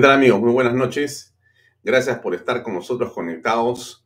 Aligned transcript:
¿Qué 0.00 0.06
tal 0.06 0.12
amigos? 0.12 0.40
Muy 0.40 0.52
buenas 0.52 0.72
noches. 0.72 1.34
Gracias 1.84 2.20
por 2.20 2.34
estar 2.34 2.62
con 2.62 2.72
nosotros 2.72 3.12
conectados 3.12 4.02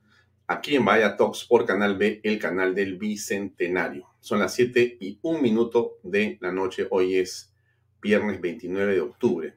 aquí 0.48 0.74
en 0.74 0.84
Vaya 0.84 1.16
Talks 1.16 1.44
por 1.44 1.66
Canal 1.66 1.96
B, 1.96 2.20
el 2.24 2.40
canal 2.40 2.74
del 2.74 2.98
Bicentenario. 2.98 4.08
Son 4.18 4.40
las 4.40 4.52
7 4.54 4.96
y 4.98 5.20
un 5.22 5.40
minuto 5.40 5.98
de 6.02 6.36
la 6.40 6.50
noche. 6.50 6.88
Hoy 6.90 7.14
es 7.14 7.54
viernes 8.02 8.40
29 8.40 8.92
de 8.92 9.00
octubre. 9.02 9.54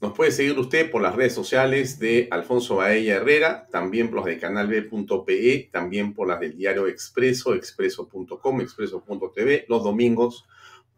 Nos 0.00 0.12
puede 0.12 0.30
seguir 0.30 0.56
usted 0.56 0.88
por 0.92 1.02
las 1.02 1.16
redes 1.16 1.34
sociales 1.34 1.98
de 1.98 2.28
Alfonso 2.30 2.76
Baella 2.76 3.16
Herrera, 3.16 3.66
también 3.72 4.10
por 4.10 4.18
las 4.18 4.26
de 4.26 4.38
canalb.pe, 4.38 5.70
también 5.72 6.14
por 6.14 6.28
las 6.28 6.38
del 6.38 6.56
diario 6.56 6.86
Expreso, 6.86 7.52
expreso.com, 7.52 8.60
expreso.tv, 8.60 9.64
los 9.68 9.82
domingos 9.82 10.46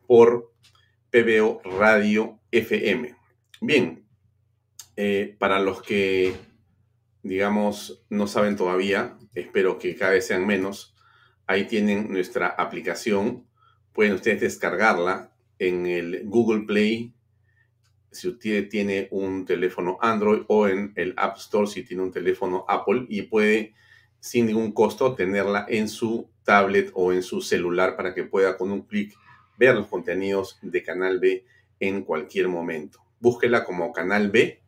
por 0.06 0.52
PBO 1.10 1.62
Radio 1.64 2.38
FM. 2.50 3.19
Bien, 3.62 4.06
eh, 4.96 5.36
para 5.38 5.58
los 5.58 5.82
que, 5.82 6.34
digamos, 7.22 8.02
no 8.08 8.26
saben 8.26 8.56
todavía, 8.56 9.18
espero 9.34 9.78
que 9.78 9.94
cada 9.96 10.12
vez 10.12 10.26
sean 10.26 10.46
menos, 10.46 10.96
ahí 11.46 11.66
tienen 11.66 12.10
nuestra 12.10 12.46
aplicación. 12.48 13.46
Pueden 13.92 14.14
ustedes 14.14 14.40
descargarla 14.40 15.34
en 15.58 15.84
el 15.86 16.22
Google 16.24 16.64
Play 16.64 17.12
si 18.10 18.28
usted 18.28 18.70
tiene 18.70 19.08
un 19.10 19.44
teléfono 19.44 19.98
Android 20.00 20.42
o 20.48 20.66
en 20.66 20.94
el 20.96 21.12
App 21.18 21.36
Store 21.36 21.66
si 21.66 21.82
tiene 21.82 22.02
un 22.02 22.10
teléfono 22.10 22.64
Apple 22.66 23.04
y 23.10 23.22
puede 23.22 23.74
sin 24.20 24.46
ningún 24.46 24.72
costo 24.72 25.14
tenerla 25.14 25.66
en 25.68 25.88
su 25.88 26.30
tablet 26.44 26.90
o 26.94 27.12
en 27.12 27.22
su 27.22 27.42
celular 27.42 27.94
para 27.94 28.14
que 28.14 28.24
pueda 28.24 28.56
con 28.56 28.72
un 28.72 28.86
clic 28.86 29.14
ver 29.58 29.74
los 29.74 29.86
contenidos 29.86 30.58
de 30.62 30.82
Canal 30.82 31.20
B 31.20 31.44
en 31.78 32.02
cualquier 32.02 32.48
momento 32.48 33.09
búsquela 33.20 33.64
como 33.64 33.92
Canal 33.92 34.30
B 34.30 34.60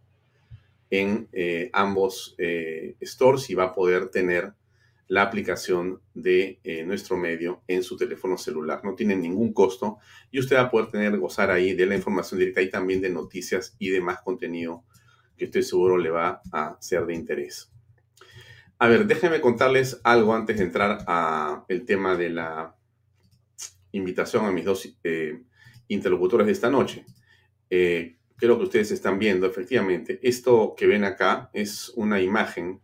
en 0.91 1.29
eh, 1.33 1.71
ambos 1.73 2.35
eh, 2.37 2.97
stores 3.01 3.49
y 3.49 3.55
va 3.55 3.65
a 3.65 3.75
poder 3.75 4.11
tener 4.11 4.53
la 5.09 5.23
aplicación 5.23 6.01
de 6.15 6.61
eh, 6.65 6.85
nuestro 6.85 7.17
medio 7.17 7.63
en 7.67 7.83
su 7.83 7.97
teléfono 7.97 8.37
celular. 8.37 8.83
No 8.85 8.95
tiene 8.95 9.17
ningún 9.17 9.55
costo 9.55 9.99
y 10.31 10.39
usted 10.39 10.57
va 10.57 10.63
a 10.63 10.71
poder 10.71 10.91
tener, 10.91 11.19
gozar 11.19 11.51
ahí 11.51 11.73
de 11.73 11.87
la 11.87 11.97
información 11.97 12.39
directa 12.39 12.61
y 12.61 12.71
también 12.71 13.01
de 13.01 13.09
noticias 13.09 13.75
y 13.79 13.89
demás 13.89 14.19
contenido 14.23 14.85
que 15.37 15.47
estoy 15.47 15.63
seguro 15.63 15.97
le 15.97 16.11
va 16.11 16.43
a 16.53 16.77
ser 16.81 17.07
de 17.07 17.15
interés. 17.15 17.73
A 18.79 18.89
ver, 18.89 19.07
déjenme 19.07 19.41
contarles 19.41 19.99
algo 20.05 20.35
antes 20.35 20.59
de 20.59 20.65
entrar 20.65 21.05
a 21.07 21.65
el 21.69 21.87
tema 21.87 22.17
de 22.17 22.31
la 22.31 22.77
invitación 23.93 24.45
a 24.45 24.53
mis 24.53 24.65
dos 24.65 24.95
interlocutores 25.89 26.47
de 26.47 26.53
esta 26.53 26.71
noche 26.71 27.07
que 28.49 28.65
ustedes 28.65 28.91
están 28.91 29.19
viendo, 29.19 29.47
efectivamente, 29.47 30.19
esto 30.23 30.75
que 30.77 30.87
ven 30.87 31.05
acá 31.05 31.49
es 31.53 31.91
una 31.91 32.21
imagen 32.21 32.81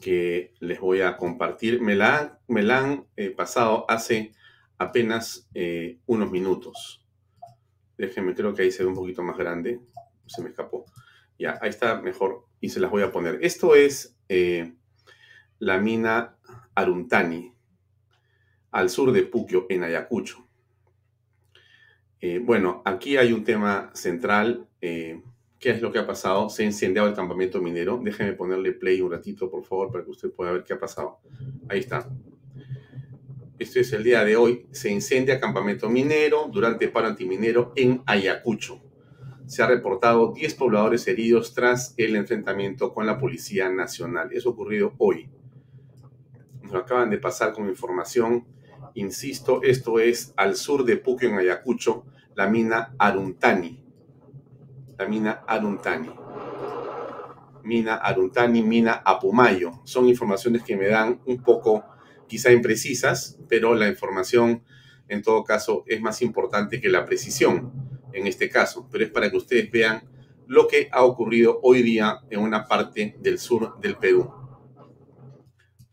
que 0.00 0.52
les 0.60 0.80
voy 0.80 1.00
a 1.00 1.16
compartir. 1.16 1.80
Me 1.80 1.94
la, 1.94 2.38
me 2.46 2.62
la 2.62 2.78
han 2.78 3.06
eh, 3.16 3.30
pasado 3.30 3.86
hace 3.88 4.32
apenas 4.76 5.48
eh, 5.54 5.98
unos 6.04 6.30
minutos. 6.30 7.02
Déjenme, 7.96 8.34
creo 8.34 8.52
que 8.52 8.62
ahí 8.62 8.70
se 8.70 8.82
ve 8.82 8.90
un 8.90 8.94
poquito 8.94 9.22
más 9.22 9.38
grande. 9.38 9.80
Se 10.26 10.42
me 10.42 10.50
escapó. 10.50 10.84
Ya, 11.38 11.58
ahí 11.62 11.70
está 11.70 12.00
mejor 12.02 12.46
y 12.60 12.68
se 12.68 12.80
las 12.80 12.90
voy 12.90 13.02
a 13.02 13.10
poner. 13.10 13.38
Esto 13.42 13.74
es 13.74 14.18
eh, 14.28 14.74
la 15.58 15.78
mina 15.78 16.36
Aruntani, 16.74 17.54
al 18.72 18.90
sur 18.90 19.12
de 19.12 19.22
Puquio, 19.22 19.66
en 19.70 19.84
Ayacucho. 19.84 20.45
Eh, 22.20 22.40
bueno, 22.42 22.82
aquí 22.84 23.16
hay 23.16 23.32
un 23.32 23.44
tema 23.44 23.90
central. 23.94 24.66
Eh, 24.80 25.22
¿Qué 25.58 25.70
es 25.70 25.82
lo 25.82 25.90
que 25.90 25.98
ha 25.98 26.06
pasado? 26.06 26.48
Se 26.48 26.62
ha 26.62 26.66
incendiado 26.66 27.08
el 27.08 27.14
campamento 27.14 27.60
minero. 27.60 28.00
Déjeme 28.02 28.32
ponerle 28.32 28.72
play 28.72 29.00
un 29.00 29.10
ratito, 29.10 29.50
por 29.50 29.64
favor, 29.64 29.90
para 29.90 30.04
que 30.04 30.10
usted 30.10 30.30
pueda 30.30 30.52
ver 30.52 30.64
qué 30.64 30.74
ha 30.74 30.78
pasado. 30.78 31.18
Ahí 31.68 31.80
está. 31.80 32.08
Este 33.58 33.80
es 33.80 33.92
el 33.94 34.04
día 34.04 34.22
de 34.22 34.36
hoy. 34.36 34.66
Se 34.70 34.90
incendia 34.90 35.40
campamento 35.40 35.88
minero 35.88 36.48
durante 36.52 36.88
paro 36.88 37.06
antiminero 37.06 37.72
en 37.74 38.02
Ayacucho. 38.04 38.82
Se 39.46 39.62
ha 39.62 39.66
reportado 39.66 40.32
10 40.32 40.54
pobladores 40.56 41.06
heridos 41.08 41.54
tras 41.54 41.94
el 41.96 42.16
enfrentamiento 42.16 42.92
con 42.92 43.06
la 43.06 43.18
Policía 43.18 43.70
Nacional. 43.70 44.30
Eso 44.32 44.50
ha 44.50 44.52
ocurrido 44.52 44.94
hoy. 44.98 45.30
Nos 46.62 46.74
acaban 46.74 47.08
de 47.10 47.18
pasar 47.18 47.52
con 47.52 47.68
información 47.68 48.44
Insisto, 48.96 49.62
esto 49.62 50.00
es 50.00 50.32
al 50.36 50.56
sur 50.56 50.86
de 50.86 50.96
Puquio, 50.96 51.28
en 51.28 51.36
Ayacucho, 51.36 52.06
la 52.34 52.48
mina 52.48 52.94
Aruntani. 52.98 53.78
La 54.96 55.06
mina 55.06 55.44
Aruntani. 55.46 56.10
Mina 57.62 57.96
Aruntani, 57.96 58.62
mina 58.62 59.02
Apumayo. 59.04 59.82
Son 59.84 60.08
informaciones 60.08 60.62
que 60.62 60.78
me 60.78 60.88
dan 60.88 61.20
un 61.26 61.42
poco, 61.42 61.84
quizá 62.26 62.52
imprecisas, 62.52 63.38
pero 63.50 63.74
la 63.74 63.86
información 63.86 64.62
en 65.08 65.20
todo 65.20 65.44
caso 65.44 65.84
es 65.86 66.00
más 66.00 66.22
importante 66.22 66.80
que 66.80 66.88
la 66.88 67.04
precisión 67.04 67.72
en 68.14 68.26
este 68.26 68.48
caso. 68.48 68.88
Pero 68.90 69.04
es 69.04 69.10
para 69.10 69.30
que 69.30 69.36
ustedes 69.36 69.70
vean 69.70 70.08
lo 70.46 70.68
que 70.68 70.88
ha 70.90 71.04
ocurrido 71.04 71.60
hoy 71.62 71.82
día 71.82 72.20
en 72.30 72.40
una 72.40 72.66
parte 72.66 73.14
del 73.20 73.38
sur 73.38 73.78
del 73.78 73.96
Perú. 73.96 74.32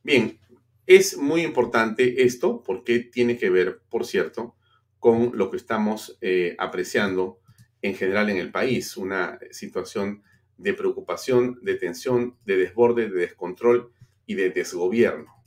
Bien, 0.03 0.39
es 0.85 1.17
muy 1.17 1.41
importante 1.41 2.23
esto 2.23 2.61
porque 2.63 2.99
tiene 2.99 3.37
que 3.37 3.49
ver, 3.49 3.81
por 3.89 4.05
cierto, 4.05 4.55
con 4.99 5.31
lo 5.33 5.49
que 5.49 5.57
estamos 5.57 6.17
eh, 6.21 6.55
apreciando 6.59 7.39
en 7.81 7.95
general 7.95 8.29
en 8.29 8.37
el 8.37 8.51
país, 8.51 8.95
una 8.95 9.37
situación 9.51 10.23
de 10.57 10.73
preocupación, 10.73 11.59
de 11.61 11.75
tensión, 11.75 12.37
de 12.45 12.57
desborde, 12.57 13.09
de 13.09 13.19
descontrol 13.19 13.91
y 14.25 14.35
de 14.35 14.49
desgobierno. 14.49 15.43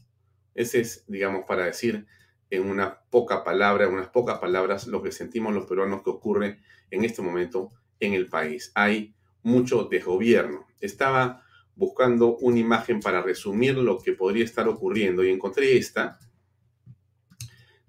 Ese 0.54 0.80
es, 0.80 1.04
digamos, 1.06 1.46
para 1.46 1.64
decir 1.64 2.06
en 2.50 2.68
una 2.68 3.00
poca 3.10 3.44
palabra, 3.44 3.88
unas 3.88 4.08
pocas 4.08 4.38
palabras, 4.38 4.86
lo 4.86 5.02
que 5.02 5.12
sentimos 5.12 5.54
los 5.54 5.66
peruanos 5.66 6.02
que 6.02 6.10
ocurre 6.10 6.58
en 6.90 7.04
este 7.04 7.22
momento 7.22 7.72
en 8.00 8.12
el 8.12 8.28
país. 8.28 8.72
Hay 8.74 9.14
mucho 9.42 9.84
desgobierno. 9.84 10.66
Estaba 10.80 11.42
buscando 11.76 12.36
una 12.38 12.58
imagen 12.58 13.00
para 13.00 13.22
resumir 13.22 13.76
lo 13.76 13.98
que 13.98 14.12
podría 14.12 14.44
estar 14.44 14.66
ocurriendo 14.66 15.22
y 15.22 15.30
encontré 15.30 15.76
esta, 15.76 16.18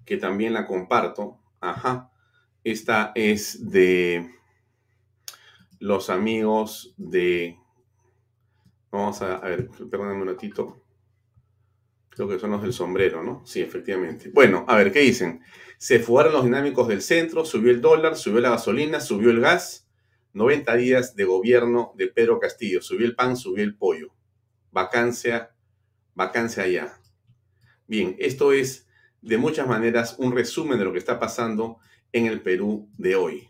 que 0.04 0.18
también 0.18 0.52
la 0.52 0.66
comparto. 0.66 1.40
Ajá. 1.60 2.12
Esta 2.62 3.12
es 3.14 3.70
de 3.70 4.30
los 5.80 6.10
amigos 6.10 6.94
de... 6.96 7.58
Vamos 8.90 9.20
a, 9.22 9.38
ver, 9.40 9.68
perdóname 9.90 10.22
un 10.22 10.28
ratito. 10.28 10.82
Creo 12.10 12.28
que 12.28 12.38
son 12.38 12.50
los 12.50 12.62
del 12.62 12.72
sombrero, 12.72 13.22
¿no? 13.22 13.42
Sí, 13.46 13.60
efectivamente. 13.60 14.30
Bueno, 14.34 14.64
a 14.68 14.76
ver, 14.76 14.92
¿qué 14.92 15.00
dicen? 15.00 15.42
Se 15.78 15.98
fugaron 15.98 16.32
los 16.32 16.44
dinámicos 16.44 16.88
del 16.88 17.00
centro, 17.00 17.44
subió 17.44 17.70
el 17.70 17.80
dólar, 17.80 18.16
subió 18.16 18.40
la 18.40 18.50
gasolina, 18.50 19.00
subió 19.00 19.30
el 19.30 19.40
gas 19.40 19.87
90 20.32 20.76
días 20.76 21.16
de 21.16 21.24
gobierno 21.24 21.92
de 21.96 22.08
Pedro 22.08 22.38
Castillo. 22.38 22.82
Subió 22.82 23.06
el 23.06 23.14
pan, 23.14 23.36
subió 23.36 23.64
el 23.64 23.76
pollo. 23.76 24.14
Vacancia, 24.70 25.54
vacancia 26.14 26.64
allá. 26.64 27.00
Bien, 27.86 28.16
esto 28.18 28.52
es 28.52 28.86
de 29.22 29.38
muchas 29.38 29.66
maneras 29.66 30.16
un 30.18 30.32
resumen 30.32 30.78
de 30.78 30.84
lo 30.84 30.92
que 30.92 30.98
está 30.98 31.18
pasando 31.18 31.78
en 32.12 32.26
el 32.26 32.40
Perú 32.40 32.90
de 32.98 33.16
hoy. 33.16 33.48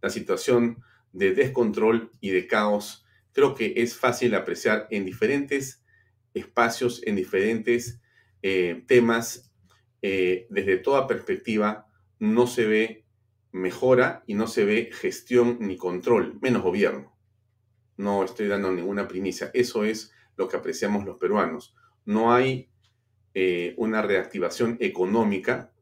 La 0.00 0.10
situación 0.10 0.82
de 1.12 1.34
descontrol 1.34 2.10
y 2.20 2.30
de 2.30 2.46
caos 2.46 3.04
creo 3.32 3.54
que 3.54 3.74
es 3.76 3.96
fácil 3.96 4.34
apreciar 4.34 4.86
en 4.90 5.04
diferentes 5.04 5.84
espacios, 6.34 7.02
en 7.04 7.16
diferentes 7.16 8.00
eh, 8.42 8.82
temas. 8.86 9.50
Eh, 10.02 10.46
desde 10.50 10.76
toda 10.76 11.06
perspectiva, 11.06 11.86
no 12.18 12.46
se 12.46 12.66
ve 12.66 13.03
mejora 13.54 14.24
y 14.26 14.34
no 14.34 14.48
se 14.48 14.64
ve 14.64 14.90
gestión 14.92 15.58
ni 15.60 15.76
control, 15.76 16.38
menos 16.42 16.62
gobierno. 16.62 17.16
No 17.96 18.24
estoy 18.24 18.48
dando 18.48 18.72
ninguna 18.72 19.06
primicia. 19.06 19.52
Eso 19.54 19.84
es 19.84 20.10
lo 20.36 20.48
que 20.48 20.56
apreciamos 20.56 21.04
los 21.04 21.18
peruanos. 21.18 21.76
No 22.04 22.34
hay 22.34 22.68
eh, 23.32 23.74
una 23.76 24.02
reactivación 24.02 24.76
económica. 24.80 25.72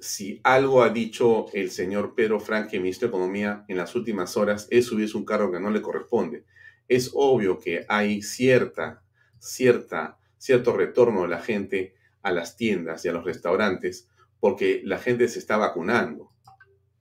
Si 0.00 0.40
algo 0.42 0.82
ha 0.82 0.88
dicho 0.88 1.46
el 1.52 1.70
señor 1.70 2.16
Pedro 2.16 2.40
Franque, 2.40 2.80
ministro 2.80 3.06
de 3.06 3.10
Economía, 3.10 3.64
en 3.68 3.76
las 3.76 3.94
últimas 3.94 4.36
horas, 4.36 4.66
es 4.68 4.86
subirse 4.86 5.16
un 5.16 5.24
carro 5.24 5.52
que 5.52 5.60
no 5.60 5.70
le 5.70 5.80
corresponde. 5.80 6.44
Es 6.88 7.12
obvio 7.14 7.60
que 7.60 7.86
hay 7.88 8.22
cierta, 8.22 9.04
cierta, 9.38 10.18
cierto 10.36 10.76
retorno 10.76 11.22
de 11.22 11.28
la 11.28 11.40
gente 11.40 11.94
a 12.22 12.32
las 12.32 12.56
tiendas 12.56 13.04
y 13.04 13.08
a 13.08 13.12
los 13.12 13.24
restaurantes 13.24 14.08
porque 14.40 14.82
la 14.84 14.98
gente 14.98 15.28
se 15.28 15.38
está 15.38 15.56
vacunando 15.56 16.32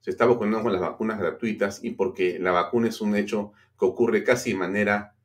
se 0.05 0.11
está 0.11 0.27
vacunando 0.27 0.61
con 0.61 0.71
las 0.71 0.81
vacunas 0.83 1.17
gratuitas 1.17 1.83
y 1.83 1.89
porque 1.89 2.37
la 2.37 2.51
vacuna 2.51 2.89
es 2.89 3.01
un 3.01 3.15
hecho 3.15 3.53
que 3.79 3.85
ocurre 3.85 4.23
casi 4.23 4.51
de 4.51 4.59
manera, 4.59 5.15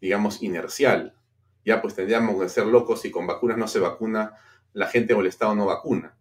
digamos, 0.00 0.42
inercial. 0.42 1.14
Ya 1.62 1.82
pues 1.82 1.94
tendríamos 1.94 2.40
que 2.40 2.48
ser 2.48 2.64
locos 2.64 3.02
si 3.02 3.10
con 3.10 3.26
vacunas 3.26 3.58
no 3.58 3.68
se 3.68 3.80
vacuna, 3.80 4.32
la 4.72 4.86
gente 4.86 5.12
o 5.12 5.20
el 5.20 5.26
Estado 5.26 5.54
no 5.54 5.66
vacuna. 5.66 6.16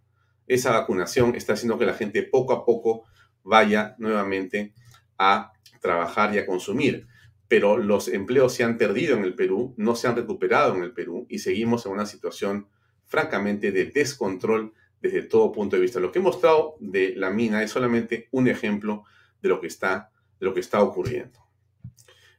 Esa 0.48 0.72
vacunación 0.74 1.34
está 1.36 1.54
haciendo 1.54 1.80
que 1.80 1.86
la 1.86 1.94
gente 1.94 2.24
poco 2.24 2.52
a 2.52 2.66
poco 2.66 3.06
vaya 3.42 3.96
nuevamente 4.00 4.74
a 5.18 5.54
trabajar 5.80 6.36
y 6.36 6.40
a 6.40 6.46
consumir. 6.46 7.08
Pero 7.48 7.78
los 7.78 8.10
empleos 8.10 8.54
se 8.54 8.66
han 8.66 8.78
perdido 8.78 9.16
en 9.16 9.24
el 9.24 9.34
Perú, 9.34 9.76
no 9.78 9.96
se 9.96 10.10
han 10.10 10.18
recuperado 10.18 10.76
en 10.76 10.84
el 10.84 10.92
Perú 10.92 11.26
y 11.30 11.40
seguimos 11.40 11.86
en 11.86 11.94
una 11.94 12.06
situación 12.06 12.68
francamente 13.06 13.72
de 13.72 13.86
descontrol 13.86 14.74
desde 15.04 15.24
todo 15.24 15.52
punto 15.52 15.76
de 15.76 15.82
vista. 15.82 16.00
Lo 16.00 16.14
que 16.14 16.20
he 16.20 16.22
mostrado 16.22 16.78
de 16.80 17.14
la 17.18 17.30
mina 17.30 17.62
es 17.62 17.72
solamente 17.72 18.30
un 18.32 18.48
ejemplo 18.48 19.04
de 19.42 19.50
lo 19.50 19.60
que 19.60 19.68
está, 19.68 20.12
de 20.40 20.46
lo 20.46 20.54
que 20.54 20.62
está 20.62 20.82
ocurriendo. 20.82 21.40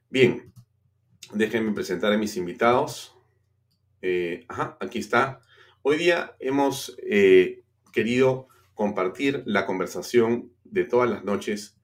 Bien, 0.08 0.50
déjenme 1.34 1.72
presentar 1.72 2.10
a 2.14 2.16
mis 2.16 2.38
invitados. 2.38 3.14
Eh, 4.00 4.46
ajá, 4.48 4.78
aquí 4.80 4.98
está. 4.98 5.42
Hoy 5.82 5.98
día 5.98 6.34
hemos 6.40 6.96
eh, 7.02 7.64
querido 7.92 8.48
compartir 8.72 9.42
la 9.44 9.66
conversación 9.66 10.50
de 10.64 10.84
todas 10.84 11.10
las 11.10 11.22
noches 11.22 11.78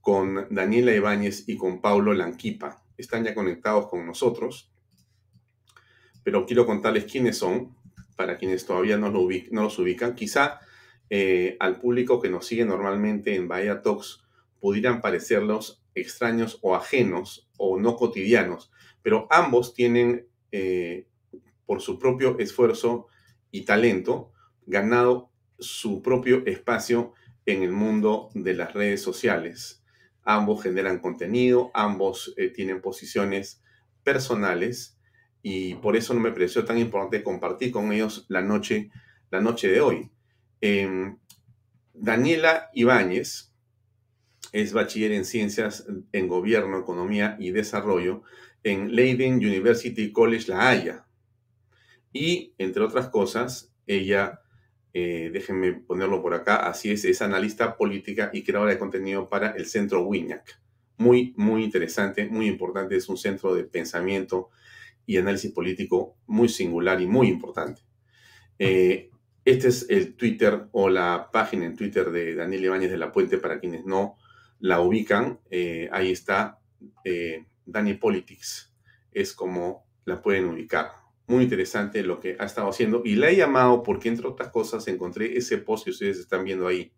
con 0.00 0.46
Daniela 0.48 0.94
Ibáñez 0.94 1.48
y 1.48 1.56
con 1.56 1.80
Paulo 1.80 2.14
Lanquipa. 2.14 2.84
Están 2.96 3.24
ya 3.24 3.34
conectados 3.34 3.88
con 3.88 4.06
nosotros, 4.06 4.70
pero 6.22 6.46
quiero 6.46 6.66
contarles 6.66 7.10
quiénes 7.10 7.36
son 7.36 7.79
para 8.20 8.36
quienes 8.36 8.66
todavía 8.66 8.98
no, 8.98 9.08
los 9.08 9.78
ubican. 9.78 10.14
Quizá 10.14 10.60
eh, 11.08 11.56
al 11.58 11.80
público 11.80 12.20
que 12.20 12.28
nos 12.28 12.44
sigue 12.46 12.66
normalmente 12.66 13.34
en 13.34 13.48
Bahía 13.48 13.80
Talks 13.80 14.22
pudieran 14.58 15.00
parecerlos 15.00 15.82
extraños 15.94 16.58
o 16.60 16.74
ajenos 16.74 17.48
o 17.56 17.80
no 17.80 17.96
cotidianos, 17.96 18.70
pero 19.00 19.26
ambos 19.30 19.72
tienen, 19.72 20.26
eh, 20.52 21.06
por 21.64 21.80
su 21.80 21.98
propio 21.98 22.38
esfuerzo 22.38 23.06
y 23.50 23.62
talento, 23.62 24.32
ganado 24.66 25.30
su 25.58 26.02
propio 26.02 26.44
espacio 26.44 27.14
en 27.46 27.62
el 27.62 27.72
mundo 27.72 28.28
de 28.34 28.52
las 28.52 28.74
redes 28.74 29.00
sociales. 29.00 29.82
Ambos 30.24 30.62
generan 30.62 30.98
contenido, 30.98 31.70
ambos 31.72 32.34
eh, 32.36 32.50
tienen 32.50 32.82
posiciones 32.82 33.62
personales 34.04 34.99
y 35.42 35.74
por 35.76 35.96
eso 35.96 36.14
no 36.14 36.20
me 36.20 36.32
pareció 36.32 36.64
tan 36.64 36.78
importante 36.78 37.22
compartir 37.22 37.72
con 37.72 37.92
ellos 37.92 38.26
la 38.28 38.42
noche, 38.42 38.90
la 39.30 39.40
noche 39.40 39.68
de 39.68 39.80
hoy. 39.80 40.10
Em, 40.60 41.16
Daniela 41.94 42.70
Ibáñez 42.74 43.52
es 44.52 44.72
bachiller 44.72 45.12
en 45.12 45.24
Ciencias 45.24 45.86
en 46.12 46.28
Gobierno, 46.28 46.78
Economía 46.78 47.36
y 47.38 47.50
Desarrollo 47.50 48.22
en 48.62 48.94
Leiden 48.94 49.36
University 49.36 50.12
College 50.12 50.48
La 50.48 50.68
Haya. 50.68 51.06
Y, 52.12 52.54
entre 52.58 52.82
otras 52.82 53.08
cosas, 53.08 53.72
ella, 53.86 54.40
eh, 54.92 55.30
déjenme 55.32 55.72
ponerlo 55.72 56.20
por 56.20 56.34
acá, 56.34 56.56
así 56.56 56.90
es, 56.90 57.04
es 57.04 57.22
analista 57.22 57.76
política 57.76 58.30
y 58.32 58.42
creadora 58.42 58.72
de 58.72 58.78
contenido 58.78 59.28
para 59.28 59.52
el 59.52 59.66
Centro 59.66 60.02
WINAC. 60.02 60.60
Muy, 60.98 61.32
muy 61.36 61.64
interesante, 61.64 62.26
muy 62.26 62.46
importante, 62.46 62.96
es 62.96 63.08
un 63.08 63.16
centro 63.16 63.54
de 63.54 63.64
pensamiento 63.64 64.50
y 65.06 65.16
análisis 65.16 65.52
político 65.52 66.16
muy 66.26 66.48
singular 66.48 67.00
y 67.00 67.06
muy 67.06 67.28
importante. 67.28 67.82
Eh, 68.58 69.10
este 69.44 69.68
es 69.68 69.86
el 69.88 70.14
Twitter 70.16 70.68
o 70.72 70.90
la 70.90 71.30
página 71.32 71.64
en 71.64 71.76
Twitter 71.76 72.10
de 72.10 72.34
Daniel 72.34 72.66
Ibáñez 72.66 72.90
de 72.90 72.98
la 72.98 73.10
Puente 73.10 73.38
para 73.38 73.58
quienes 73.58 73.84
no 73.84 74.16
la 74.58 74.80
ubican. 74.80 75.40
Eh, 75.50 75.88
ahí 75.92 76.12
está 76.12 76.58
eh, 77.04 77.46
Dani 77.64 77.94
Politics. 77.94 78.72
Es 79.12 79.32
como 79.32 79.86
la 80.04 80.20
pueden 80.20 80.44
ubicar. 80.44 80.92
Muy 81.26 81.44
interesante 81.44 82.02
lo 82.02 82.20
que 82.20 82.36
ha 82.38 82.44
estado 82.44 82.68
haciendo 82.68 83.02
y 83.04 83.14
la 83.16 83.30
he 83.30 83.36
llamado 83.36 83.82
porque 83.82 84.08
entre 84.08 84.26
otras 84.26 84.50
cosas 84.50 84.86
encontré 84.88 85.36
ese 85.36 85.58
post 85.58 85.84
que 85.84 85.90
ustedes 85.90 86.18
están 86.18 86.44
viendo 86.44 86.66
ahí, 86.66 86.92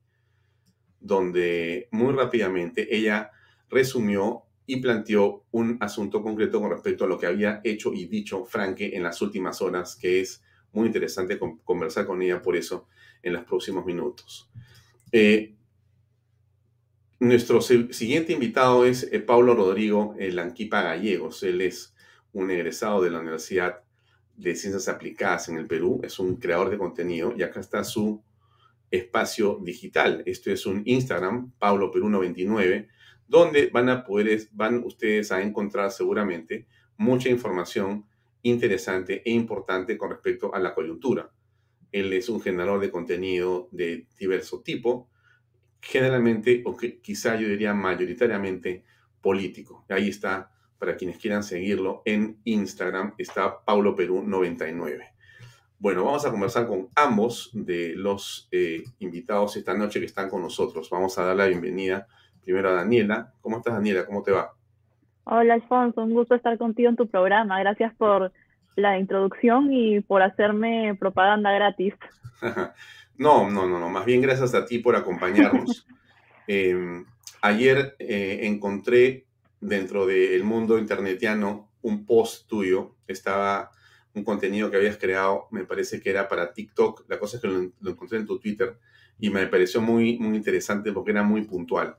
donde 0.99 1.89
muy 1.91 2.13
rápidamente 2.13 2.97
ella 2.97 3.31
resumió 3.69 4.45
y 4.67 4.77
planteó 4.77 5.45
un 5.51 5.77
asunto 5.81 6.23
concreto 6.23 6.61
con 6.61 6.71
respecto 6.71 7.05
a 7.05 7.09
lo 7.09 7.19
que 7.19 7.27
había 7.27 7.61
hecho 7.65 7.93
y 7.93 8.07
dicho 8.07 8.45
Franke 8.45 8.97
en 8.97 9.03
las 9.03 9.21
últimas 9.21 9.61
horas, 9.61 9.97
que 9.97 10.21
es 10.21 10.43
muy 10.73 10.87
interesante 10.87 11.39
conversar 11.65 12.07
con 12.07 12.23
ella 12.23 12.41
por 12.41 12.57
eso 12.57 12.87
en 13.23 13.35
los 13.35 13.45
próximos 13.45 13.85
minutos. 13.85 14.51
Eh, 15.11 15.55
nuestro 17.21 17.61
siguiente 17.61 18.33
invitado 18.33 18.85
es 18.85 19.09
eh, 19.13 19.21
Pablo 19.21 19.55
Rodrigo 19.55 20.17
Lanquipa 20.19 20.83
Gallegos. 20.83 21.43
Él 21.43 21.61
es 21.61 21.95
un 22.33 22.51
egresado 22.51 23.03
de 23.03 23.11
la 23.11 23.21
Universidad 23.21 23.83
de 24.37 24.57
Ciencias 24.57 24.89
Aplicadas 24.89 25.49
en 25.49 25.59
el 25.59 25.67
Perú, 25.67 26.01
es 26.03 26.19
un 26.19 26.37
creador 26.37 26.71
de 26.71 26.79
contenido 26.79 27.35
y 27.37 27.43
acá 27.43 27.61
está 27.61 27.85
su 27.85 28.23
espacio 28.91 29.61
digital. 29.63 30.23
Esto 30.27 30.51
es 30.51 30.67
un 30.67 30.83
Instagram, 30.85 31.53
Pablo 31.59 31.91
Perú 31.91 32.09
99 32.09 32.89
donde 33.29 33.69
van 33.69 33.89
a 33.89 34.05
poder, 34.05 34.49
van 34.53 34.83
ustedes 34.85 35.33
a 35.33 35.43
encontrar 35.43 35.91
seguramente 35.91 36.67
mucha 36.97 37.29
información 37.29 38.07
interesante 38.43 39.23
e 39.25 39.31
importante 39.31 39.97
con 39.97 40.11
respecto 40.11 40.55
a 40.55 40.59
la 40.59 40.75
coyuntura. 40.75 41.31
Él 41.91 42.13
es 42.13 42.29
un 42.29 42.41
generador 42.41 42.81
de 42.81 42.91
contenido 42.91 43.69
de 43.71 44.07
diverso 44.19 44.61
tipo, 44.63 45.09
generalmente, 45.81 46.63
o 46.65 46.77
que 46.77 47.01
quizá 47.01 47.37
yo 47.37 47.49
diría 47.49 47.75
mayoritariamente 47.75 48.85
político. 49.21 49.85
Ahí 49.89 50.09
está, 50.09 50.51
para 50.79 50.97
quienes 50.97 51.19
quieran 51.19 51.43
seguirlo, 51.43 52.03
en 52.05 52.41
Instagram 52.45 53.15
está 53.19 53.65
Paulo 53.65 53.95
Perú 53.95 54.23
99. 54.27 55.13
Bueno, 55.79 56.05
vamos 56.05 56.25
a 56.25 56.31
conversar 56.31 56.67
con 56.67 56.89
ambos 56.95 57.51
de 57.53 57.95
los 57.97 58.49
eh, 58.53 58.85
invitados 59.01 59.57
esta 59.57 59.75
noche 59.75 59.99
que 59.99 60.07
están 60.07 60.31
con 60.31 60.41
nosotros. 60.41 60.89
Vamos 60.91 61.19
a 61.19 61.25
dar 61.25 61.37
la 61.37 61.47
bienvenida 61.47 62.07
primero 62.45 62.71
a 62.71 62.75
Daniela. 62.75 63.33
¿Cómo 63.41 63.59
estás, 63.59 63.75
Daniela? 63.75 64.05
¿Cómo 64.07 64.23
te 64.23 64.33
va? 64.33 64.53
Hola, 65.25 65.55
Alfonso. 65.55 66.03
Un 66.03 66.15
gusto 66.15 66.35
estar 66.35 66.59
contigo 66.59 66.89
en 66.89 66.97
tu 66.97 67.09
programa. 67.09 67.61
Gracias 67.61 67.95
por 67.95 68.33
la 68.77 68.99
introducción 68.99 69.73
y 69.73 70.01
por 70.01 70.23
hacerme 70.23 70.97
propaganda 70.99 71.53
gratis. 71.53 71.95
no, 73.19 73.51
no, 73.51 73.69
no, 73.69 73.79
no. 73.79 73.89
Más 73.89 74.05
bien 74.05 74.21
gracias 74.21 74.55
a 74.55 74.65
ti 74.65 74.79
por 74.79 74.97
acompañarnos. 74.97 75.87
Em, 76.49 77.07
ayer 77.41 77.95
eh, 78.01 78.41
encontré 78.43 79.27
dentro 79.61 80.07
del 80.07 80.43
mundo 80.43 80.77
internetiano 80.77 81.71
un 81.83 82.05
post 82.05 82.49
tuyo. 82.49 82.97
Estaba 83.07 83.71
un 84.13 84.25
contenido 84.25 84.69
que 84.69 84.77
habías 84.77 84.97
creado, 84.97 85.47
me 85.53 85.65
parece 85.65 86.01
que 86.01 86.11
era 86.11 86.29
para 86.29 86.53
TikTok. 86.53 87.05
La 87.09 87.21
cosa 87.21 87.37
es 87.37 87.43
que 87.43 87.49
lo, 87.49 87.71
lo 87.81 87.91
encontré 87.93 88.19
en 88.19 88.27
tu 88.27 88.41
Twitter 88.41 88.77
y 89.21 89.31
me 89.31 89.47
pareció 89.47 89.81
muy, 89.81 90.19
muy 90.19 90.37
interesante 90.37 90.93
porque 90.93 91.13
era 91.13 91.23
muy 91.23 91.43
puntual. 91.43 91.97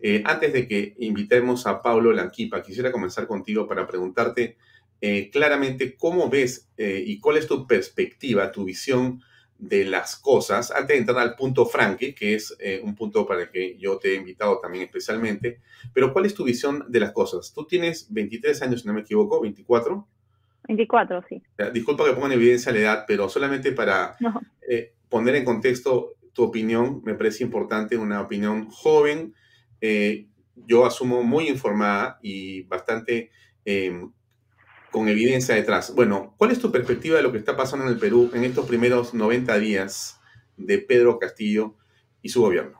Eh, 0.00 0.22
antes 0.24 0.52
de 0.52 0.68
que 0.68 0.94
invitemos 0.98 1.66
a 1.66 1.80
Pablo 1.80 2.12
Lanquipa, 2.12 2.62
quisiera 2.62 2.92
comenzar 2.92 3.26
contigo 3.26 3.66
para 3.66 3.86
preguntarte 3.86 4.56
eh, 5.00 5.30
claramente 5.30 5.96
cómo 5.96 6.28
ves 6.28 6.68
eh, 6.76 7.02
y 7.06 7.18
cuál 7.20 7.36
es 7.36 7.46
tu 7.46 7.66
perspectiva, 7.66 8.52
tu 8.52 8.64
visión 8.64 9.22
de 9.58 9.84
las 9.84 10.16
cosas, 10.16 10.70
antes 10.70 10.88
de 10.88 10.98
entrar 10.98 11.18
al 11.18 11.36
punto 11.36 11.64
Frankie, 11.64 12.14
que 12.14 12.34
es 12.34 12.54
un 12.82 12.94
punto 12.96 13.24
para 13.24 13.42
el 13.42 13.50
que 13.50 13.78
yo 13.78 13.98
te 13.98 14.12
he 14.12 14.16
invitado 14.16 14.58
también 14.58 14.84
especialmente, 14.84 15.60
pero 15.94 16.12
¿cuál 16.12 16.26
es 16.26 16.34
tu 16.34 16.44
visión 16.44 16.84
de 16.88 17.00
las 17.00 17.12
cosas? 17.12 17.52
Tú 17.54 17.64
tienes 17.64 18.12
23 18.12 18.60
años, 18.62 18.82
si 18.82 18.88
no 18.88 18.92
me 18.92 19.02
equivoco, 19.02 19.40
24. 19.40 20.06
24, 20.68 21.24
sí. 21.28 21.40
Disculpa 21.72 22.04
que 22.04 22.12
ponga 22.12 22.26
en 22.26 22.32
evidencia 22.32 22.72
la 22.72 22.78
edad, 22.78 23.04
pero 23.06 23.28
solamente 23.28 23.72
para 23.72 24.18
poner 25.08 25.36
en 25.36 25.44
contexto 25.44 26.14
tu 26.34 26.42
opinión, 26.42 27.00
me 27.04 27.14
parece 27.14 27.44
importante, 27.44 27.96
una 27.96 28.20
opinión 28.20 28.68
joven, 28.68 29.34
eh, 29.86 30.28
yo 30.66 30.86
asumo 30.86 31.22
muy 31.22 31.46
informada 31.46 32.18
y 32.22 32.62
bastante 32.62 33.30
em, 33.66 34.10
con 34.90 35.08
evidencia 35.08 35.54
detrás. 35.54 35.94
Bueno, 35.94 36.34
¿cuál 36.38 36.52
es 36.52 36.58
tu 36.58 36.72
perspectiva 36.72 37.18
de 37.18 37.22
lo 37.22 37.32
que 37.32 37.36
está 37.36 37.54
pasando 37.54 37.84
en 37.84 37.92
el 37.92 37.98
Perú 37.98 38.30
en 38.32 38.44
estos 38.44 38.66
primeros 38.66 39.12
90 39.12 39.58
días 39.58 40.18
de 40.56 40.78
Pedro 40.78 41.18
Castillo 41.18 41.74
y 42.22 42.30
su 42.30 42.40
gobierno? 42.40 42.78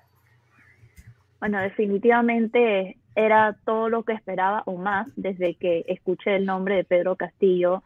Bueno, 1.40 1.60
definitivamente 1.60 2.96
era 3.14 3.54
todo 3.66 3.90
lo 3.90 4.02
que 4.04 4.14
esperaba 4.14 4.62
o 4.64 4.78
más 4.78 5.08
desde 5.14 5.56
que 5.56 5.84
escuché 5.88 6.36
el 6.36 6.46
nombre 6.46 6.76
de 6.76 6.84
Pedro 6.84 7.16
Castillo 7.16 7.82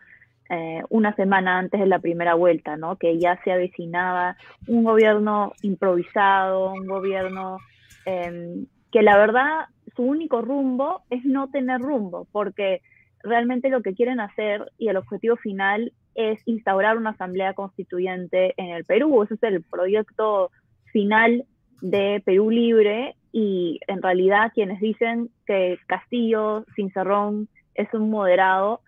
eh, 0.48 0.80
una 0.90 1.12
semana 1.16 1.58
antes 1.58 1.80
de 1.80 1.86
la 1.86 1.98
primera 1.98 2.34
vuelta, 2.34 2.76
¿no? 2.76 2.94
Que 2.96 3.18
ya 3.18 3.42
se 3.42 3.50
avecinaba 3.50 4.36
un 4.68 4.84
gobierno 4.84 5.54
improvisado, 5.62 6.72
un 6.72 6.86
gobierno 6.86 7.58
em, 8.04 8.64
que 8.92 9.02
la 9.02 9.16
verdad 9.16 9.66
su 9.94 10.02
único 10.02 10.42
rumbo 10.42 11.02
es 11.10 11.24
no 11.24 11.50
tener 11.50 11.80
rumbo, 11.80 12.26
porque 12.32 12.80
realmente 13.22 13.68
lo 13.68 13.82
que 13.82 13.94
quieren 13.94 14.20
hacer 14.20 14.70
y 14.78 14.88
el 14.88 14.96
objetivo 14.96 15.36
final 15.36 15.92
es 16.14 16.40
instaurar 16.46 16.96
una 16.96 17.10
asamblea 17.10 17.54
constituyente 17.54 18.54
en 18.56 18.70
el 18.70 18.84
Perú. 18.84 19.22
Ese 19.22 19.34
es 19.34 19.42
el 19.42 19.62
proyecto 19.62 20.50
final 20.92 21.44
de 21.80 22.22
Perú 22.24 22.50
Libre 22.50 23.14
y 23.32 23.80
en 23.86 24.02
realidad 24.02 24.52
quienes 24.54 24.80
dicen 24.80 25.30
que 25.46 25.78
Castillo, 25.86 26.64
Cincerrón 26.74 27.48
es 27.74 27.92
un 27.94 28.10
moderado, 28.10 28.80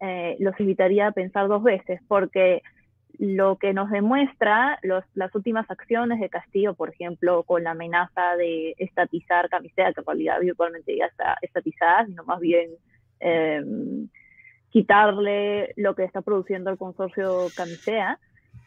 eh, 0.00 0.36
los 0.38 0.58
invitaría 0.60 1.08
a 1.08 1.12
pensar 1.12 1.48
dos 1.48 1.62
veces, 1.62 2.00
porque 2.06 2.62
lo 3.18 3.56
que 3.56 3.72
nos 3.72 3.90
demuestra 3.90 4.78
las 4.82 5.34
últimas 5.34 5.70
acciones 5.70 6.20
de 6.20 6.28
Castillo, 6.28 6.74
por 6.74 6.90
ejemplo, 6.90 7.42
con 7.44 7.64
la 7.64 7.70
amenaza 7.72 8.36
de 8.36 8.74
estatizar 8.78 9.48
Camisea, 9.48 9.92
que 9.92 10.02
virtualmente 10.40 10.96
ya 10.96 11.06
está 11.06 11.36
estatizada, 11.42 12.06
sino 12.06 12.24
más 12.24 12.40
bien 12.40 12.70
em, 13.20 14.08
quitarle 14.70 15.72
lo 15.76 15.94
que 15.94 16.04
está 16.04 16.20
produciendo 16.20 16.70
el 16.70 16.78
consorcio 16.78 17.46
Camisea, 17.56 18.18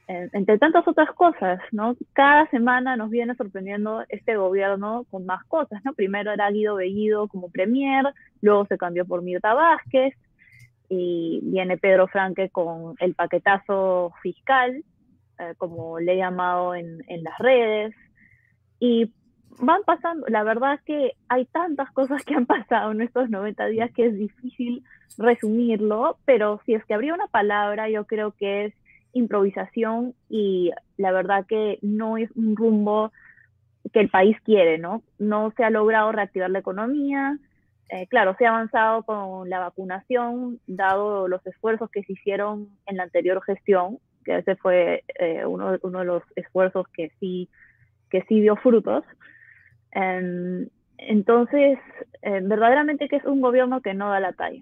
entre 0.07 0.57
tantas 0.57 0.87
otras 0.87 1.11
cosas, 1.11 1.59
¿no? 1.71 1.95
Cada 2.13 2.47
semana 2.49 2.97
nos 2.97 3.11
viene 3.11 3.35
sorprendiendo 3.35 4.03
este 4.09 4.37
gobierno 4.37 5.05
con 5.11 5.27
más 5.27 5.45
cosas, 5.45 5.85
¿no? 5.85 5.93
Primero 5.93 6.31
era 6.31 6.49
Guido 6.49 6.75
Bellido 6.75 7.27
como 7.27 7.51
premier, 7.51 8.05
luego 8.41 8.65
se 8.65 8.79
cambió 8.79 9.05
por 9.05 9.21
Mirta 9.21 9.53
Vázquez, 9.53 10.15
y 10.89 11.39
viene 11.43 11.77
Pedro 11.77 12.07
Franque 12.07 12.49
con 12.49 12.95
el 12.99 13.13
paquetazo 13.13 14.13
fiscal, 14.21 14.83
eh, 15.39 15.53
como 15.57 15.99
le 15.99 16.13
he 16.13 16.17
llamado 16.17 16.75
en, 16.75 17.03
en 17.07 17.23
las 17.23 17.37
redes, 17.37 17.95
y 18.79 19.13
van 19.59 19.81
pasando, 19.85 20.25
la 20.27 20.43
verdad 20.43 20.79
que 20.85 21.13
hay 21.27 21.45
tantas 21.45 21.91
cosas 21.91 22.23
que 22.23 22.35
han 22.35 22.45
pasado 22.47 22.91
en 22.91 23.01
estos 23.01 23.29
90 23.29 23.67
días 23.67 23.91
que 23.93 24.07
es 24.07 24.17
difícil 24.17 24.83
resumirlo, 25.17 26.17
pero 26.25 26.61
si 26.65 26.73
es 26.73 26.83
que 26.85 26.93
habría 26.93 27.13
una 27.13 27.27
palabra, 27.27 27.89
yo 27.89 28.05
creo 28.05 28.31
que 28.31 28.65
es 28.65 28.73
improvisación 29.13 30.13
y 30.29 30.71
la 30.97 31.11
verdad 31.11 31.45
que 31.45 31.79
no 31.81 32.17
es 32.17 32.29
un 32.35 32.55
rumbo 32.55 33.11
que 33.91 33.99
el 33.99 34.09
país 34.09 34.37
quiere, 34.43 34.77
¿no? 34.77 35.01
No 35.17 35.51
se 35.57 35.63
ha 35.63 35.69
logrado 35.69 36.11
reactivar 36.11 36.49
la 36.49 36.59
economía. 36.59 37.37
Eh, 37.89 38.07
claro, 38.07 38.35
se 38.37 38.45
ha 38.45 38.49
avanzado 38.49 39.03
con 39.03 39.49
la 39.49 39.59
vacunación, 39.59 40.59
dado 40.67 41.27
los 41.27 41.45
esfuerzos 41.47 41.89
que 41.89 42.03
se 42.03 42.13
hicieron 42.13 42.69
en 42.85 42.97
la 42.97 43.03
anterior 43.03 43.41
gestión, 43.43 43.97
que 44.23 44.37
ese 44.37 44.55
fue 44.57 45.03
eh, 45.19 45.43
uno, 45.45 45.77
uno, 45.81 45.99
de 45.99 46.05
los 46.05 46.23
esfuerzos 46.35 46.85
que 46.93 47.11
sí, 47.19 47.49
que 48.11 48.23
sí 48.29 48.41
dio 48.41 48.55
frutos. 48.57 49.03
Em, 49.91 50.69
entonces, 50.99 51.79
eh, 52.21 52.39
verdaderamente 52.43 53.09
que 53.09 53.15
es 53.15 53.25
un 53.25 53.41
gobierno 53.41 53.81
que 53.81 53.95
no 53.95 54.09
da 54.09 54.19
la 54.19 54.33
talla. 54.33 54.61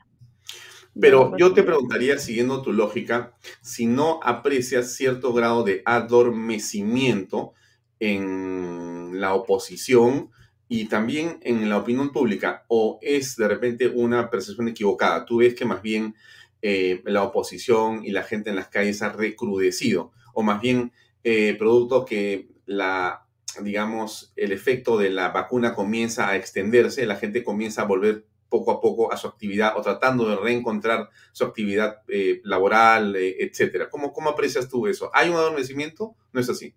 Pero 1.00 1.36
yo 1.38 1.53
te 1.53 1.63
preguntaría, 1.63 2.17
siguiendo 2.17 2.62
tu 2.62 2.72
lógica, 2.72 3.34
si 3.62 3.86
no 3.86 4.19
aprecias 4.24 4.93
cierto 4.93 5.34
grado 5.34 5.63
de 5.63 5.81
adormecimiento 5.86 7.53
en 8.00 9.19
la 9.19 9.34
oposición 9.34 10.31
y 10.68 10.86
también 10.86 11.40
en 11.44 11.70
la 11.70 11.78
opinión 11.78 12.12
pública, 12.12 12.66
o 12.68 13.00
es 13.02 13.36
de 13.36 13.48
repente 13.48 13.88
una 13.88 14.30
percepción 14.30 14.68
equivocada. 14.68 15.26
Tú 15.26 15.38
ves 15.38 15.56
que 15.56 15.66
más 15.66 15.82
bien 15.82 16.16
eh, 16.62 17.02
la 17.06 17.24
oposición 17.24 18.04
y 18.04 18.12
la 18.12 18.24
gente 18.24 18.50
en 18.50 18.56
las 18.56 18.68
calles 18.68 19.02
ha 19.02 19.10
recrudecido, 19.10 20.12
o 20.34 20.44
más 20.44 20.62
bien 20.62 20.92
eh, 21.24 21.56
producto 21.58 22.06
que 22.06 22.50
la 22.66 23.24
digamos, 23.62 24.34
el 24.36 24.52
efecto 24.52 24.98
de 24.98 25.10
la 25.10 25.30
vacuna 25.30 25.74
comienza 25.74 26.30
a 26.30 26.36
extenderse, 26.36 27.06
la 27.06 27.16
gente 27.16 27.44
comienza 27.44 27.82
a 27.82 27.86
volver 27.86 28.26
poco 28.50 28.72
a 28.72 28.80
poco 28.80 29.12
a 29.12 29.18
su 29.18 29.28
actividad 29.28 29.74
o 29.76 29.82
tratando 29.82 30.30
de 30.30 30.38
reencontrar 30.38 31.10
su 31.32 31.44
actividad 31.44 32.02
eh, 32.08 32.42
laboral, 32.44 33.16
eh, 33.16 33.36
etcétera. 33.40 33.90
¿Cómo, 33.90 34.14
¿Cómo 34.14 34.30
aprecias 34.30 34.70
tú 34.70 34.88
eso? 34.88 35.12
¿Hay 35.14 35.30
un 35.30 35.36
adormecimiento? 35.36 36.16
¿No 36.32 36.40
es 36.40 36.50
así? 36.50 36.74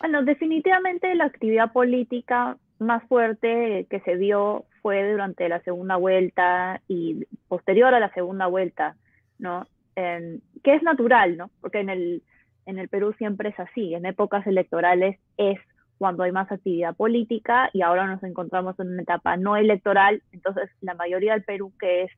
Bueno, 0.00 0.24
definitivamente 0.24 1.14
la 1.14 1.26
actividad 1.26 1.72
política 1.72 2.56
más 2.82 3.02
fuerte 3.08 3.86
que 3.88 4.00
se 4.00 4.16
dio 4.16 4.64
fue 4.82 5.10
durante 5.10 5.48
la 5.48 5.60
segunda 5.62 5.96
vuelta 5.96 6.80
y 6.88 7.26
posterior 7.48 7.94
a 7.94 8.00
la 8.00 8.12
segunda 8.12 8.46
vuelta, 8.46 8.96
¿no? 9.38 9.66
que 9.94 10.74
es 10.74 10.82
natural, 10.82 11.36
¿no? 11.36 11.50
Porque 11.60 11.80
en 11.80 11.90
el, 11.90 12.22
en 12.64 12.78
el 12.78 12.88
Perú 12.88 13.12
siempre 13.18 13.50
es 13.50 13.60
así, 13.60 13.94
en 13.94 14.06
épocas 14.06 14.46
electorales 14.46 15.18
es 15.36 15.58
cuando 15.98 16.22
hay 16.22 16.32
más 16.32 16.50
actividad 16.50 16.96
política 16.96 17.70
y 17.72 17.82
ahora 17.82 18.06
nos 18.06 18.22
encontramos 18.22 18.78
en 18.80 18.88
una 18.88 19.02
etapa 19.02 19.36
no 19.36 19.56
electoral, 19.56 20.22
entonces 20.32 20.70
la 20.80 20.94
mayoría 20.94 21.34
del 21.34 21.44
Perú 21.44 21.72
que 21.78 22.04
es 22.04 22.10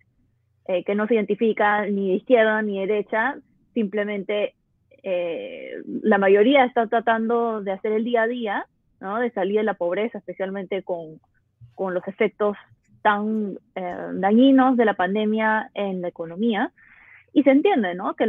eh, 0.67 0.85
que 0.85 0.95
no 0.95 1.07
se 1.07 1.15
identifica 1.17 1.85
ni 1.87 2.09
de 2.09 2.15
izquierda 2.15 2.63
ni 2.63 2.81
de 2.81 2.87
derecha, 2.87 3.37
simplemente 3.75 4.55
eh, 5.03 5.83
la 6.03 6.17
mayoría 6.17 6.65
está 6.65 6.87
tratando 6.87 7.61
de 7.61 7.73
hacer 7.73 7.93
el 7.93 8.05
día 8.05 8.23
a 8.23 8.27
día, 8.27 8.67
¿no? 9.05 9.21
de 9.21 9.31
salir 9.31 9.59
de 9.59 9.65
la 9.65 9.75
pobreza, 9.75 10.19
especialmente 10.19 10.83
con, 10.83 11.21
con 11.75 11.95
los 11.95 12.07
efectos 12.09 12.57
tan 13.03 13.59
eh, 13.75 14.09
dañinos 14.15 14.79
de 14.79 14.87
la 14.87 14.95
pandemia 14.95 15.71
en 15.75 16.01
la 16.01 16.09
economía. 16.09 16.73
Y 17.35 17.43
se 17.43 17.51
entiende, 17.51 17.95
¿no? 17.95 18.15
Que, 18.15 18.27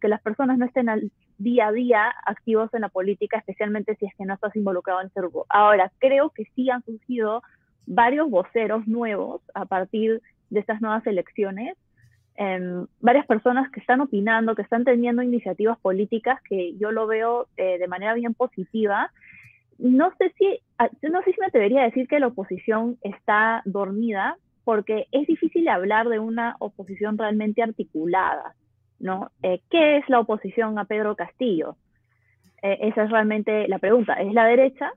que 0.00 0.08
las 0.08 0.22
personas 0.22 0.56
no 0.56 0.64
estén 0.64 0.88
al 0.88 1.10
día 1.38 1.66
a 1.66 1.72
día 1.72 2.14
activos 2.24 2.72
en 2.72 2.82
la 2.82 2.88
política, 2.88 3.36
especialmente 3.36 3.96
si 3.96 4.06
es 4.06 4.14
que 4.16 4.24
no 4.24 4.34
estás 4.34 4.56
involucrado 4.56 5.00
en 5.00 5.08
ese 5.08 5.20
grupo. 5.20 5.44
Ahora, 5.48 5.92
creo 5.98 6.30
que 6.30 6.44
sí 6.54 6.70
han 6.70 6.82
surgido 6.84 7.42
varios 7.84 8.30
voceros 8.30 8.86
nuevos 8.86 9.42
a 9.54 9.66
partir 9.66 10.22
de 10.50 10.60
estas 10.60 10.80
nuevas 10.80 11.06
elecciones, 11.06 11.76
em, 12.36 12.86
varias 13.00 13.26
personas 13.26 13.70
que 13.72 13.80
están 13.80 14.00
opinando, 14.00 14.54
que 14.54 14.62
están 14.62 14.84
teniendo 14.84 15.22
iniciativas 15.22 15.78
políticas 15.80 16.40
que 16.48 16.76
yo 16.78 16.92
lo 16.92 17.06
veo 17.06 17.48
eh, 17.56 17.78
de 17.78 17.88
manera 17.88 18.14
bien 18.14 18.32
positiva. 18.34 19.10
No 19.78 20.12
sé 20.18 20.32
si, 20.38 20.60
ah, 20.78 20.88
no 21.02 21.22
sé 21.22 21.32
si 21.32 21.40
me 21.40 21.46
atrevería 21.46 21.82
a 21.82 21.86
decir 21.86 22.08
que 22.08 22.20
la 22.20 22.28
oposición 22.28 22.98
está 23.02 23.62
dormida, 23.64 24.36
porque 24.64 25.06
es 25.12 25.26
difícil 25.26 25.68
hablar 25.68 26.08
de 26.08 26.18
una 26.18 26.56
oposición 26.58 27.18
realmente 27.18 27.62
articulada, 27.62 28.54
¿no? 28.98 29.30
Eh, 29.42 29.60
¿Qué 29.70 29.98
es 29.98 30.08
la 30.08 30.20
oposición 30.20 30.78
a 30.78 30.86
Pedro 30.86 31.16
Castillo? 31.16 31.76
Eh, 32.62 32.78
esa 32.82 33.04
es 33.04 33.10
realmente 33.10 33.68
la 33.68 33.78
pregunta. 33.78 34.14
¿Es 34.14 34.32
la 34.32 34.46
derecha? 34.46 34.90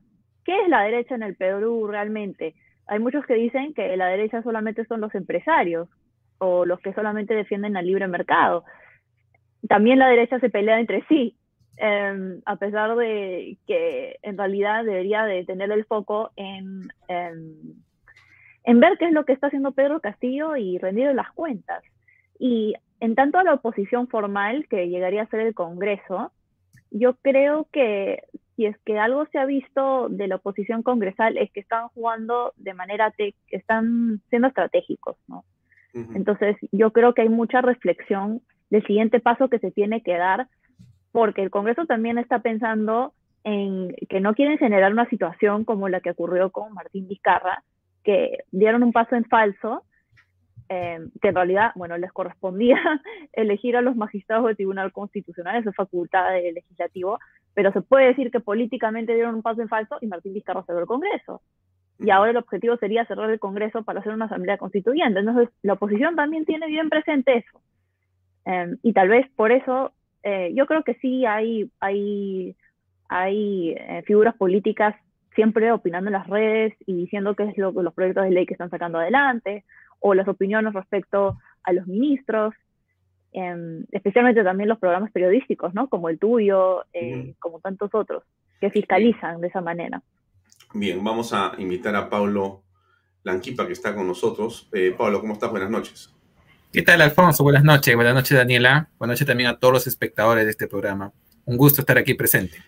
¿Qué 0.44 0.58
es 0.62 0.68
la 0.68 0.82
derecha 0.82 1.14
en 1.14 1.22
el 1.22 1.36
Perú 1.36 1.86
realmente? 1.86 2.54
Hay 2.86 2.98
muchos 2.98 3.26
que 3.26 3.34
dicen 3.34 3.74
que 3.74 3.94
la 3.98 4.06
derecha 4.06 4.42
solamente 4.42 4.86
son 4.86 5.02
los 5.02 5.14
empresarios 5.14 5.88
o 6.38 6.64
los 6.64 6.80
que 6.80 6.94
solamente 6.94 7.34
defienden 7.34 7.76
al 7.76 7.86
libre 7.86 8.08
mercado. 8.08 8.64
También 9.68 9.98
la 9.98 10.08
derecha 10.08 10.40
se 10.40 10.48
pelea 10.48 10.80
entre 10.80 11.04
sí, 11.08 11.36
em, 11.78 12.40
a 12.44 12.56
pesar 12.56 12.96
de 12.96 13.56
que 13.66 14.18
en 14.22 14.36
realidad 14.36 14.84
debería 14.84 15.24
de 15.24 15.44
tener 15.44 15.70
el 15.70 15.84
foco 15.84 16.30
en, 16.36 16.88
en 17.08 18.80
ver 18.80 18.98
qué 18.98 19.06
es 19.06 19.12
lo 19.12 19.24
que 19.24 19.32
está 19.32 19.46
haciendo 19.46 19.72
Pedro 19.72 20.00
Castillo 20.00 20.56
y 20.56 20.78
rendir 20.78 21.14
las 21.14 21.32
cuentas. 21.32 21.82
Y 22.38 22.74
en 23.00 23.14
tanto 23.14 23.38
a 23.38 23.44
la 23.44 23.54
oposición 23.54 24.08
formal, 24.08 24.66
que 24.68 24.88
llegaría 24.88 25.22
a 25.22 25.28
ser 25.28 25.40
el 25.40 25.54
Congreso, 25.54 26.32
yo 26.90 27.14
creo 27.22 27.66
que 27.72 28.24
si 28.56 28.66
es 28.66 28.76
que 28.84 28.98
algo 28.98 29.24
se 29.26 29.38
ha 29.38 29.44
visto 29.44 30.08
de 30.08 30.26
la 30.26 30.36
oposición 30.36 30.82
congresal 30.82 31.38
es 31.38 31.50
que 31.52 31.60
están 31.60 31.88
jugando 31.90 32.52
de 32.56 32.74
manera, 32.74 33.14
están 33.50 34.20
siendo 34.30 34.48
estratégicos, 34.48 35.16
¿no? 35.28 35.44
Entonces, 35.94 36.56
yo 36.70 36.92
creo 36.92 37.12
que 37.12 37.22
hay 37.22 37.28
mucha 37.28 37.60
reflexión 37.60 38.40
del 38.70 38.86
siguiente 38.86 39.20
paso 39.20 39.48
que 39.48 39.58
se 39.58 39.70
tiene 39.70 40.02
que 40.02 40.16
dar, 40.16 40.46
porque 41.12 41.42
el 41.42 41.50
Congreso 41.50 41.86
también 41.86 42.18
está 42.18 42.40
pensando 42.40 43.12
en 43.44 43.94
que 44.08 44.20
no 44.20 44.34
quieren 44.34 44.58
generar 44.58 44.92
una 44.92 45.08
situación 45.08 45.64
como 45.64 45.88
la 45.88 46.00
que 46.00 46.10
ocurrió 46.10 46.50
con 46.50 46.74
Martín 46.74 47.08
Vizcarra, 47.08 47.62
que 48.04 48.38
dieron 48.50 48.82
un 48.82 48.92
paso 48.92 49.16
en 49.16 49.24
falso, 49.24 49.84
eh, 50.68 50.98
que 51.22 51.28
en 51.28 51.34
realidad, 51.34 51.72
bueno, 51.74 51.96
les 51.96 52.12
correspondía 52.12 52.76
elegir 53.32 53.76
a 53.76 53.80
los 53.80 53.96
magistrados 53.96 54.46
del 54.46 54.56
Tribunal 54.56 54.92
Constitucional, 54.92 55.56
eso 55.56 55.70
es 55.70 55.76
facultad 55.76 56.30
del 56.32 56.54
legislativo, 56.54 57.18
pero 57.54 57.72
se 57.72 57.80
puede 57.80 58.06
decir 58.06 58.30
que 58.30 58.40
políticamente 58.40 59.14
dieron 59.14 59.34
un 59.36 59.42
paso 59.42 59.62
en 59.62 59.68
falso 59.68 59.98
y 60.00 60.06
Martín 60.06 60.34
Vizcarra 60.34 60.64
cerró 60.64 60.80
el 60.80 60.86
Congreso. 60.86 61.40
Y 61.98 62.10
ahora 62.10 62.30
el 62.30 62.36
objetivo 62.36 62.76
sería 62.76 63.04
cerrar 63.06 63.28
el 63.30 63.40
Congreso 63.40 63.82
para 63.82 64.00
hacer 64.00 64.12
una 64.12 64.26
asamblea 64.26 64.56
constituyente. 64.56 65.18
Entonces, 65.18 65.48
la 65.62 65.72
oposición 65.72 66.14
también 66.14 66.44
tiene 66.44 66.68
bien 66.68 66.88
presente 66.88 67.38
eso. 67.38 67.60
Eh, 68.44 68.76
y 68.82 68.92
tal 68.92 69.08
vez 69.08 69.28
por 69.34 69.50
eso, 69.50 69.92
eh, 70.22 70.52
yo 70.54 70.66
creo 70.66 70.82
que 70.82 70.94
sí 70.94 71.24
hay, 71.26 71.70
hay, 71.80 72.56
hay 73.08 73.76
figuras 74.04 74.34
políticas 74.36 74.94
siempre 75.34 75.70
opinando 75.70 76.08
en 76.08 76.14
las 76.14 76.26
redes 76.26 76.74
y 76.84 76.94
diciendo 76.94 77.36
qué 77.36 77.44
es 77.44 77.56
lo, 77.56 77.70
los 77.70 77.94
proyectos 77.94 78.24
de 78.24 78.30
ley 78.30 78.44
que 78.44 78.54
están 78.54 78.70
sacando 78.70 78.98
adelante, 78.98 79.64
o 80.00 80.14
las 80.14 80.28
opiniones 80.28 80.72
respecto 80.72 81.38
a 81.62 81.72
los 81.72 81.86
ministros, 81.86 82.54
em, 83.32 83.84
especialmente 83.92 84.42
también 84.42 84.68
los 84.68 84.78
programas 84.78 85.12
periodísticos, 85.12 85.74
¿no? 85.74 85.88
Como 85.88 86.08
el 86.08 86.18
tuyo, 86.18 86.84
eh, 86.92 87.34
como 87.38 87.60
tantos 87.60 87.94
otros, 87.94 88.24
que 88.60 88.70
fiscalizan 88.70 89.40
de 89.40 89.48
esa 89.48 89.60
manera. 89.60 90.02
Bien, 90.74 91.02
vamos 91.02 91.32
a 91.32 91.52
invitar 91.58 91.94
a 91.96 92.08
Pablo 92.08 92.62
Lanquipa, 93.22 93.66
que 93.66 93.72
está 93.72 93.94
con 93.94 94.06
nosotros. 94.06 94.68
Eh, 94.72 94.94
Pablo, 94.96 95.20
¿cómo 95.20 95.34
estás? 95.34 95.50
Buenas 95.50 95.70
noches. 95.70 96.17
¿Qué 96.72 96.82
tal, 96.82 97.00
Alfonso? 97.00 97.42
Buenas 97.42 97.64
noches. 97.64 97.94
Buenas 97.94 98.14
noches, 98.14 98.36
Daniela. 98.36 98.90
Buenas 98.98 99.14
noches 99.14 99.26
también 99.26 99.50
a 99.50 99.58
todos 99.58 99.74
los 99.74 99.86
espectadores 99.86 100.44
de 100.44 100.50
este 100.50 100.68
programa. 100.68 101.12
Un 101.44 101.56
gusto 101.56 101.82
estar 101.82 101.98
aquí 101.98 102.14
presente. 102.14 102.62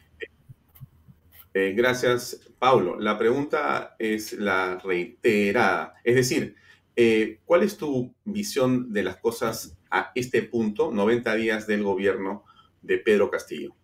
Eh, 1.54 1.74
gracias, 1.76 2.40
Paulo. 2.58 2.98
La 2.98 3.18
pregunta 3.18 3.96
es 3.98 4.32
la 4.32 4.78
reiterada. 4.82 5.94
Es 6.04 6.14
decir, 6.14 6.56
eh, 6.96 7.40
¿cuál 7.44 7.62
es 7.62 7.76
tu 7.76 8.14
visión 8.24 8.92
de 8.92 9.02
las 9.02 9.16
cosas 9.16 9.76
a 9.90 10.12
este 10.14 10.42
punto, 10.42 10.90
90 10.92 11.34
días 11.34 11.66
del 11.66 11.82
gobierno? 11.82 12.44
de 12.82 12.98
Pedro 12.98 13.30
Castillo? 13.30 13.74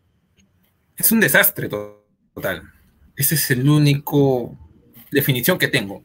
Es 0.96 1.12
un 1.12 1.20
desastre 1.20 1.68
total. 1.68 2.62
Esa 3.16 3.34
es 3.34 3.50
el 3.50 3.68
único 3.68 4.58
definición 5.10 5.58
que 5.58 5.68
tengo. 5.68 6.02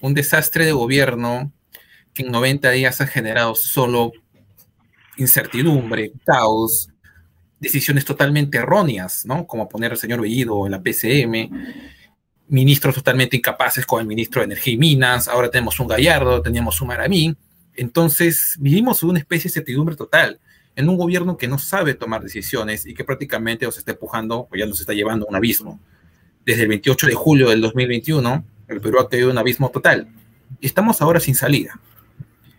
Un 0.00 0.14
desastre 0.14 0.64
de 0.64 0.72
gobierno 0.72 1.52
que 2.18 2.24
en 2.24 2.32
90 2.32 2.70
días 2.72 3.00
ha 3.00 3.06
generado 3.06 3.54
solo 3.54 4.10
incertidumbre, 5.16 6.10
caos, 6.26 6.88
decisiones 7.60 8.04
totalmente 8.04 8.58
erróneas, 8.58 9.24
¿no? 9.24 9.46
Como 9.46 9.68
poner 9.68 9.92
al 9.92 9.98
señor 9.98 10.20
Bellido 10.20 10.66
en 10.66 10.72
la 10.72 10.82
PCM, 10.82 11.48
ministros 12.48 12.96
totalmente 12.96 13.36
incapaces 13.36 13.86
con 13.86 14.00
el 14.00 14.06
ministro 14.08 14.40
de 14.40 14.46
Energía 14.46 14.74
y 14.74 14.78
Minas, 14.78 15.28
ahora 15.28 15.48
tenemos 15.48 15.78
un 15.78 15.86
Gallardo, 15.86 16.42
teníamos 16.42 16.80
un 16.80 16.88
Maramí, 16.88 17.36
entonces 17.74 18.56
vivimos 18.58 19.04
una 19.04 19.20
especie 19.20 19.44
de 19.44 19.50
incertidumbre 19.50 19.94
total 19.94 20.40
en 20.74 20.88
un 20.88 20.96
gobierno 20.96 21.36
que 21.36 21.46
no 21.46 21.58
sabe 21.58 21.94
tomar 21.94 22.20
decisiones 22.20 22.84
y 22.84 22.94
que 22.94 23.04
prácticamente 23.04 23.64
nos 23.64 23.78
está 23.78 23.92
empujando, 23.92 24.48
o 24.50 24.56
ya 24.56 24.66
nos 24.66 24.80
está 24.80 24.92
llevando 24.92 25.24
a 25.26 25.28
un 25.28 25.36
abismo. 25.36 25.78
Desde 26.44 26.62
el 26.62 26.68
28 26.68 27.06
de 27.06 27.14
julio 27.14 27.48
del 27.50 27.60
2021, 27.60 28.44
el 28.66 28.80
Perú 28.80 28.98
ha 28.98 29.08
caído 29.08 29.26
en 29.26 29.32
un 29.32 29.38
abismo 29.38 29.70
total. 29.70 30.08
Y 30.60 30.66
estamos 30.66 31.00
ahora 31.00 31.20
sin 31.20 31.34
salida. 31.34 31.78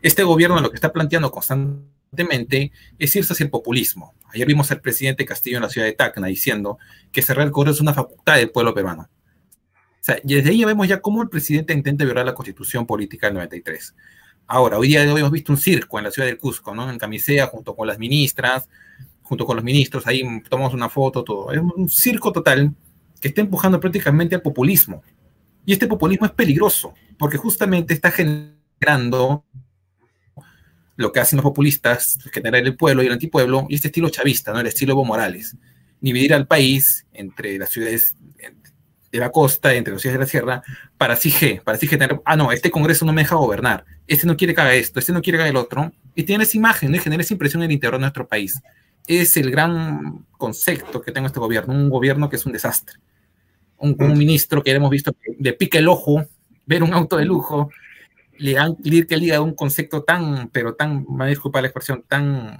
Este 0.02 0.24
gobierno 0.24 0.60
lo 0.62 0.70
que 0.70 0.76
está 0.76 0.94
planteando 0.94 1.32
constantemente 1.32 2.72
es 2.98 3.16
irse 3.16 3.34
hacia 3.34 3.44
el 3.44 3.50
populismo. 3.50 4.14
Ayer 4.34 4.48
vimos 4.48 4.72
al 4.72 4.80
presidente 4.80 5.26
Castillo 5.26 5.58
en 5.58 5.64
la 5.64 5.70
ciudad 5.70 5.88
de 5.88 5.94
Tacna 5.94 6.28
diciendo 6.28 6.78
que 7.12 7.22
cerrar 7.22 7.46
el 7.46 7.52
Congreso 7.52 7.76
es 7.76 7.82
una 7.82 7.94
facultad 7.94 8.36
del 8.36 8.52
pueblo 8.52 8.74
peruano. 8.74 9.04
O 9.04 10.02
sea, 10.02 10.18
desde 10.24 10.50
ahí 10.50 10.64
vemos 10.64 10.88
ya 10.88 11.02
cómo 11.02 11.22
el 11.22 11.30
presidente 11.30 11.74
intenta 11.74 12.06
violar 12.06 12.26
la 12.26 12.34
constitución 12.34 12.86
política 12.86 13.28
del 13.28 13.36
93. 13.36 13.96
Ahora, 14.48 14.78
hoy 14.78 14.88
día 14.88 15.04
hemos 15.04 15.32
visto 15.32 15.52
un 15.52 15.58
circo 15.58 15.98
en 15.98 16.06
la 16.06 16.12
ciudad 16.12 16.28
del 16.28 16.38
Cusco, 16.38 16.74
¿no? 16.74 16.90
En 16.90 16.98
camisea, 16.98 17.48
junto 17.48 17.76
con 17.76 17.88
las 17.88 18.00
ministras, 18.00 18.70
junto 19.22 19.46
con 19.46 19.58
los 19.58 19.64
ministros, 19.64 20.08
ahí 20.08 20.24
tomamos 20.50 20.74
una 20.74 20.90
foto, 20.90 21.24
todo. 21.24 21.52
Es 21.52 21.60
un 21.60 21.90
circo 21.90 22.32
total 22.32 22.74
que 23.20 23.28
está 23.28 23.42
empujando 23.42 23.80
prácticamente 23.80 24.36
al 24.36 24.42
populismo. 24.42 25.04
Y 25.66 25.74
este 25.74 25.86
populismo 25.86 26.26
es 26.26 26.32
peligroso, 26.32 26.94
porque 27.18 27.38
justamente 27.38 27.94
está 27.94 28.10
generando 28.10 29.46
lo 31.00 31.14
que 31.14 31.22
hacen 31.22 31.38
los 31.38 31.44
populistas, 31.44 32.20
generar 32.34 32.62
el 32.62 32.76
pueblo 32.76 33.02
y 33.02 33.06
el 33.06 33.14
antipueblo, 33.14 33.66
y 33.70 33.76
este 33.76 33.88
estilo 33.88 34.10
chavista, 34.10 34.52
¿no? 34.52 34.60
El 34.60 34.68
estilo 34.68 34.92
Evo 34.92 35.06
Morales. 35.06 35.56
Dividir 36.02 36.34
al 36.34 36.46
país 36.46 37.06
entre 37.14 37.58
las 37.58 37.70
ciudades 37.70 38.18
de 39.10 39.18
la 39.18 39.32
costa, 39.32 39.74
entre 39.74 39.94
los 39.94 40.02
ciudades 40.02 40.20
de 40.20 40.26
la 40.26 40.30
sierra, 40.30 40.64
para 40.98 41.14
así, 41.14 41.32
para 41.64 41.78
así 41.78 41.88
generar, 41.88 42.22
ah, 42.26 42.36
no, 42.36 42.52
este 42.52 42.70
Congreso 42.70 43.06
no 43.06 43.14
me 43.14 43.22
deja 43.22 43.36
gobernar, 43.36 43.86
este 44.08 44.28
no 44.28 44.36
quiere 44.36 44.54
que 44.54 44.60
haga 44.60 44.76
esto, 44.76 45.00
este 45.00 45.14
no 45.14 45.22
quiere 45.22 45.38
que 45.38 45.44
haga 45.44 45.50
el 45.50 45.56
otro, 45.56 45.90
y 46.16 46.24
tiene 46.24 46.44
esa 46.44 46.58
imagen, 46.58 46.92
¿no? 46.92 46.98
y 46.98 47.00
genera 47.00 47.24
esa 47.24 47.34
impresión 47.34 47.64
en 47.64 47.70
el 47.70 47.76
interior 47.76 47.94
de 47.94 48.02
nuestro 48.02 48.28
país. 48.28 48.62
Es 49.08 49.38
el 49.38 49.52
gran 49.52 50.26
concepto 50.32 51.02
que 51.02 51.14
tengo 51.14 51.28
este 51.28 51.40
gobierno, 51.40 51.74
un 51.74 51.90
gobierno 51.90 52.30
que 52.30 52.36
es 52.36 52.46
un 52.46 52.52
desastre. 52.52 52.98
Un, 53.78 53.96
un 53.98 54.18
ministro 54.18 54.62
que 54.62 54.72
hemos 54.72 54.90
visto 54.90 55.14
que 55.14 55.38
le 55.40 55.54
pica 55.54 55.80
el 55.80 55.88
ojo, 55.88 56.26
ver 56.66 56.84
un 56.84 56.94
auto 56.94 57.16
de 57.16 57.24
lujo, 57.24 57.70
le 58.40 58.58
han 58.58 58.76
que 58.78 59.18
diga 59.18 59.42
un 59.42 59.54
concepto 59.54 60.04
tan, 60.04 60.50
pero 60.50 60.74
tan, 60.74 61.06
me 61.10 61.28
disculpa 61.28 61.62
la 61.62 61.68
expresión, 61.68 62.04
tan 62.08 62.58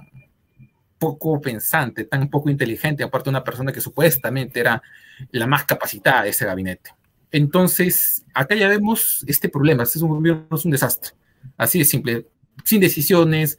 poco 0.98 1.40
pensante, 1.40 2.04
tan 2.04 2.28
poco 2.28 2.50
inteligente, 2.50 3.02
aparte 3.02 3.24
de 3.24 3.30
una 3.30 3.44
persona 3.44 3.72
que 3.72 3.80
supuestamente 3.80 4.60
era 4.60 4.82
la 5.30 5.46
más 5.46 5.64
capacitada 5.64 6.24
de 6.24 6.30
ese 6.30 6.44
gabinete. 6.44 6.90
Entonces, 7.32 8.24
acá 8.34 8.54
ya 8.54 8.68
vemos 8.68 9.24
este 9.26 9.48
problema, 9.48 9.84
este 9.84 9.98
es 9.98 10.02
un 10.02 10.10
gobierno, 10.10 10.46
es 10.52 10.64
un 10.64 10.70
desastre, 10.70 11.12
así 11.56 11.78
de 11.78 11.84
simple, 11.86 12.26
sin 12.64 12.80
decisiones, 12.80 13.58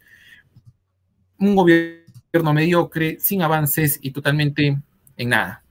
un 1.39 1.55
gobierno 1.55 2.53
mediocre, 2.53 3.17
sin 3.19 3.41
avances 3.41 3.97
y 4.01 4.11
totalmente 4.11 4.77
en 5.17 5.29
nada. 5.29 5.63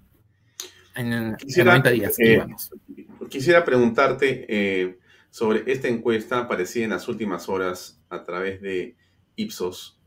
En, 0.97 1.37
quisiera, 1.37 1.71
90 1.71 1.91
días. 1.91 2.19
Eh, 2.19 2.45
quisiera 3.29 3.65
preguntarte 3.65 4.47
eh, 4.49 4.99
sobre 5.31 5.71
esta 5.73 5.89
encuesta 5.89 6.41
aparecida 6.41 6.85
en 6.85 6.91
las 6.91 7.09
últimas 7.09 7.49
horas 7.49 8.03
a 8.09 8.25
través 8.25 8.61
de 8.61 8.97
Ipsos 9.37 10.01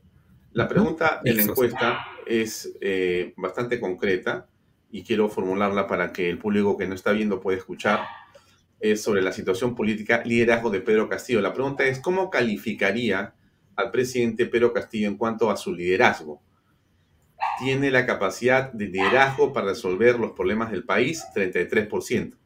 la 0.54 0.68
pregunta 0.68 1.20
de 1.24 1.34
la 1.34 1.42
encuesta 1.42 2.06
es 2.26 2.76
eh, 2.80 3.34
bastante 3.36 3.80
concreta 3.80 4.46
y 4.88 5.02
quiero 5.02 5.28
formularla 5.28 5.88
para 5.88 6.12
que 6.12 6.30
el 6.30 6.38
público 6.38 6.76
que 6.76 6.86
no 6.86 6.94
está 6.94 7.10
viendo 7.10 7.40
pueda 7.40 7.58
escuchar. 7.58 8.04
Es 8.78 9.02
sobre 9.02 9.20
la 9.20 9.32
situación 9.32 9.74
política, 9.74 10.22
liderazgo 10.24 10.70
de 10.70 10.80
Pedro 10.80 11.08
Castillo. 11.08 11.40
La 11.40 11.52
pregunta 11.52 11.84
es, 11.84 11.98
¿cómo 11.98 12.30
calificaría 12.30 13.34
al 13.74 13.90
presidente 13.90 14.46
Pedro 14.46 14.72
Castillo 14.72 15.08
en 15.08 15.16
cuanto 15.16 15.50
a 15.50 15.56
su 15.56 15.74
liderazgo? 15.74 16.40
¿Tiene 17.58 17.90
la 17.90 18.06
capacidad 18.06 18.72
de 18.72 18.86
liderazgo 18.86 19.52
para 19.52 19.66
resolver 19.70 20.20
los 20.20 20.32
problemas 20.32 20.70
del 20.70 20.84
país? 20.84 21.24
33%. 21.34 22.36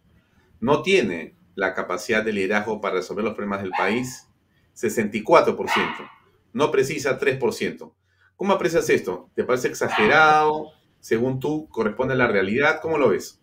¿No 0.61 0.81
tiene 0.81 1.35
la 1.59 1.75
capacidad 1.75 2.23
de 2.23 2.33
liderazgo 2.33 2.81
para 2.81 2.95
resolver 2.95 3.25
los 3.25 3.35
problemas 3.35 3.63
del 3.63 3.73
país? 3.73 4.29
64%. 4.77 6.09
No 6.53 6.71
precisa 6.71 7.19
3%. 7.19 7.93
¿Cómo 8.37 8.53
aprecias 8.53 8.89
esto? 8.89 9.29
¿Te 9.35 9.43
parece 9.43 9.67
exagerado? 9.67 10.71
Según 11.01 11.41
tú, 11.41 11.69
¿corresponde 11.69 12.15
a 12.15 12.17
la 12.17 12.29
realidad? 12.29 12.79
¿Cómo 12.81 12.97
lo 12.97 13.09
ves? 13.09 13.41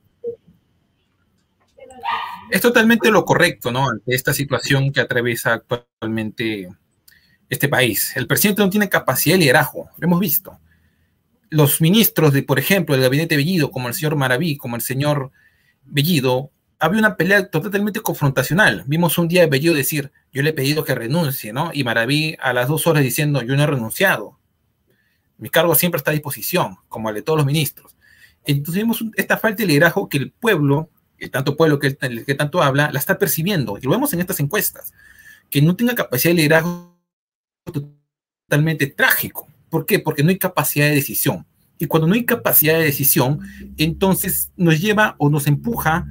Es 2.49 2.61
totalmente 2.61 3.11
lo 3.11 3.25
correcto, 3.25 3.73
¿no? 3.73 3.89
Ante 3.89 4.15
esta 4.15 4.33
situación 4.33 4.93
que 4.93 5.01
atraviesa 5.01 5.51
actualmente 5.51 6.69
este 7.49 7.67
país. 7.67 8.15
El 8.15 8.27
presidente 8.27 8.61
no 8.61 8.69
tiene 8.69 8.87
capacidad 8.87 9.35
de 9.35 9.39
liderazgo, 9.39 9.89
lo 9.97 10.07
hemos 10.07 10.21
visto. 10.21 10.57
Los 11.49 11.81
ministros 11.81 12.31
de, 12.31 12.43
por 12.43 12.59
ejemplo, 12.59 12.95
del 12.95 13.03
gabinete 13.03 13.35
Bellido, 13.35 13.71
como 13.71 13.89
el 13.89 13.93
señor 13.93 14.15
Maraví, 14.15 14.55
como 14.55 14.77
el 14.77 14.81
señor 14.81 15.31
Bellido, 15.83 16.51
había 16.79 16.99
una 16.99 17.15
pelea 17.15 17.47
totalmente 17.49 18.01
confrontacional. 18.01 18.83
Vimos 18.87 19.17
un 19.17 19.27
día 19.27 19.43
a 19.43 19.47
Bellido 19.47 19.73
decir, 19.73 20.11
yo 20.31 20.43
le 20.43 20.49
he 20.49 20.53
pedido 20.53 20.83
que 20.83 20.95
renuncie, 20.95 21.53
¿no? 21.53 21.71
Y 21.73 21.83
Maraví 21.83 22.35
a 22.39 22.53
las 22.53 22.67
dos 22.67 22.87
horas 22.87 23.03
diciendo, 23.03 23.41
yo 23.41 23.55
no 23.55 23.63
he 23.63 23.67
renunciado. 23.67 24.37
Mi 25.37 25.49
cargo 25.49 25.75
siempre 25.75 25.97
está 25.97 26.11
a 26.11 26.13
disposición, 26.13 26.77
como 26.89 27.09
el 27.09 27.15
de 27.15 27.21
todos 27.21 27.37
los 27.37 27.45
ministros. 27.45 27.95
Entonces 28.45 28.83
vemos 28.83 29.03
esta 29.15 29.37
falta 29.37 29.63
de 29.63 29.67
liderazgo 29.67 30.07
que 30.07 30.17
el 30.17 30.31
pueblo, 30.31 30.89
el 31.17 31.31
tanto 31.31 31.57
pueblo 31.57 31.79
que, 31.79 31.97
el 32.01 32.25
que 32.25 32.35
tanto 32.35 32.61
habla, 32.61 32.91
la 32.91 32.99
está 32.99 33.17
percibiendo. 33.17 33.77
Y 33.77 33.81
lo 33.81 33.91
vemos 33.91 34.13
en 34.13 34.19
estas 34.19 34.39
encuestas. 34.39 34.93
Que 35.49 35.61
no 35.61 35.75
tenga 35.75 35.95
capacidad 35.95 36.31
de 36.31 36.35
liderazgo 36.35 36.97
totalmente 38.47 38.87
trágico. 38.87 39.47
¿Por 39.69 39.85
qué? 39.85 39.99
Porque 39.99 40.23
no 40.23 40.29
hay 40.29 40.37
capacidad 40.37 40.87
de 40.87 40.95
decisión. 40.95 41.45
Y 41.77 41.87
cuando 41.87 42.07
no 42.07 42.13
hay 42.13 42.25
capacidad 42.25 42.77
de 42.77 42.85
decisión, 42.85 43.39
entonces 43.77 44.51
nos 44.55 44.79
lleva 44.79 45.15
o 45.17 45.29
nos 45.29 45.47
empuja 45.47 46.05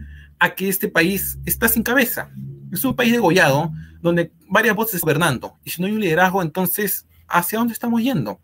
a 0.45 0.55
que 0.55 0.69
este 0.69 0.89
país 0.89 1.39
está 1.47 1.69
sin 1.69 1.83
cabeza. 1.83 2.31
Es 2.71 2.85
un 2.85 2.95
país 2.95 3.13
degollado 3.13 3.73
donde 4.03 4.31
varias 4.47 4.77
voces 4.77 5.01
gobernando. 5.01 5.57
Y 5.65 5.71
si 5.71 5.81
no 5.81 5.87
hay 5.87 5.95
un 5.95 6.01
liderazgo, 6.01 6.43
entonces, 6.43 7.07
¿hacia 7.27 7.59
dónde 7.59 7.73
estamos 7.73 8.03
yendo? 8.03 8.41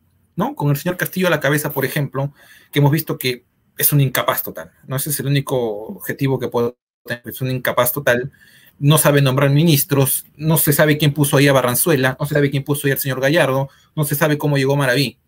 Con 0.57 0.71
el 0.71 0.77
señor 0.79 0.97
Castillo 0.97 1.27
a 1.27 1.31
la 1.31 1.41
cabeza, 1.41 1.73
por 1.73 1.85
ejemplo, 1.85 2.33
que 2.73 2.79
hemos 2.79 2.91
visto 2.91 3.19
que 3.19 3.45
es 3.77 3.93
un 3.93 4.01
incapaz 4.01 4.43
total, 4.43 4.73
¿no? 4.87 4.97
Ese 4.97 5.11
es 5.11 5.21
el 5.21 5.27
único 5.27 5.59
objetivo 5.89 6.39
que 6.39 6.49
puedo 6.49 6.79
tener, 7.05 7.23
es 7.27 7.43
un 7.43 7.51
incapaz 7.51 7.93
total, 7.93 8.33
no 8.79 8.97
sabe 8.97 9.21
nombrar 9.21 9.51
ministros, 9.51 10.25
no 10.37 10.57
se 10.57 10.73
sabe 10.73 10.97
quién 10.97 11.13
puso 11.13 11.37
ahí 11.37 11.49
a 11.49 11.53
Barranzuela, 11.53 12.17
no 12.19 12.25
se 12.25 12.33
sabe 12.33 12.51
quién 12.51 12.65
puso 12.65 12.87
ahí 12.87 12.93
al 12.93 12.99
señor 12.99 13.21
Gallardo, 13.21 13.69
no 13.95 14.05
se 14.05 14.15
sabe 14.15 14.39
cómo 14.39 14.57
llegó 14.57 14.75
Maraví. 14.77 15.19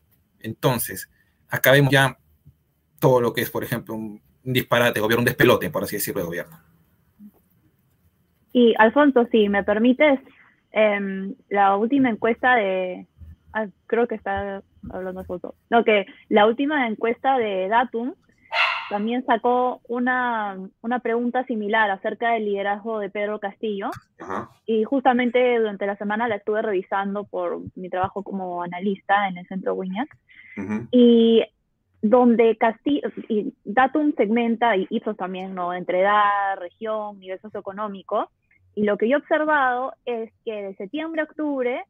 Entonces, 0.40 1.10
acá 1.48 1.72
vemos 1.72 1.92
ya 1.92 2.18
todo 2.98 3.20
lo 3.20 3.34
que 3.34 3.42
es, 3.42 3.50
por 3.50 3.62
ejemplo, 3.62 3.94
un, 3.94 4.22
disparate, 4.44 5.00
gobierno, 5.00 5.20
un 5.20 5.26
despelote, 5.26 5.70
por 5.70 5.84
así 5.84 5.96
decirlo, 5.96 6.20
de 6.20 6.26
gobierno. 6.26 6.58
Y 8.52 8.74
Alfonso, 8.78 9.26
si 9.30 9.48
me 9.48 9.64
permites, 9.64 10.20
em, 10.72 11.34
la 11.48 11.76
última 11.76 12.10
encuesta 12.10 12.56
de, 12.56 13.06
ah, 13.52 13.66
creo 13.86 14.06
que 14.06 14.14
está 14.14 14.62
hablando 14.90 15.24
foto. 15.24 15.54
No, 15.70 15.84
que 15.84 16.06
la 16.28 16.46
última 16.46 16.86
encuesta 16.86 17.38
de 17.38 17.68
Datum 17.68 18.14
también 18.90 19.24
sacó 19.24 19.80
una, 19.88 20.58
una 20.82 20.98
pregunta 20.98 21.44
similar 21.44 21.90
acerca 21.90 22.32
del 22.32 22.44
liderazgo 22.44 22.98
de 22.98 23.08
Pedro 23.08 23.38
Castillo. 23.38 23.90
Y 24.66 24.84
justamente 24.84 25.58
durante 25.58 25.86
la 25.86 25.96
semana 25.96 26.28
la 26.28 26.36
estuve 26.36 26.60
revisando 26.60 27.24
por 27.24 27.60
mi 27.74 27.88
trabajo 27.88 28.22
como 28.22 28.62
analista 28.62 29.28
en 29.28 29.38
el 29.38 29.46
centro 29.46 29.74
Wiñac. 29.74 30.08
Y 30.90 31.42
donde 32.02 32.56
Castillo, 32.56 33.08
y 33.28 33.54
Datum 33.64 34.12
segmenta, 34.16 34.76
y 34.76 34.88
Ipsos 34.90 35.16
también, 35.16 35.54
¿no? 35.54 35.72
Entre 35.72 36.00
edad, 36.00 36.56
región, 36.58 37.20
nivel 37.20 37.40
socioeconómico. 37.40 38.28
Y 38.74 38.82
lo 38.82 38.98
que 38.98 39.08
yo 39.08 39.16
he 39.16 39.20
observado 39.20 39.94
es 40.04 40.32
que 40.44 40.52
de 40.52 40.74
septiembre 40.74 41.20
a 41.20 41.24
octubre, 41.24 41.84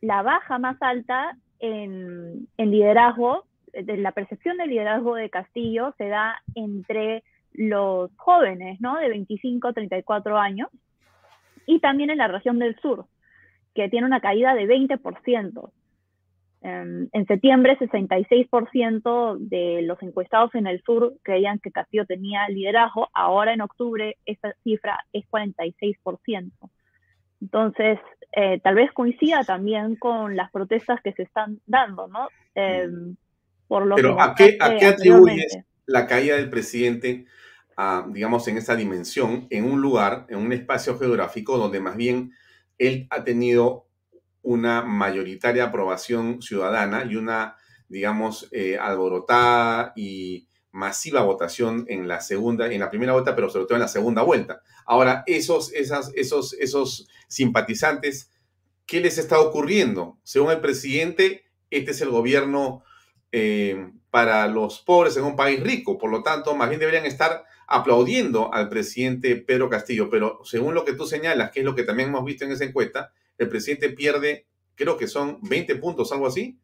la 0.00 0.22
baja 0.22 0.58
más 0.58 0.76
alta 0.80 1.36
en, 1.58 2.46
liderazgo, 2.56 3.44
de 3.72 3.96
la 3.96 4.12
percepción 4.12 4.56
del 4.58 4.70
liderazgo 4.70 5.16
de 5.16 5.28
Castillo 5.28 5.92
se 5.98 6.08
da 6.08 6.40
entre 6.54 7.24
los 7.52 8.10
jóvenes, 8.16 8.80
¿no? 8.80 8.96
De 8.96 9.08
25 9.08 9.68
a 9.68 9.72
34 9.72 10.38
años, 10.38 10.68
y 11.66 11.80
también 11.80 12.10
en 12.10 12.18
la 12.18 12.28
región 12.28 12.60
del 12.60 12.78
sur, 12.80 13.06
que 13.74 13.88
tiene 13.88 14.06
una 14.06 14.20
caída 14.20 14.54
de 14.54 14.66
20%. 14.66 15.70
Em, 16.60 17.08
en 17.12 17.26
septiembre, 17.26 17.78
66% 17.78 19.36
de 19.38 19.82
los 19.82 20.02
encuestados 20.02 20.52
en 20.54 20.66
el 20.66 20.82
sur 20.82 21.14
creían 21.22 21.60
que 21.60 21.70
Castillo 21.70 22.04
tenía 22.04 22.48
liderazgo. 22.48 23.08
Ahora, 23.12 23.52
en 23.52 23.60
octubre, 23.60 24.16
esa 24.26 24.54
cifra 24.64 25.04
es 25.12 25.24
46%. 25.30 26.70
Entonces, 27.40 28.00
eh, 28.32 28.60
tal 28.60 28.74
vez 28.74 28.90
coincida 28.92 29.44
también 29.44 29.94
con 29.96 30.34
las 30.34 30.50
protestas 30.50 31.00
que 31.02 31.12
se 31.12 31.22
están 31.22 31.60
dando, 31.66 32.08
¿no? 32.08 32.28
Em, 32.54 33.14
por 33.68 33.86
lo 33.86 33.94
Pero 33.94 34.20
¿a 34.20 34.34
qué, 34.34 34.56
¿a 34.60 34.76
qué 34.76 34.86
atribuyes 34.86 35.58
la 35.86 36.06
caída 36.06 36.36
del 36.36 36.50
presidente, 36.50 37.26
digamos, 38.08 38.46
en 38.48 38.58
esa 38.58 38.76
dimensión, 38.76 39.46
en 39.50 39.64
un 39.64 39.80
lugar, 39.80 40.26
en 40.28 40.38
un 40.38 40.52
espacio 40.52 40.98
geográfico 40.98 41.56
donde 41.56 41.80
más 41.80 41.96
bien 41.96 42.32
él 42.76 43.06
ha 43.10 43.24
tenido 43.24 43.87
una 44.42 44.82
mayoritaria 44.82 45.64
aprobación 45.64 46.40
ciudadana 46.42 47.04
y 47.04 47.16
una, 47.16 47.56
digamos, 47.88 48.48
eh, 48.52 48.78
alborotada 48.78 49.92
y 49.96 50.48
masiva 50.70 51.22
votación 51.22 51.84
en 51.88 52.08
la 52.08 52.20
segunda, 52.20 52.72
en 52.72 52.80
la 52.80 52.90
primera 52.90 53.12
vuelta, 53.12 53.34
pero 53.34 53.50
sobre 53.50 53.66
todo 53.66 53.74
en 53.74 53.82
la 53.82 53.88
segunda 53.88 54.22
vuelta. 54.22 54.62
Ahora, 54.86 55.24
esos, 55.26 55.72
esos, 55.72 56.12
esos 56.14 57.08
simpatizantes, 57.28 58.30
¿qué 58.86 59.00
les 59.00 59.18
está 59.18 59.40
ocurriendo? 59.40 60.18
Según 60.22 60.50
el 60.50 60.60
presidente, 60.60 61.44
este 61.70 61.90
es 61.90 62.00
el 62.00 62.10
gobierno 62.10 62.82
eh, 63.32 63.92
para 64.10 64.46
los 64.48 64.80
pobres 64.80 65.16
en 65.16 65.24
un 65.24 65.36
país 65.36 65.60
rico, 65.60 65.98
por 65.98 66.10
lo 66.10 66.22
tanto, 66.22 66.54
más 66.54 66.68
bien 66.68 66.80
deberían 66.80 67.04
estar 67.04 67.44
aplaudiendo 67.66 68.52
al 68.54 68.70
presidente 68.70 69.36
Pedro 69.36 69.68
Castillo, 69.68 70.08
pero 70.08 70.40
según 70.44 70.74
lo 70.74 70.84
que 70.84 70.94
tú 70.94 71.06
señalas, 71.06 71.50
que 71.50 71.60
es 71.60 71.66
lo 71.66 71.74
que 71.74 71.82
también 71.82 72.08
hemos 72.08 72.24
visto 72.24 72.44
en 72.44 72.52
esa 72.52 72.64
encuesta, 72.64 73.12
el 73.38 73.48
presidente 73.48 73.90
pierde, 73.90 74.46
creo 74.74 74.96
que 74.96 75.06
son 75.06 75.38
20 75.42 75.76
puntos, 75.76 76.12
algo 76.12 76.26
así. 76.26 76.58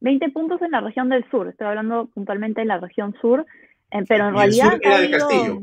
20 0.00 0.30
puntos 0.30 0.60
en 0.62 0.72
la 0.72 0.80
región 0.80 1.08
del 1.08 1.28
sur, 1.30 1.48
estoy 1.48 1.68
hablando 1.68 2.06
puntualmente 2.06 2.60
de 2.60 2.66
la 2.66 2.78
región 2.78 3.14
sur, 3.20 3.46
eh, 3.90 4.04
pero 4.08 4.28
en 4.28 4.34
realidad... 4.34 4.74
El 4.74 4.80
sur 4.80 4.84
era 4.84 5.00
de 5.00 5.10
Castillo. 5.10 5.62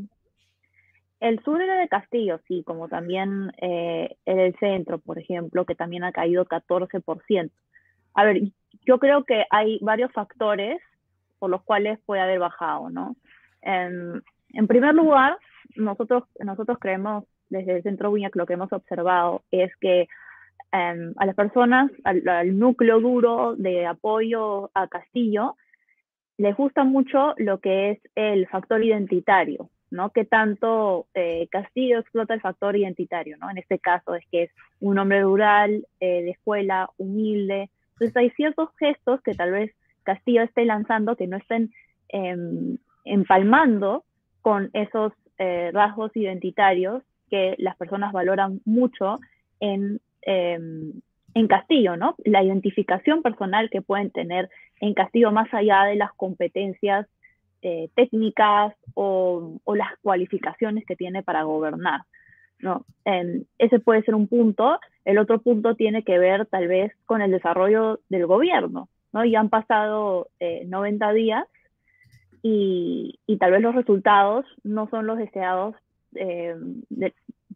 El 1.20 1.44
sur 1.44 1.60
era 1.60 1.78
de 1.78 1.88
Castillo, 1.88 2.40
sí, 2.48 2.62
como 2.64 2.88
también 2.88 3.52
eh, 3.60 4.16
el 4.24 4.56
centro, 4.58 4.98
por 4.98 5.18
ejemplo, 5.18 5.66
que 5.66 5.74
también 5.74 6.04
ha 6.04 6.12
caído 6.12 6.46
14%. 6.46 7.50
A 8.14 8.24
ver, 8.24 8.40
yo 8.86 8.98
creo 8.98 9.24
que 9.24 9.44
hay 9.50 9.78
varios 9.82 10.10
factores 10.12 10.80
por 11.38 11.50
los 11.50 11.62
cuales 11.62 11.98
puede 12.06 12.22
haber 12.22 12.38
bajado, 12.38 12.88
¿no? 12.88 13.16
En, 13.60 14.22
en 14.54 14.66
primer 14.66 14.94
lugar, 14.94 15.36
nosotros, 15.76 16.24
nosotros 16.38 16.78
creemos 16.80 17.24
desde 17.50 17.76
el 17.76 17.82
Centro 17.82 18.12
que 18.14 18.30
lo 18.34 18.46
que 18.46 18.54
hemos 18.54 18.72
observado 18.72 19.42
es 19.50 19.74
que 19.76 20.08
em, 20.72 21.12
a 21.16 21.26
las 21.26 21.34
personas, 21.34 21.90
al, 22.04 22.58
núcleo 22.58 23.00
duro 23.00 23.54
de 23.56 23.86
apoyo 23.86 24.70
a 24.74 24.88
Castillo, 24.88 25.56
les 26.38 26.56
gusta 26.56 26.84
mucho 26.84 27.34
lo 27.36 27.58
que 27.58 27.90
es 27.90 27.98
el 28.14 28.46
factor 28.46 28.82
identitario, 28.82 29.68
¿no? 29.90 30.10
Que 30.10 30.24
tanto 30.24 31.06
eh, 31.12 31.48
Castillo 31.50 31.98
explota 31.98 32.32
el 32.32 32.40
factor 32.40 32.76
identitario, 32.76 33.36
¿no? 33.38 33.50
En 33.50 33.58
este 33.58 33.78
caso 33.78 34.14
es 34.14 34.24
que 34.30 34.44
es 34.44 34.50
un 34.78 34.98
hombre 34.98 35.22
rural, 35.22 35.86
eh, 35.98 36.22
de 36.22 36.30
escuela, 36.30 36.88
humilde. 36.96 37.68
Entonces 37.92 38.16
hay 38.16 38.30
ciertos 38.30 38.70
gestos 38.78 39.20
que 39.22 39.34
tal 39.34 39.50
vez 39.50 39.74
Castillo 40.04 40.42
esté 40.42 40.64
lanzando 40.64 41.16
que 41.16 41.26
no 41.26 41.36
estén 41.36 41.72
em, 42.08 42.78
empalmando 43.04 44.04
con 44.40 44.70
esos 44.72 45.12
eh, 45.38 45.70
rasgos 45.72 46.16
identitarios 46.16 47.02
que 47.30 47.54
las 47.58 47.76
personas 47.76 48.12
valoran 48.12 48.60
mucho 48.64 49.18
en, 49.60 50.00
em, 50.22 50.92
en 51.34 51.46
Castillo, 51.46 51.96
¿no? 51.96 52.16
La 52.24 52.42
identificación 52.42 53.22
personal 53.22 53.70
que 53.70 53.82
pueden 53.82 54.10
tener 54.10 54.50
en 54.80 54.94
Castillo 54.94 55.30
más 55.32 55.52
allá 55.54 55.84
de 55.84 55.96
las 55.96 56.12
competencias 56.14 57.06
eh, 57.62 57.90
técnicas 57.94 58.74
o, 58.94 59.60
o, 59.64 59.74
las 59.74 59.90
cualificaciones 60.02 60.84
que 60.86 60.96
tiene 60.96 61.22
para 61.22 61.42
gobernar, 61.42 62.00
¿no? 62.58 62.86
Em, 63.04 63.44
ese 63.58 63.80
puede 63.80 64.02
ser 64.02 64.14
un 64.14 64.28
punto. 64.28 64.80
El 65.04 65.18
otro 65.18 65.40
punto 65.42 65.74
tiene 65.74 66.02
que 66.02 66.18
ver 66.18 66.46
tal 66.46 66.68
vez 66.68 66.92
con 67.04 67.20
el 67.20 67.30
desarrollo 67.30 68.00
del 68.08 68.26
gobierno, 68.26 68.88
¿no? 69.12 69.24
Ya 69.26 69.40
han 69.40 69.50
pasado 69.50 70.28
90 70.40 71.10
eh, 71.10 71.14
días 71.14 71.44
y, 72.42 73.18
y, 73.26 73.36
tal 73.36 73.52
vez 73.52 73.60
los 73.60 73.74
resultados 73.74 74.46
no 74.64 74.88
son 74.88 75.06
los 75.06 75.18
deseados 75.18 75.76
eh, 76.14 76.54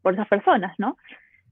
por 0.02 0.14
esas 0.14 0.28
personas, 0.28 0.74
¿no? 0.78 0.96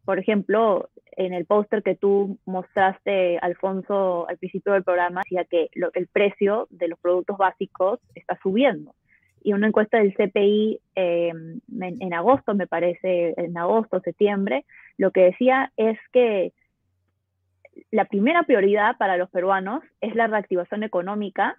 Por 0.04 0.18
ejemplo, 0.18 0.90
en 1.12 1.32
el 1.32 1.46
póster 1.46 1.82
que 1.82 1.94
tú 1.94 2.38
mostraste, 2.44 3.38
Alfonso, 3.38 4.28
al 4.28 4.38
principio 4.38 4.72
del 4.72 4.82
programa, 4.82 5.22
decía 5.24 5.44
que 5.44 5.70
el 5.94 6.06
precio 6.08 6.66
de 6.70 6.88
los 6.88 6.98
productos 6.98 7.38
básicos 7.38 8.00
está 8.14 8.38
subiendo. 8.42 8.94
Y 9.44 9.52
una 9.52 9.68
encuesta 9.68 9.98
del 9.98 10.14
CPI 10.14 10.80
em, 10.94 11.60
en, 11.80 12.14
agosto, 12.14 12.54
me 12.54 12.66
parece, 12.66 13.34
en 13.36 13.56
agosto, 13.56 14.00
septiembre, 14.00 14.64
lo 14.98 15.10
que 15.10 15.22
decía 15.22 15.72
es 15.76 15.98
que 16.12 16.52
la 17.90 18.04
primera 18.04 18.44
prioridad 18.44 18.96
para 18.98 19.16
los 19.16 19.30
peruanos 19.30 19.82
es 20.00 20.14
la 20.14 20.26
reactivación 20.26 20.82
económica 20.82 21.56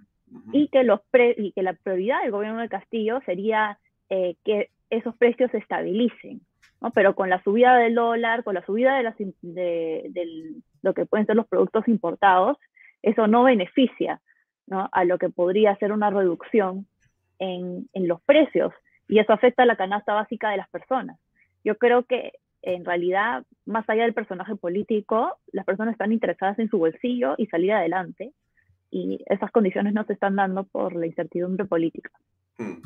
y, 0.51 0.67
que 0.69 0.83
los 0.83 1.01
y 1.37 1.51
que 1.51 1.63
la 1.63 1.73
prioridad 1.73 2.21
del 2.21 2.31
gobierno 2.31 2.61
de 2.61 2.69
Castillo 2.69 3.19
sería 3.25 3.77
eh, 4.09 4.35
que 4.43 4.69
esos 4.97 5.15
precios 5.17 5.51
se 5.51 5.57
estabilicen, 5.57 6.41
¿no? 6.81 6.91
Pero 6.91 7.15
con 7.15 7.29
la 7.29 7.41
subida 7.43 7.77
del 7.77 7.95
dólar, 7.95 8.43
con 8.43 8.55
la 8.55 8.65
subida 8.65 8.97
de, 8.97 9.03
las, 9.03 9.15
de, 9.17 10.55
lo 10.81 10.93
que 10.93 11.05
pueden 11.05 11.25
ser 11.25 11.35
los 11.35 11.47
productos 11.47 11.87
importados, 11.87 12.57
eso 13.01 13.27
no 13.27 13.43
beneficia 13.43 14.21
a 14.69 15.03
lo 15.03 15.17
que 15.17 15.29
podría 15.29 15.75
ser 15.75 15.91
una 15.91 16.09
reducción 16.09 16.87
en, 17.39 17.87
los 17.93 18.21
precios 18.21 18.73
y 19.07 19.19
eso 19.19 19.33
afecta 19.33 19.63
a 19.63 19.65
la 19.65 19.75
canasta 19.75 20.13
básica 20.13 20.49
de 20.49 20.57
las 20.57 20.69
personas. 20.69 21.19
Yo 21.63 21.77
creo 21.77 22.03
que 22.03 22.33
en 22.61 22.85
realidad, 22.85 23.43
más 23.65 23.87
allá 23.89 24.03
del 24.03 24.13
personaje 24.13 24.55
político, 24.55 25.37
las 25.51 25.65
personas 25.65 25.93
están 25.93 26.13
interesadas 26.13 26.57
en 26.59 26.69
su 26.69 26.77
bolsillo 26.77 27.35
y 27.37 27.47
salir 27.47 27.73
adelante 27.73 28.31
y 28.89 29.19
esas 29.25 29.51
condiciones 29.51 29.93
no 29.93 30.05
se 30.05 30.13
están 30.13 30.37
dando 30.37 30.63
por 30.63 30.95
la 30.95 31.05
incertidumbre 31.05 31.65
política. 31.65 32.11
Hmm. 32.57 32.81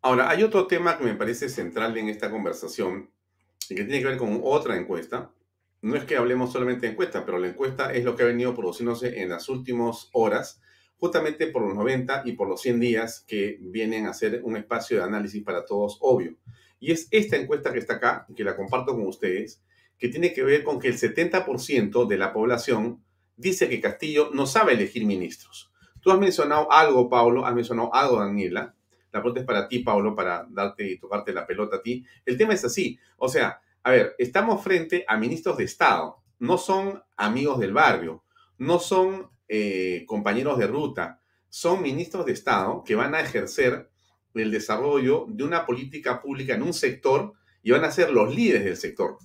Ahora, 0.00 0.30
hay 0.30 0.44
otro 0.44 0.66
tema 0.66 0.96
que 0.96 1.04
me 1.04 1.14
parece 1.14 1.48
central 1.48 1.96
en 1.96 2.08
esta 2.08 2.30
conversación 2.30 3.10
y 3.68 3.74
que 3.74 3.84
tiene 3.84 4.00
que 4.00 4.06
ver 4.06 4.16
con 4.16 4.40
otra 4.44 4.76
encuesta. 4.76 5.32
No 5.82 5.96
es 5.96 6.04
que 6.04 6.16
hablemos 6.16 6.52
solamente 6.52 6.86
de 6.86 6.92
encuesta, 6.92 7.24
pero 7.24 7.38
la 7.38 7.48
encuesta 7.48 7.92
es 7.92 8.04
lo 8.04 8.14
que 8.14 8.22
ha 8.22 8.26
venido 8.26 8.54
produciéndose 8.54 9.20
en 9.20 9.28
las 9.28 9.48
últimas 9.48 10.08
horas, 10.12 10.60
justamente 10.98 11.48
por 11.48 11.62
los 11.62 11.74
90 11.74 12.22
y 12.24 12.32
por 12.32 12.48
los 12.48 12.60
100 12.62 12.80
días 12.80 13.24
que 13.26 13.58
vienen 13.60 14.06
a 14.06 14.14
ser 14.14 14.40
un 14.44 14.56
espacio 14.56 14.98
de 14.98 15.04
análisis 15.04 15.42
para 15.42 15.64
todos, 15.64 15.98
obvio. 16.00 16.36
Y 16.80 16.92
es 16.92 17.08
esta 17.10 17.36
encuesta 17.36 17.72
que 17.72 17.80
está 17.80 17.94
acá, 17.94 18.26
que 18.36 18.44
la 18.44 18.56
comparto 18.56 18.94
con 18.94 19.06
ustedes, 19.06 19.62
que 19.98 20.08
tiene 20.08 20.32
que 20.32 20.44
ver 20.44 20.62
con 20.62 20.78
que 20.78 20.88
el 20.88 20.98
70% 20.98 22.06
de 22.06 22.18
la 22.18 22.32
población 22.32 23.02
dice 23.36 23.68
que 23.68 23.80
Castillo 23.80 24.30
no 24.32 24.46
sabe 24.46 24.74
elegir 24.74 25.04
ministros. 25.04 25.72
Tú 26.00 26.12
has 26.12 26.18
mencionado 26.18 26.70
algo, 26.70 27.08
Pablo, 27.08 27.44
has 27.44 27.54
mencionado 27.54 27.92
algo, 27.92 28.20
Daniela, 28.20 28.76
la 29.12 29.20
pregunta 29.20 29.40
es 29.40 29.46
para 29.46 29.68
ti, 29.68 29.80
Pablo, 29.80 30.14
para 30.14 30.46
darte 30.50 30.90
y 30.90 30.98
tocarte 30.98 31.32
la 31.32 31.46
pelota 31.46 31.76
a 31.76 31.82
ti. 31.82 32.04
El 32.24 32.36
tema 32.36 32.54
es 32.54 32.64
así. 32.64 32.98
O 33.16 33.28
sea, 33.28 33.60
a 33.82 33.90
ver, 33.90 34.14
estamos 34.18 34.62
frente 34.62 35.04
a 35.08 35.16
ministros 35.16 35.56
de 35.56 35.64
Estado. 35.64 36.18
No 36.38 36.58
son 36.58 37.02
amigos 37.16 37.58
del 37.58 37.72
barrio. 37.72 38.24
No 38.58 38.78
son 38.78 39.30
eh, 39.48 40.04
compañeros 40.06 40.58
de 40.58 40.66
ruta. 40.66 41.20
Son 41.48 41.82
ministros 41.82 42.26
de 42.26 42.32
Estado 42.32 42.82
que 42.84 42.94
van 42.94 43.14
a 43.14 43.20
ejercer 43.20 43.90
el 44.34 44.50
desarrollo 44.50 45.24
de 45.28 45.44
una 45.44 45.64
política 45.64 46.20
pública 46.20 46.54
en 46.54 46.62
un 46.62 46.74
sector 46.74 47.32
y 47.62 47.70
van 47.70 47.84
a 47.84 47.90
ser 47.90 48.10
los 48.10 48.34
líderes 48.34 48.64
del 48.64 48.76
sector. 48.76 49.18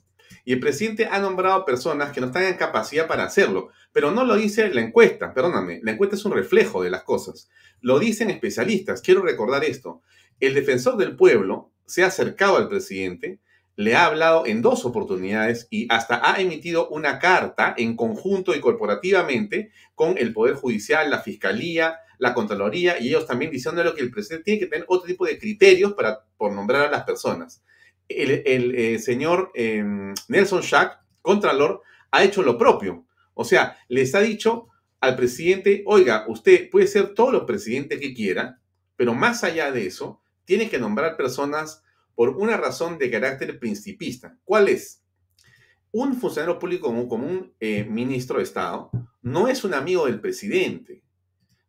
Y 0.45 0.53
el 0.53 0.59
presidente 0.59 1.07
ha 1.09 1.19
nombrado 1.19 1.63
personas 1.63 2.11
que 2.11 2.19
no 2.19 2.27
están 2.27 2.43
en 2.43 2.55
capacidad 2.55 3.07
para 3.07 3.23
hacerlo, 3.23 3.69
pero 3.93 4.11
no 4.11 4.25
lo 4.25 4.35
dice 4.35 4.73
la 4.73 4.81
encuesta, 4.81 5.33
perdóname, 5.33 5.79
la 5.83 5.91
encuesta 5.91 6.15
es 6.15 6.25
un 6.25 6.33
reflejo 6.33 6.83
de 6.83 6.89
las 6.89 7.03
cosas. 7.03 7.49
Lo 7.79 7.99
dicen 7.99 8.29
especialistas. 8.29 9.01
Quiero 9.01 9.21
recordar 9.21 9.63
esto. 9.63 10.01
El 10.39 10.53
defensor 10.53 10.97
del 10.97 11.15
pueblo 11.15 11.71
se 11.85 12.03
ha 12.03 12.07
acercado 12.07 12.57
al 12.57 12.67
presidente, 12.67 13.39
le 13.75 13.95
ha 13.95 14.05
hablado 14.05 14.45
en 14.45 14.61
dos 14.61 14.85
oportunidades 14.85 15.67
y 15.69 15.87
hasta 15.89 16.21
ha 16.23 16.39
emitido 16.41 16.89
una 16.89 17.19
carta 17.19 17.73
en 17.77 17.95
conjunto 17.95 18.53
y 18.53 18.59
corporativamente 18.59 19.71
con 19.95 20.17
el 20.17 20.33
Poder 20.33 20.55
Judicial, 20.55 21.09
la 21.09 21.19
Fiscalía, 21.19 21.99
la 22.19 22.33
Contraloría 22.33 22.99
y 22.99 23.09
ellos 23.09 23.25
también 23.25 23.51
diciéndole 23.51 23.93
que 23.93 24.01
el 24.01 24.11
presidente 24.11 24.43
tiene 24.43 24.59
que 24.59 24.67
tener 24.67 24.85
otro 24.87 25.07
tipo 25.07 25.25
de 25.25 25.39
criterios 25.39 25.93
para 25.93 26.23
por 26.37 26.51
nombrar 26.51 26.87
a 26.87 26.91
las 26.91 27.03
personas 27.03 27.63
el, 28.07 28.75
eh, 28.75 28.99
señor 28.99 29.51
em, 29.53 30.13
Nelson 30.27 30.61
Schack, 30.61 30.99
Contralor, 31.21 31.81
ha 32.11 32.23
hecho 32.23 32.43
lo 32.43 32.57
propio. 32.57 33.05
O 33.33 33.43
sea, 33.43 33.77
les 33.87 34.13
ha 34.15 34.19
dicho 34.19 34.67
al 34.99 35.15
presidente, 35.15 35.83
oiga, 35.85 36.25
usted 36.27 36.69
puede 36.69 36.87
ser 36.87 37.13
todo 37.13 37.31
lo 37.31 37.45
presidente 37.45 37.99
que 37.99 38.13
quiera, 38.13 38.59
pero 38.95 39.13
más 39.13 39.43
allá 39.43 39.71
de 39.71 39.87
eso, 39.87 40.21
tiene 40.45 40.69
que 40.69 40.79
nombrar 40.79 41.17
personas 41.17 41.83
por 42.15 42.29
una 42.29 42.57
razón 42.57 42.97
de 42.97 43.09
carácter 43.09 43.59
principista. 43.59 44.37
¿Cuál 44.45 44.69
es? 44.69 45.03
un 45.93 46.15
funcionario 46.15 46.57
público 46.57 46.87
como, 47.07 47.27
un 47.27 47.53
eh, 47.59 47.85
ministro 47.85 48.37
de 48.37 48.43
Estado 48.43 48.89
no 49.21 49.47
es 49.47 49.63
un 49.63 49.75
amigo 49.75 50.07
del 50.07 50.19
presidente, 50.19 51.03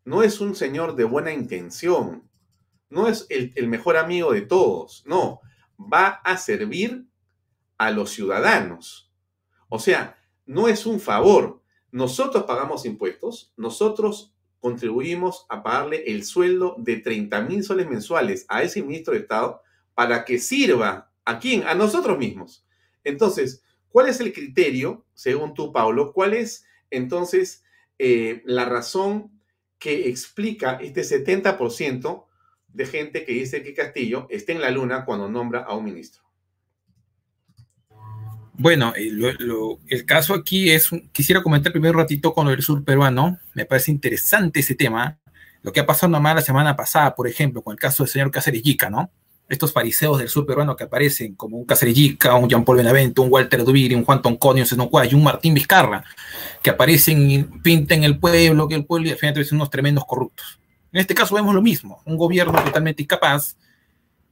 no 0.05 0.23
es 0.23 0.41
un 0.41 0.57
señor 0.57 0.97
de 0.97 1.05
buena 1.05 1.33
intención, 1.33 2.29
no 2.89 3.07
es 3.07 3.27
el, 3.29 3.53
el 3.55 3.69
mejor 3.69 3.97
amigo 3.97 4.33
de 4.33 4.41
todos, 4.41 5.05
no, 5.07 5.41
va 5.79 6.21
a 6.25 6.37
servir 6.37 7.07
a 7.79 7.91
los 7.91 8.11
ciudadanos. 8.11 9.11
O 9.69 9.79
sea, 9.79 10.19
no 10.47 10.69
es 10.69 10.87
un 10.87 11.01
favor. 11.01 11.63
Nosotros 11.91 12.45
pagamos 12.45 12.85
impuestos, 12.87 13.53
nosotros 13.57 14.35
contribuimos 14.61 15.47
a 15.49 15.63
pagarle 15.63 16.05
el 16.07 16.25
sueldo 16.25 16.75
de 16.79 16.97
30 16.97 17.43
mil 17.43 17.63
soles 17.63 17.89
mensuales 17.89 18.47
a 18.49 18.63
ese 18.63 18.83
ministro 18.83 19.13
de 19.15 19.21
Estado 19.21 19.61
para 19.95 20.25
que 20.25 20.39
sirva 20.39 21.11
a 21.25 21.39
quién? 21.39 21.65
A 21.65 21.75
nosotros 21.75 22.19
mismos. 22.19 22.65
Entonces, 23.05 23.63
¿cuál 23.91 24.09
es 24.09 24.21
el 24.21 24.33
criterio, 24.33 25.05
según 25.15 25.55
tú, 25.55 25.73
Pablo? 25.73 26.13
¿Cuál 26.13 26.35
es 26.35 26.67
entonces 26.91 27.65
eh, 27.99 28.43
la 28.45 28.65
razón 28.65 29.41
que 29.79 30.09
explica 30.09 30.79
este 30.81 31.03
70% 31.03 32.25
de 32.75 32.87
gente 32.87 33.25
que 33.25 33.33
dice 33.33 33.63
que 33.63 33.73
Castillo 33.73 34.27
está 34.29 34.53
en 34.53 34.61
la 34.61 34.71
luna 34.71 35.05
cuando 35.05 35.29
nombra 35.29 35.61
a 35.61 35.75
un 35.75 35.85
ministro? 35.85 36.23
Bueno, 38.57 38.93
eh, 38.97 39.11
el 39.89 40.05
caso 40.05 40.35
aquí 40.35 40.71
es, 40.71 40.91
quisiera 41.13 41.43
comentar 41.43 41.73
primero 41.73 41.95
un 41.95 42.01
ratito 42.01 42.35
con 42.35 42.49
el 42.49 42.63
sur 42.63 42.85
peruano, 42.85 43.39
me 43.55 43.65
parece 43.65 43.91
interesante 43.91 44.61
ese 44.61 44.75
tema, 44.75 45.19
lo 45.63 45.73
que 45.73 45.81
ha 45.81 45.87
pasado 45.87 46.11
nomás 46.11 46.37
la 46.37 46.43
semana 46.43 46.77
pasada, 46.77 47.15
por 47.15 47.27
ejemplo, 47.27 47.63
con 47.63 47.73
el 47.73 47.79
caso 47.79 48.05
del 48.05 48.11
señor 48.11 48.31
Cáceres 48.31 48.63
¿no? 48.91 49.11
Estos 49.49 49.73
fariseos 49.73 50.19
del 50.19 50.29
sur 50.29 50.47
peruano 50.47 50.77
que 50.77 50.85
aparecen 50.85 51.35
como 51.35 51.57
un 51.57 51.65
Cáceres 51.65 51.97
un 51.97 52.49
Jean 52.49 52.65
Paul 52.65 52.79
Benavente, 52.79 53.21
un 53.21 53.31
Walter 53.31 53.65
Dubiri, 53.65 53.95
un 53.95 54.05
Juan 54.05 54.23
Tonconio, 54.23 54.65
un 54.65 54.91
y 55.11 55.15
un 55.15 55.25
Martín 55.25 55.55
Vizcarra, 55.55 56.05
que 56.63 56.71
aparecen 56.71 57.31
y 57.31 57.43
pintan 57.45 58.05
el 58.05 58.19
pueblo, 58.19 58.69
que 58.69 58.75
el 58.75 58.85
pueblo 58.85 59.09
y 59.09 59.13
al 59.13 59.19
final 59.19 59.45
son 59.45 59.59
unos 59.59 59.71
tremendos 59.71 60.05
corruptos. 60.05 60.59
En 60.95 61.01
este 61.01 61.13
caso 61.13 61.35
vemos 61.35 61.53
lo 61.53 61.61
mismo, 61.61 62.01
un 62.05 62.17
gobierno 62.17 62.53
totalmente 62.53 63.03
incapaz, 63.03 63.57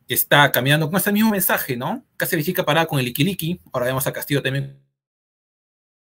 que 0.07 0.15
está 0.15 0.53
caminando 0.53 0.89
con 0.89 0.97
ese 0.97 1.11
mismo 1.11 1.33
mensaje, 1.33 1.77
¿no? 1.77 2.05
Cáceres 2.17 2.47
chica 2.47 2.65
parada 2.65 2.87
con 2.87 3.01
el 3.01 3.09
Ikiliki, 3.09 3.61
ahora 3.73 3.87
vemos 3.87 4.07
a 4.07 4.13
Castillo 4.13 4.41
también 4.41 4.79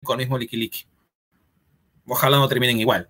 con 0.04 0.20
el 0.20 0.24
mismo 0.24 0.38
Ikiliki. 0.38 0.86
Ojalá 2.06 2.36
no 2.36 2.46
terminen 2.46 2.78
igual. 2.78 3.08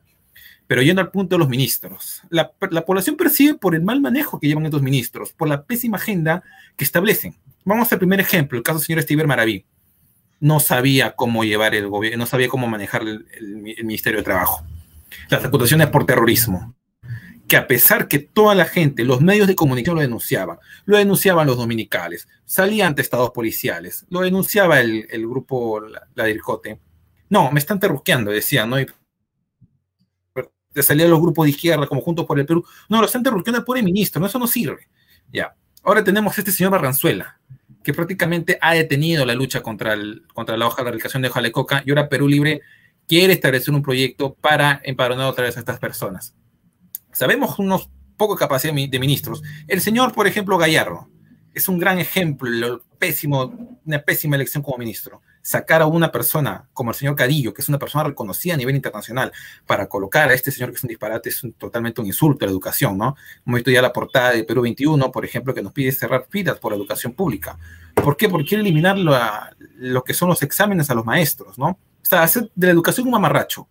Pero 0.66 0.80
yendo 0.80 1.02
al 1.02 1.10
punto 1.10 1.34
de 1.34 1.40
los 1.40 1.48
ministros, 1.50 2.22
la, 2.30 2.52
población 2.52 3.18
percibe 3.18 3.52
por 3.52 3.74
el 3.74 3.82
mal 3.82 4.00
manejo 4.00 4.40
que 4.40 4.46
llevan 4.46 4.64
estos 4.64 4.80
ministros, 4.80 5.34
por 5.34 5.46
la 5.46 5.66
pésima 5.66 5.98
agenda 5.98 6.42
que 6.78 6.84
establecen. 6.84 7.36
Vamos 7.66 7.92
al 7.92 7.98
primer 7.98 8.20
ejemplo, 8.20 8.56
el 8.56 8.64
caso 8.64 8.78
del 8.78 8.86
señor 8.86 9.02
Steven 9.02 9.28
Maraví. 9.28 9.66
No 10.40 10.58
sabía 10.58 11.16
cómo 11.16 11.44
llevar 11.44 11.74
el 11.74 11.88
gobierno, 11.88 12.16
no 12.16 12.26
sabía 12.26 12.48
cómo 12.48 12.66
manejar 12.66 13.02
el, 13.02 13.26
el 13.36 13.84
Ministerio 13.84 14.20
de 14.20 14.24
Trabajo. 14.24 14.64
Las 15.28 15.42
reputaciones 15.42 15.88
por 15.88 16.06
terrorismo, 16.06 16.74
que 17.52 17.58
a 17.58 17.66
pesar 17.66 18.08
que 18.08 18.18
toda 18.18 18.54
la 18.54 18.64
gente, 18.64 19.04
los 19.04 19.20
medios 19.20 19.46
de 19.46 19.54
comunicación 19.54 19.96
lo 19.96 20.00
denunciaban, 20.00 20.56
lo 20.86 20.96
denunciaban 20.96 21.46
los 21.46 21.58
dominicales, 21.58 22.26
salían 22.46 22.86
ante 22.88 23.02
estados 23.02 23.30
policiales, 23.32 24.06
lo 24.08 24.22
denunciaba 24.22 24.80
el, 24.80 25.06
grupo 25.28 25.78
La, 26.14 26.24
Dircote. 26.24 26.80
No, 27.28 27.52
me 27.52 27.60
están 27.60 27.78
terruqueando, 27.78 28.30
decían, 28.30 28.70
¿no? 28.70 28.80
Y 28.80 28.86
salían 30.76 31.10
los 31.10 31.20
grupos 31.20 31.44
de 31.44 31.50
izquierda 31.50 31.86
como 31.86 32.00
Juntos 32.00 32.24
por 32.24 32.40
el 32.40 32.46
Perú. 32.46 32.64
No, 32.88 33.00
lo 33.00 33.04
están 33.04 33.22
terruqueando 33.22 33.62
el 33.74 33.84
ministro, 33.84 34.18
no, 34.18 34.28
eso 34.28 34.38
no 34.38 34.46
sirve. 34.46 34.88
Ya. 35.30 35.54
Ahora 35.82 36.02
tenemos 36.02 36.34
a 36.38 36.40
este 36.40 36.52
señor 36.52 36.72
Barranzuela, 36.72 37.38
que 37.84 37.92
prácticamente 37.92 38.56
ha 38.62 38.72
detenido 38.72 39.26
la 39.26 39.34
lucha 39.34 39.60
contra, 39.60 39.92
el, 39.92 40.22
contra 40.32 40.56
la 40.56 40.66
hoja 40.66 40.82
de 40.82 40.88
erradicación 40.88 41.20
de 41.20 41.28
hoja 41.28 41.52
coca 41.52 41.82
y 41.84 41.90
ahora 41.90 42.08
Perú 42.08 42.28
Libre 42.28 42.62
quiere 43.06 43.34
establecer 43.34 43.74
un 43.74 43.82
proyecto 43.82 44.32
para 44.40 44.80
empadronar 44.84 45.26
otra 45.26 45.44
vez 45.44 45.58
a 45.58 45.60
estas 45.60 45.78
personas 45.78 46.34
sabemos 47.12 47.58
unos 47.58 47.90
poco 48.16 48.36
capacidad 48.36 48.72
de 48.72 48.98
ministros. 48.98 49.42
El 49.66 49.80
señor, 49.80 50.12
por 50.12 50.26
ejemplo, 50.26 50.58
Gallardo, 50.58 51.08
es 51.54 51.68
un 51.68 51.78
gran 51.78 51.98
ejemplo, 51.98 52.82
pésimo, 52.98 53.80
una 53.84 53.98
pésima 53.98 54.36
elección 54.36 54.62
como 54.62 54.78
ministro. 54.78 55.20
Sacar 55.42 55.82
a 55.82 55.86
una 55.86 56.12
persona 56.12 56.68
como 56.72 56.92
el 56.92 56.96
señor 56.96 57.16
Cadillo, 57.16 57.52
que 57.52 57.62
es 57.62 57.68
una 57.68 57.78
persona 57.78 58.04
reconocida 58.04 58.54
a 58.54 58.56
nivel 58.56 58.76
internacional, 58.76 59.32
para 59.66 59.88
colocar 59.88 60.30
a 60.30 60.34
este 60.34 60.50
señor 60.50 60.70
que 60.70 60.76
es 60.76 60.84
un 60.84 60.88
disparate, 60.88 61.28
es 61.28 61.42
totalmente 61.58 62.00
un 62.00 62.06
insulto 62.06 62.44
a 62.44 62.46
la 62.46 62.52
educación, 62.52 62.96
¿no? 62.96 63.16
Hemos 63.44 63.58
visto 63.58 63.70
ya 63.70 63.82
la 63.82 63.92
portada 63.92 64.30
de 64.30 64.44
Perú 64.44 64.62
21, 64.62 65.10
por 65.10 65.24
ejemplo, 65.24 65.52
que 65.52 65.62
nos 65.62 65.72
pide 65.72 65.90
cerrar 65.92 66.26
filas 66.30 66.58
por 66.58 66.72
la 66.72 66.78
educación 66.78 67.12
pública. 67.12 67.58
¿Por 67.94 68.16
qué? 68.16 68.28
Porque 68.28 68.46
quiere 68.46 68.62
eliminar 68.62 68.96
lo, 68.96 69.18
lo 69.78 70.04
que 70.04 70.14
son 70.14 70.28
los 70.28 70.42
exámenes 70.42 70.88
a 70.90 70.94
los 70.94 71.04
maestros, 71.04 71.58
¿no? 71.58 71.66
O 71.66 72.04
sea, 72.04 72.22
hacer 72.22 72.50
de 72.54 72.68
la 72.68 72.72
educación 72.72 73.06
un 73.06 73.12
mamarracho 73.12 73.68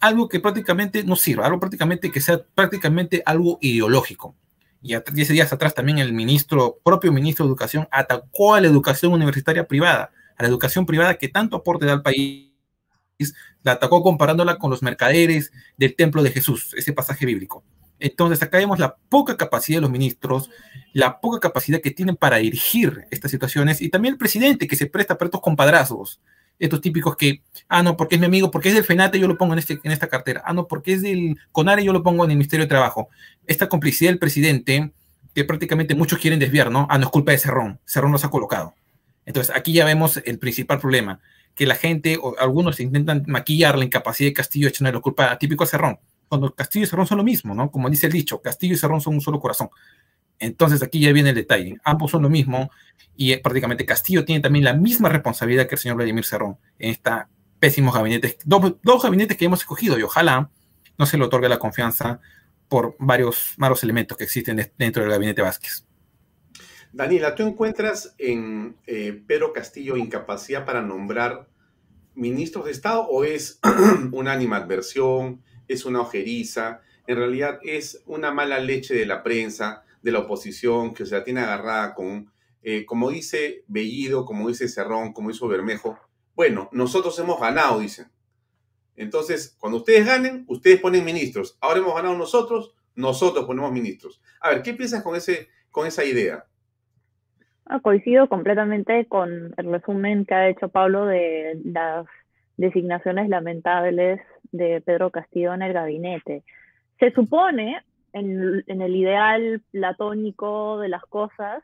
algo 0.00 0.28
que 0.28 0.40
prácticamente 0.40 1.04
no 1.04 1.16
sirva, 1.16 1.46
algo 1.46 1.60
prácticamente 1.60 2.10
que 2.10 2.20
sea 2.20 2.42
prácticamente 2.54 3.22
algo 3.24 3.58
ideológico. 3.60 4.34
Y 4.82 4.94
10 4.94 5.28
días 5.28 5.52
atrás 5.52 5.74
también 5.74 5.98
el 5.98 6.12
ministro, 6.12 6.78
propio 6.84 7.12
ministro 7.12 7.44
de 7.44 7.50
Educación, 7.50 7.88
atacó 7.90 8.54
a 8.54 8.60
la 8.60 8.68
educación 8.68 9.12
universitaria 9.12 9.66
privada, 9.66 10.12
a 10.36 10.42
la 10.42 10.48
educación 10.48 10.86
privada 10.86 11.16
que 11.16 11.28
tanto 11.28 11.56
aporte 11.56 11.86
da 11.86 11.94
al 11.94 12.02
país, 12.02 12.52
la 13.62 13.72
atacó 13.72 14.02
comparándola 14.02 14.58
con 14.58 14.70
los 14.70 14.82
mercaderes 14.82 15.50
del 15.76 15.96
templo 15.96 16.22
de 16.22 16.30
Jesús, 16.30 16.74
ese 16.74 16.92
pasaje 16.92 17.26
bíblico. 17.26 17.64
Entonces 17.98 18.42
acá 18.42 18.58
vemos 18.58 18.78
la 18.78 18.94
poca 18.94 19.36
capacidad 19.36 19.78
de 19.78 19.82
los 19.82 19.90
ministros, 19.90 20.50
la 20.92 21.20
poca 21.20 21.40
capacidad 21.40 21.80
que 21.80 21.90
tienen 21.90 22.16
para 22.16 22.36
dirigir 22.36 23.06
estas 23.10 23.30
situaciones 23.30 23.80
y 23.80 23.88
también 23.88 24.14
el 24.14 24.18
presidente 24.18 24.68
que 24.68 24.76
se 24.76 24.86
presta 24.86 25.16
para 25.16 25.26
estos 25.26 25.40
compadrazos, 25.40 26.20
estos 26.58 26.80
típicos 26.80 27.16
que, 27.16 27.42
ah, 27.68 27.82
no, 27.82 27.96
porque 27.96 28.14
es 28.14 28.20
mi 28.20 28.26
amigo, 28.26 28.50
porque 28.50 28.68
es 28.68 28.74
del 28.74 28.84
FENATE, 28.84 29.18
yo 29.18 29.28
lo 29.28 29.36
pongo 29.36 29.52
en, 29.52 29.58
este, 29.58 29.78
en 29.82 29.92
esta 29.92 30.08
cartera, 30.08 30.42
ah, 30.44 30.52
no, 30.52 30.66
porque 30.66 30.94
es 30.94 31.02
del 31.02 31.36
CONARE, 31.52 31.84
yo 31.84 31.92
lo 31.92 32.02
pongo 32.02 32.24
en 32.24 32.30
el 32.30 32.36
Ministerio 32.36 32.64
de 32.64 32.68
Trabajo. 32.68 33.08
Esta 33.46 33.68
complicidad 33.68 34.10
del 34.10 34.18
presidente, 34.18 34.92
que 35.34 35.44
prácticamente 35.44 35.94
muchos 35.94 36.18
quieren 36.18 36.38
desviar, 36.38 36.70
¿no? 36.70 36.86
Ah, 36.90 36.98
no 36.98 37.04
es 37.04 37.10
culpa 37.10 37.32
de 37.32 37.38
Cerrón, 37.38 37.80
Cerrón 37.84 38.12
los 38.12 38.24
ha 38.24 38.30
colocado. 38.30 38.74
Entonces, 39.26 39.54
aquí 39.54 39.72
ya 39.72 39.84
vemos 39.84 40.20
el 40.24 40.38
principal 40.38 40.78
problema, 40.78 41.20
que 41.54 41.66
la 41.66 41.74
gente, 41.74 42.18
o 42.20 42.36
algunos 42.38 42.80
intentan 42.80 43.24
maquillar 43.26 43.78
la 43.78 43.84
incapacidad 43.84 44.30
de 44.30 44.34
Castillo 44.34 44.68
echándole 44.68 44.96
la 44.96 45.00
culpa 45.00 45.32
a 45.32 45.38
típico 45.38 45.66
Cerrón, 45.66 45.98
cuando 46.28 46.54
Castillo 46.54 46.84
y 46.84 46.88
Cerrón 46.88 47.06
son 47.06 47.18
lo 47.18 47.24
mismo, 47.24 47.54
¿no? 47.54 47.70
Como 47.70 47.88
dice 47.90 48.06
el 48.06 48.12
dicho, 48.12 48.40
Castillo 48.40 48.74
y 48.74 48.78
Cerrón 48.78 49.00
son 49.00 49.14
un 49.14 49.20
solo 49.20 49.40
corazón. 49.40 49.68
Entonces 50.38 50.82
aquí 50.82 51.00
ya 51.00 51.12
viene 51.12 51.30
el 51.30 51.36
detalle. 51.36 51.78
Ambos 51.84 52.10
son 52.10 52.22
lo 52.22 52.28
mismo 52.28 52.70
y 53.16 53.32
eh, 53.32 53.38
prácticamente 53.38 53.86
Castillo 53.86 54.24
tiene 54.24 54.42
también 54.42 54.64
la 54.64 54.74
misma 54.74 55.08
responsabilidad 55.08 55.66
que 55.66 55.74
el 55.74 55.80
señor 55.80 55.96
Vladimir 55.96 56.24
Cerrón 56.24 56.58
en 56.78 56.90
esta 56.90 57.28
pésimos 57.58 57.94
gabinetes, 57.94 58.36
dos, 58.44 59.02
gabinetes 59.02 59.36
que 59.36 59.46
hemos 59.46 59.60
escogido 59.60 59.98
y 59.98 60.02
ojalá 60.02 60.50
no 60.98 61.06
se 61.06 61.16
le 61.16 61.24
otorgue 61.24 61.48
la 61.48 61.58
confianza 61.58 62.20
por 62.68 62.96
varios 62.98 63.54
malos 63.56 63.82
elementos 63.82 64.16
que 64.16 64.24
existen 64.24 64.70
dentro 64.76 65.02
del 65.02 65.12
gabinete 65.12 65.42
Vázquez. 65.42 65.86
Daniela, 66.92 67.34
¿tú 67.34 67.42
encuentras 67.42 68.14
en 68.18 68.76
eh, 68.86 69.22
Pedro 69.26 69.52
Castillo 69.52 69.96
incapacidad 69.96 70.64
para 70.64 70.82
nombrar 70.82 71.48
ministros 72.14 72.64
de 72.64 72.72
Estado 72.72 73.02
o 73.02 73.24
es 73.24 73.60
una 74.12 74.32
animadversión, 74.32 75.42
es 75.68 75.84
una 75.84 76.00
ojeriza, 76.00 76.80
en 77.06 77.16
realidad 77.16 77.58
es 77.62 78.02
una 78.06 78.32
mala 78.32 78.58
leche 78.58 78.94
de 78.94 79.06
la 79.06 79.22
prensa? 79.22 79.84
De 80.06 80.12
la 80.12 80.20
oposición 80.20 80.94
que 80.94 81.04
se 81.04 81.16
la 81.16 81.24
tiene 81.24 81.40
agarrada 81.40 81.92
con, 81.92 82.30
eh, 82.62 82.86
como 82.86 83.10
dice 83.10 83.64
Bellido, 83.66 84.24
como 84.24 84.46
dice 84.46 84.68
Cerrón, 84.68 85.12
como 85.12 85.30
hizo 85.30 85.48
Bermejo. 85.48 85.98
Bueno, 86.36 86.68
nosotros 86.70 87.18
hemos 87.18 87.40
ganado, 87.40 87.80
dicen. 87.80 88.06
Entonces, 88.94 89.56
cuando 89.58 89.78
ustedes 89.78 90.06
ganen, 90.06 90.44
ustedes 90.46 90.80
ponen 90.80 91.04
ministros. 91.04 91.58
Ahora 91.60 91.80
hemos 91.80 91.96
ganado 91.96 92.16
nosotros, 92.16 92.72
nosotros 92.94 93.46
ponemos 93.46 93.72
ministros. 93.72 94.22
A 94.40 94.50
ver, 94.50 94.62
¿qué 94.62 94.74
piensas 94.74 95.02
con, 95.02 95.16
ese, 95.16 95.48
con 95.72 95.88
esa 95.88 96.04
idea? 96.04 96.44
Ah, 97.64 97.80
coincido 97.80 98.28
completamente 98.28 99.06
con 99.06 99.54
el 99.56 99.72
resumen 99.72 100.24
que 100.24 100.34
ha 100.34 100.48
hecho 100.48 100.68
Pablo 100.68 101.04
de 101.06 101.60
las 101.64 102.06
designaciones 102.56 103.28
lamentables 103.28 104.20
de 104.52 104.80
Pedro 104.82 105.10
Castillo 105.10 105.52
en 105.52 105.62
el 105.62 105.72
gabinete. 105.72 106.44
Se 107.00 107.10
supone, 107.10 107.82
en, 108.16 108.80
el 108.80 108.96
ideal 108.96 109.60
platónico 109.70 110.78
de 110.78 110.88
las 110.88 111.04
cosas, 111.04 111.62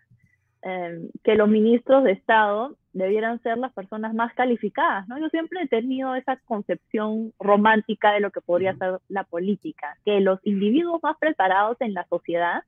em, 0.63 1.09
que 1.25 1.35
los 1.35 1.49
ministros 1.49 2.05
de 2.05 2.13
Estado 2.13 2.77
debieran 2.93 3.41
ser 3.43 3.57
las 3.57 3.73
personas 3.73 4.15
más 4.15 4.35
calificadas, 4.35 5.09
¿no? 5.09 5.19
Yo 5.19 5.29
siempre 5.31 5.63
he 5.63 5.69
tenido 5.69 6.15
esa 6.15 6.37
concepción 6.45 7.33
romántica 7.41 8.13
de 8.13 8.21
lo 8.21 8.31
que 8.31 8.43
podría 8.43 8.77
ser 8.77 8.99
la 9.09 9.25
política, 9.25 9.97
que 10.05 10.21
los 10.21 10.39
individuos 10.45 11.03
más 11.03 11.17
preparados 11.19 11.79
en 11.81 11.95
la 11.95 12.07
sociedad 12.09 12.63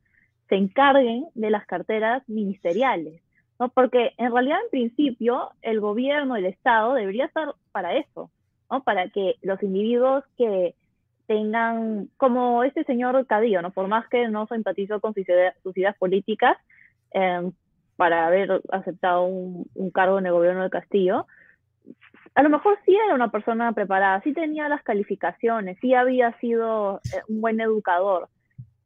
se 0.48 0.56
encarguen 0.56 1.26
de 1.34 1.50
las 1.50 1.66
carteras 1.66 2.26
ministeriales, 2.26 3.20
¿no? 3.60 3.68
Porque 3.68 4.12
en 4.16 4.32
realidad, 4.32 4.58
en 4.64 4.70
principio, 4.70 5.50
el 5.60 5.80
gobierno, 5.80 6.36
el 6.36 6.46
Estado 6.46 6.94
debería 6.94 7.26
estar 7.26 7.54
para 7.70 7.94
eso, 7.96 8.30
¿no? 8.70 8.82
Para 8.82 9.10
que 9.10 9.36
los 9.42 9.62
individuos 9.62 10.24
que 10.38 10.74
tengan, 11.26 12.08
como 12.16 12.64
este 12.64 12.84
señor 12.84 13.26
Cadillo, 13.26 13.62
¿no? 13.62 13.70
Por 13.70 13.88
más 13.88 14.08
que 14.08 14.28
no 14.28 14.46
simpatizó 14.46 15.00
con 15.00 15.14
sus 15.14 15.26
ideas, 15.28 15.96
políticas, 15.98 16.56
em, 17.12 17.52
para 17.96 18.26
haber 18.26 18.60
aceptado 18.70 19.24
un, 19.24 19.90
cargo 19.92 20.18
en 20.18 20.26
el 20.26 20.32
gobierno 20.32 20.62
de 20.64 20.70
Castillo, 20.70 21.26
a 22.34 22.42
lo 22.42 22.50
mejor 22.50 22.78
sí 22.84 22.96
era 22.96 23.14
una 23.14 23.30
persona 23.30 23.72
preparada, 23.72 24.20
sí 24.22 24.32
tenía 24.32 24.68
las 24.68 24.82
calificaciones, 24.82 25.78
sí 25.80 25.94
había 25.94 26.36
sido 26.40 27.00
eh, 27.14 27.22
un 27.28 27.40
buen 27.40 27.60
educador. 27.60 28.28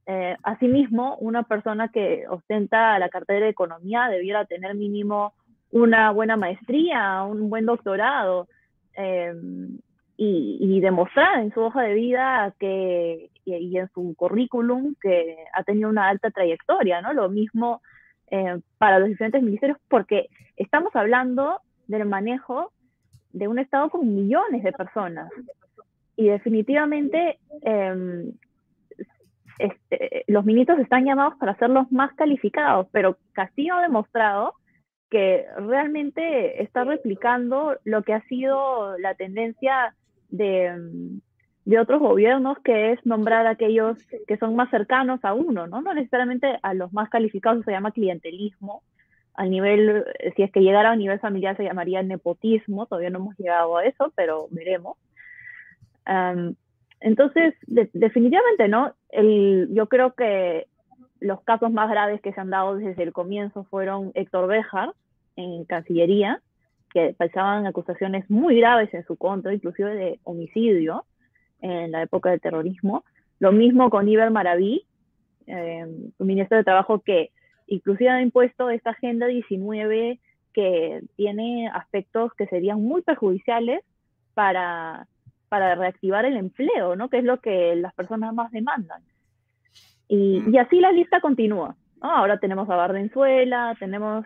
Eh, 0.06 0.36
asimismo, 0.42 1.16
una 1.16 1.44
persona 1.44 1.88
que 1.88 2.24
ostenta 2.28 2.98
la 2.98 3.08
cartera 3.08 3.46
de 3.46 3.50
economía 3.50 4.08
debiera 4.08 4.44
tener 4.44 4.74
mínimo 4.74 5.32
una 5.70 6.10
buena 6.10 6.36
maestría, 6.36 7.22
un 7.22 7.48
buen 7.50 7.66
doctorado 7.66 8.48
eh, 8.94 9.32
y, 10.20 10.80
demostrar 10.80 11.38
en 11.40 11.54
su 11.54 11.60
hoja 11.60 11.82
de 11.82 11.94
vida 11.94 12.52
que, 12.58 13.30
y, 13.44 13.78
en 13.78 13.88
su 13.94 14.14
currículum 14.16 14.96
que 15.00 15.36
ha 15.54 15.62
tenido 15.62 15.88
una 15.88 16.08
alta 16.08 16.30
trayectoria, 16.30 17.00
¿no? 17.00 17.12
Lo 17.12 17.28
mismo 17.28 17.80
para 18.76 18.98
los 18.98 19.08
diferentes 19.08 19.42
ministerios, 19.42 19.78
porque 19.88 20.28
estamos 20.56 20.94
hablando 20.94 21.60
del 21.86 22.04
manejo 22.04 22.72
de 23.32 23.48
un 23.48 23.58
Estado 23.58 23.88
con 23.88 24.14
millones 24.14 24.62
de 24.62 24.72
personas. 24.72 25.30
Y 26.16 26.28
definitivamente 26.28 27.38
em, 27.62 28.32
este, 29.58 30.24
los 30.26 30.44
ministros 30.44 30.80
están 30.80 31.04
llamados 31.04 31.36
para 31.38 31.56
ser 31.56 31.70
los 31.70 31.90
más 31.92 32.12
calificados, 32.14 32.88
pero 32.92 33.16
Castillo 33.32 33.76
ha 33.76 33.82
demostrado 33.82 34.54
que 35.10 35.46
realmente 35.56 36.62
está 36.62 36.84
replicando 36.84 37.76
lo 37.84 38.02
que 38.02 38.12
ha 38.12 38.20
sido 38.26 38.98
la 38.98 39.14
tendencia 39.14 39.94
de, 40.28 41.20
de 41.64 41.78
otros 41.78 42.00
gobiernos, 42.00 42.58
que 42.60 42.92
es 42.92 43.06
nombrar 43.06 43.46
a 43.46 43.50
aquellos 43.50 43.98
que 44.26 44.36
son 44.38 44.56
más 44.56 44.70
cercanos 44.70 45.24
a 45.24 45.34
uno, 45.34 45.66
¿no? 45.66 45.82
No 45.82 45.94
necesariamente 45.94 46.58
a 46.62 46.74
los 46.74 46.92
más 46.92 47.08
calificados, 47.10 47.64
se 47.64 47.72
llama 47.72 47.92
clientelismo, 47.92 48.82
al 49.38 49.50
nivel, 49.50 50.04
si 50.34 50.42
es 50.42 50.50
que 50.50 50.62
llegara 50.62 50.90
a 50.90 50.96
nivel 50.96 51.20
familiar 51.20 51.56
se 51.56 51.62
llamaría 51.62 52.02
nepotismo, 52.02 52.86
todavía 52.86 53.10
no 53.10 53.20
hemos 53.20 53.38
llegado 53.38 53.76
a 53.76 53.84
eso, 53.84 54.12
pero 54.16 54.48
veremos. 54.50 54.96
entonces, 57.00 57.54
definitivamente, 57.66 58.66
¿no? 58.66 58.94
El, 59.10 59.68
yo 59.72 59.86
creo 59.86 60.14
que 60.14 60.66
los 61.20 61.40
casos 61.42 61.70
más 61.70 61.88
graves 61.88 62.20
que 62.20 62.32
se 62.32 62.40
han 62.40 62.50
dado 62.50 62.76
desde 62.76 63.04
el 63.04 63.12
comienzo 63.12 63.62
fueron 63.64 64.10
Héctor 64.14 64.48
Béjar 64.48 64.92
en 65.36 65.64
Cancillería, 65.66 66.42
que 66.92 67.14
pasaban 67.16 67.66
acusaciones 67.66 68.28
muy 68.30 68.58
graves 68.58 68.92
en 68.94 69.04
su 69.04 69.16
contra, 69.16 69.52
inclusive 69.52 69.94
de 69.94 70.20
homicidio 70.24 71.04
en 71.60 71.92
la 71.92 72.02
época 72.02 72.30
del 72.30 72.40
terrorismo. 72.40 73.04
Lo 73.38 73.52
mismo 73.52 73.90
con 73.90 74.08
Iber 74.08 74.30
Maraví, 74.30 74.86
eh, 75.46 75.86
ministro 76.18 76.56
de 76.56 76.64
Trabajo 76.64 77.00
que 77.00 77.30
inclusive 77.66 78.10
ha 78.10 78.22
impuesto 78.22 78.70
esta 78.70 78.90
Agenda 78.90 79.26
19 79.26 80.18
que 80.52 81.00
tiene 81.16 81.68
aspectos 81.68 82.32
que 82.34 82.46
serían 82.46 82.82
muy 82.82 83.02
perjudiciales 83.02 83.84
para, 84.34 85.06
para 85.48 85.74
reactivar 85.74 86.24
el 86.24 86.36
empleo, 86.36 86.96
¿no? 86.96 87.08
Que 87.08 87.18
es 87.18 87.24
lo 87.24 87.40
que 87.40 87.76
las 87.76 87.94
personas 87.94 88.34
más 88.34 88.50
demandan. 88.50 89.02
Y, 90.08 90.40
mm. 90.40 90.56
así 90.58 90.80
la 90.80 90.90
lista 90.90 91.20
continúa. 91.20 91.76
Ahora 92.00 92.38
tenemos 92.38 92.68
a 92.70 92.76
Bardenzuela, 92.76 93.76
tenemos, 93.78 94.24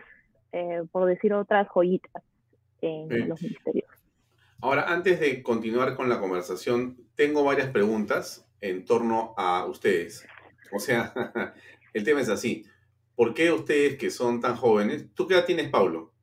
eh, 0.51 0.83
por 0.91 1.05
decir 1.07 1.33
otras 1.33 1.67
joyitas 1.67 2.23
en 2.83 3.29
los 3.29 3.41
ministerios. 3.41 3.89
Ahora, 4.61 4.93
antes 4.93 5.19
de 5.19 5.43
continuar 5.43 5.95
con 5.95 6.09
la 6.09 6.19
conversación, 6.19 6.97
tengo 7.15 7.43
varias 7.43 7.69
preguntas 7.69 8.47
en 8.61 8.85
torno 8.85 9.33
a 9.37 9.65
ustedes. 9.65 10.25
O 10.71 10.79
sea, 10.79 11.13
el 11.93 12.03
tema 12.03 12.21
es 12.21 12.29
así. 12.29 12.65
¿Por 13.15 13.33
qué 13.33 13.51
ustedes 13.51 13.97
que 13.97 14.09
son 14.09 14.39
tan 14.39 14.55
jóvenes? 14.55 15.07
¿Tú 15.13 15.27
qué 15.27 15.35
edad 15.35 15.45
tienes, 15.45 15.69
Pablo? 15.69 16.13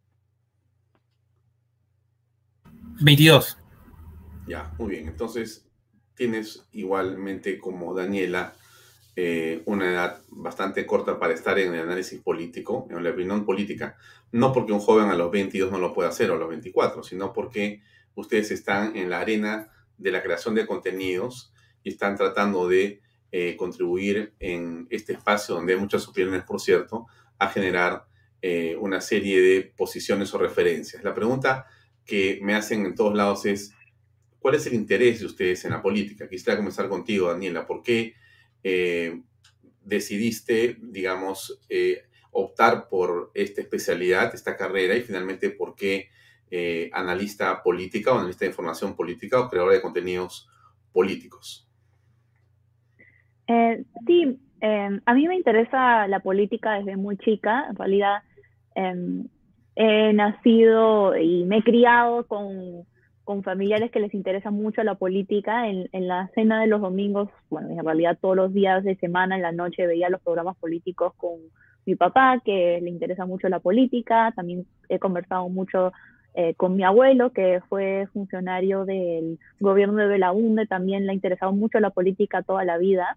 22. 3.02 3.58
Ya, 4.48 4.74
muy 4.78 4.90
bien. 4.90 5.08
Entonces, 5.08 5.68
tienes 6.14 6.66
igualmente 6.72 7.58
como 7.58 7.94
Daniela 7.94 8.54
eh, 9.16 9.62
una 9.64 9.90
edad 9.90 10.22
bastante 10.28 10.86
corta 10.86 11.18
para 11.18 11.34
estar 11.34 11.58
en 11.58 11.74
el 11.74 11.80
análisis 11.80 12.20
político, 12.20 12.86
en 12.90 13.02
la 13.02 13.10
opinión 13.10 13.44
política. 13.44 13.96
No 14.32 14.52
porque 14.52 14.72
un 14.72 14.80
joven 14.80 15.10
a 15.10 15.16
los 15.16 15.30
22 15.30 15.72
no 15.72 15.78
lo 15.78 15.92
pueda 15.92 16.10
hacer 16.10 16.30
o 16.30 16.34
a 16.34 16.38
los 16.38 16.48
24, 16.48 17.02
sino 17.02 17.32
porque 17.32 17.82
ustedes 18.14 18.50
están 18.50 18.96
en 18.96 19.10
la 19.10 19.20
arena 19.20 19.68
de 19.98 20.12
la 20.12 20.22
creación 20.22 20.54
de 20.54 20.66
contenidos 20.66 21.52
y 21.82 21.90
están 21.90 22.16
tratando 22.16 22.68
de 22.68 23.00
eh, 23.32 23.56
contribuir 23.56 24.32
en 24.38 24.86
este 24.90 25.12
espacio 25.12 25.54
donde 25.54 25.74
hay 25.74 25.80
muchas 25.80 26.06
opiniones, 26.08 26.42
por 26.44 26.60
cierto, 26.60 27.06
a 27.38 27.48
generar 27.48 28.06
eh, 28.42 28.76
una 28.80 29.00
serie 29.00 29.40
de 29.40 29.62
posiciones 29.62 30.32
o 30.34 30.38
referencias. 30.38 31.04
La 31.04 31.14
pregunta 31.14 31.66
que 32.04 32.38
me 32.42 32.54
hacen 32.54 32.86
en 32.86 32.94
todos 32.94 33.14
lados 33.14 33.44
es, 33.46 33.72
¿cuál 34.38 34.54
es 34.54 34.66
el 34.66 34.74
interés 34.74 35.20
de 35.20 35.26
ustedes 35.26 35.64
en 35.64 35.72
la 35.72 35.82
política? 35.82 36.28
Quisiera 36.28 36.56
comenzar 36.56 36.88
contigo, 36.88 37.28
Daniela. 37.28 37.66
¿Por 37.66 37.82
qué 37.82 38.14
eh, 38.62 39.22
decidiste, 39.84 40.76
digamos, 40.80 41.60
optar 42.30 42.88
por 42.88 43.30
esta 43.34 43.60
especialidad, 43.60 44.34
esta 44.34 44.56
carrera 44.56 44.94
y 44.96 45.02
finalmente 45.02 45.50
por 45.50 45.74
qué 45.74 46.08
analista 46.92 47.62
política 47.62 48.12
o 48.12 48.18
analista 48.18 48.44
de 48.44 48.50
información 48.50 48.94
política 48.94 49.40
o 49.40 49.48
creador 49.48 49.72
de 49.72 49.80
contenidos 49.80 50.48
políticos? 50.92 51.70
Eh, 53.46 53.84
sí, 54.06 54.38
em, 54.60 55.00
a 55.04 55.14
mí 55.14 55.26
me 55.26 55.34
interesa 55.34 56.06
la 56.06 56.20
política 56.20 56.74
desde 56.74 56.96
muy 56.96 57.16
chica. 57.16 57.66
En 57.68 57.76
realidad, 57.76 58.22
em, 58.74 59.26
he 59.74 60.12
nacido 60.12 61.16
y 61.16 61.44
me 61.44 61.58
he 61.58 61.62
criado 61.62 62.26
con, 62.26 62.86
con, 63.24 63.42
familiares 63.42 63.90
que 63.90 64.00
les 64.00 64.14
interesa 64.14 64.50
mucho 64.50 64.82
la 64.82 64.94
política. 64.94 65.68
En, 65.68 65.88
en, 65.92 66.08
la 66.08 66.28
cena 66.34 66.60
de 66.60 66.66
los 66.66 66.80
domingos, 66.80 67.28
bueno, 67.48 67.70
en 67.70 67.84
realidad 67.84 68.18
todos 68.20 68.36
los 68.36 68.52
días 68.52 68.82
de 68.84 68.96
semana, 68.96 69.36
en 69.36 69.42
la 69.42 69.52
noche, 69.52 69.86
veía 69.86 70.10
los 70.10 70.20
programas 70.20 70.56
políticos 70.56 71.14
con 71.16 71.38
mi 71.86 71.94
papá, 71.94 72.40
que 72.44 72.80
le 72.82 72.90
interesa 72.90 73.26
mucho 73.26 73.48
la 73.48 73.60
política. 73.60 74.32
También 74.34 74.66
he 74.88 74.98
conversado 74.98 75.48
mucho 75.48 75.92
eh, 76.34 76.54
con 76.54 76.76
mi 76.76 76.84
abuelo, 76.84 77.32
que 77.32 77.60
fue 77.68 78.06
funcionario 78.12 78.84
del 78.84 79.38
gobierno 79.58 79.96
de 79.96 80.06
Belaunde, 80.06 80.66
también 80.66 81.04
le 81.04 81.12
ha 81.12 81.14
interesado 81.14 81.52
mucho 81.52 81.80
la 81.80 81.90
política 81.90 82.42
toda 82.42 82.64
la 82.64 82.78
vida. 82.78 83.16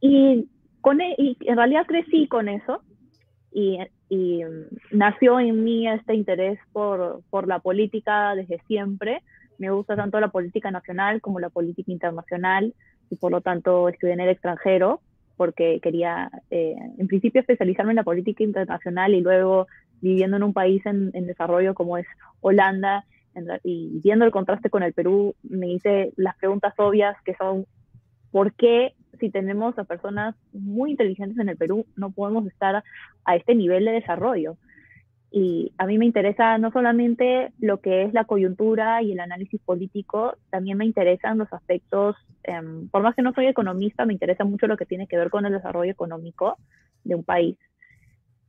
Y, 0.00 0.48
con, 0.80 1.00
e, 1.00 1.14
y 1.18 1.36
en 1.40 1.56
realidad 1.56 1.86
crecí 1.86 2.26
con 2.26 2.48
eso 2.48 2.82
y, 3.52 3.78
y, 4.08 4.42
nació 4.90 5.40
en 5.40 5.64
mí 5.64 5.88
este 5.88 6.14
interés 6.14 6.58
por, 6.72 7.22
por 7.30 7.48
la 7.48 7.58
política 7.58 8.34
desde 8.34 8.60
siempre. 8.66 9.22
Me 9.58 9.70
gusta 9.70 9.96
tanto 9.96 10.20
la 10.20 10.28
política 10.28 10.70
nacional 10.70 11.20
como 11.20 11.40
la 11.40 11.50
política 11.50 11.90
internacional 11.92 12.74
y 13.10 13.16
por 13.16 13.32
lo 13.32 13.40
tanto 13.40 13.88
estudié 13.88 14.14
en 14.14 14.20
el 14.20 14.28
extranjero 14.30 15.00
porque 15.36 15.80
quería 15.82 16.30
eh, 16.50 16.76
en 16.98 17.06
principio 17.06 17.40
especializarme 17.40 17.92
en 17.92 17.96
la 17.96 18.04
política 18.04 18.44
internacional 18.44 19.14
y 19.14 19.20
luego 19.20 19.66
viviendo 20.00 20.36
en 20.36 20.42
un 20.42 20.52
país 20.52 20.84
en, 20.86 21.10
en 21.14 21.26
desarrollo 21.26 21.74
como 21.74 21.96
es 21.96 22.06
Holanda 22.40 23.04
y 23.62 24.00
viendo 24.02 24.24
el 24.24 24.30
contraste 24.32 24.70
con 24.70 24.82
el 24.82 24.92
Perú, 24.92 25.34
me 25.42 25.68
hice 25.68 26.12
las 26.16 26.36
preguntas 26.36 26.74
obvias 26.78 27.16
que 27.24 27.34
son 27.34 27.66
¿por 28.30 28.52
qué 28.54 28.94
si 29.18 29.30
tenemos 29.30 29.78
a 29.78 29.84
personas 29.84 30.34
muy 30.52 30.92
inteligentes 30.92 31.38
en 31.38 31.48
el 31.48 31.56
Perú, 31.56 31.86
no 31.96 32.10
podemos 32.10 32.46
estar 32.46 32.82
a 33.24 33.36
este 33.36 33.54
nivel 33.54 33.84
de 33.84 33.92
desarrollo. 33.92 34.56
Y 35.32 35.72
a 35.78 35.86
mí 35.86 35.96
me 35.96 36.06
interesa 36.06 36.58
no 36.58 36.72
solamente 36.72 37.52
lo 37.60 37.80
que 37.80 38.02
es 38.02 38.12
la 38.12 38.24
coyuntura 38.24 39.00
y 39.02 39.12
el 39.12 39.20
análisis 39.20 39.60
político, 39.60 40.36
también 40.50 40.76
me 40.76 40.84
interesan 40.84 41.38
los 41.38 41.52
aspectos, 41.52 42.16
em, 42.42 42.88
por 42.88 43.02
más 43.02 43.14
que 43.14 43.22
no 43.22 43.32
soy 43.32 43.46
economista, 43.46 44.04
me 44.06 44.12
interesa 44.12 44.44
mucho 44.44 44.66
lo 44.66 44.76
que 44.76 44.86
tiene 44.86 45.06
que 45.06 45.16
ver 45.16 45.30
con 45.30 45.46
el 45.46 45.52
desarrollo 45.52 45.92
económico 45.92 46.56
de 47.04 47.14
un 47.14 47.22
país. 47.22 47.56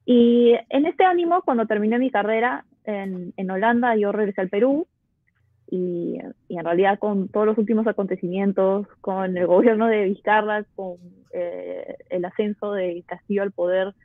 Y 0.06 0.56
en 0.70 0.88
este 0.88 1.04
ánimo, 1.06 1.44
cuando 1.44 1.68
terminé 1.68 2.00
mi 2.00 2.10
carrera 2.10 2.66
en, 2.84 3.34
en 3.38 3.52
Holanda, 3.52 3.96
yo 3.96 4.12
regresé 4.12 4.42
al 4.42 4.50
Perú 4.50 4.88
y, 5.72 6.20
en 6.50 6.66
realidad 6.66 7.00
con 7.00 7.30
todos 7.30 7.48
los 7.48 7.58
últimos 7.58 7.88
acontecimientos, 7.88 8.86
con 9.00 9.38
el 9.38 9.48
gobierno 9.48 9.88
de 9.88 10.04
Vizcarra, 10.04 10.66
con 10.76 10.98
eh, 11.34 11.96
el 12.10 12.26
ascenso 12.26 12.74
de 12.74 13.04
Castillo 13.08 13.42
al 13.42 13.54
poder, 13.54 13.96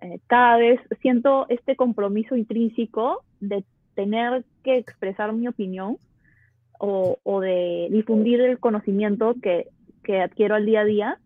eh, 0.00 0.20
cada 0.26 0.56
vez 0.56 0.80
siento 1.02 1.46
este 1.50 1.76
compromiso 1.76 2.34
intrínseco 2.34 3.22
de 3.40 3.62
tener 3.94 4.44
que 4.64 4.78
expresar 4.78 5.34
mi 5.34 5.46
opinión 5.46 5.98
o, 6.80 7.18
o 7.22 7.40
de 7.40 7.88
difundir 7.90 8.40
el 8.40 8.58
conocimiento 8.58 9.34
que, 9.40 9.68
que, 10.02 10.22
adquiero 10.22 10.54
al 10.54 10.64
día 10.64 10.80
a 10.80 10.84
día 10.84 11.18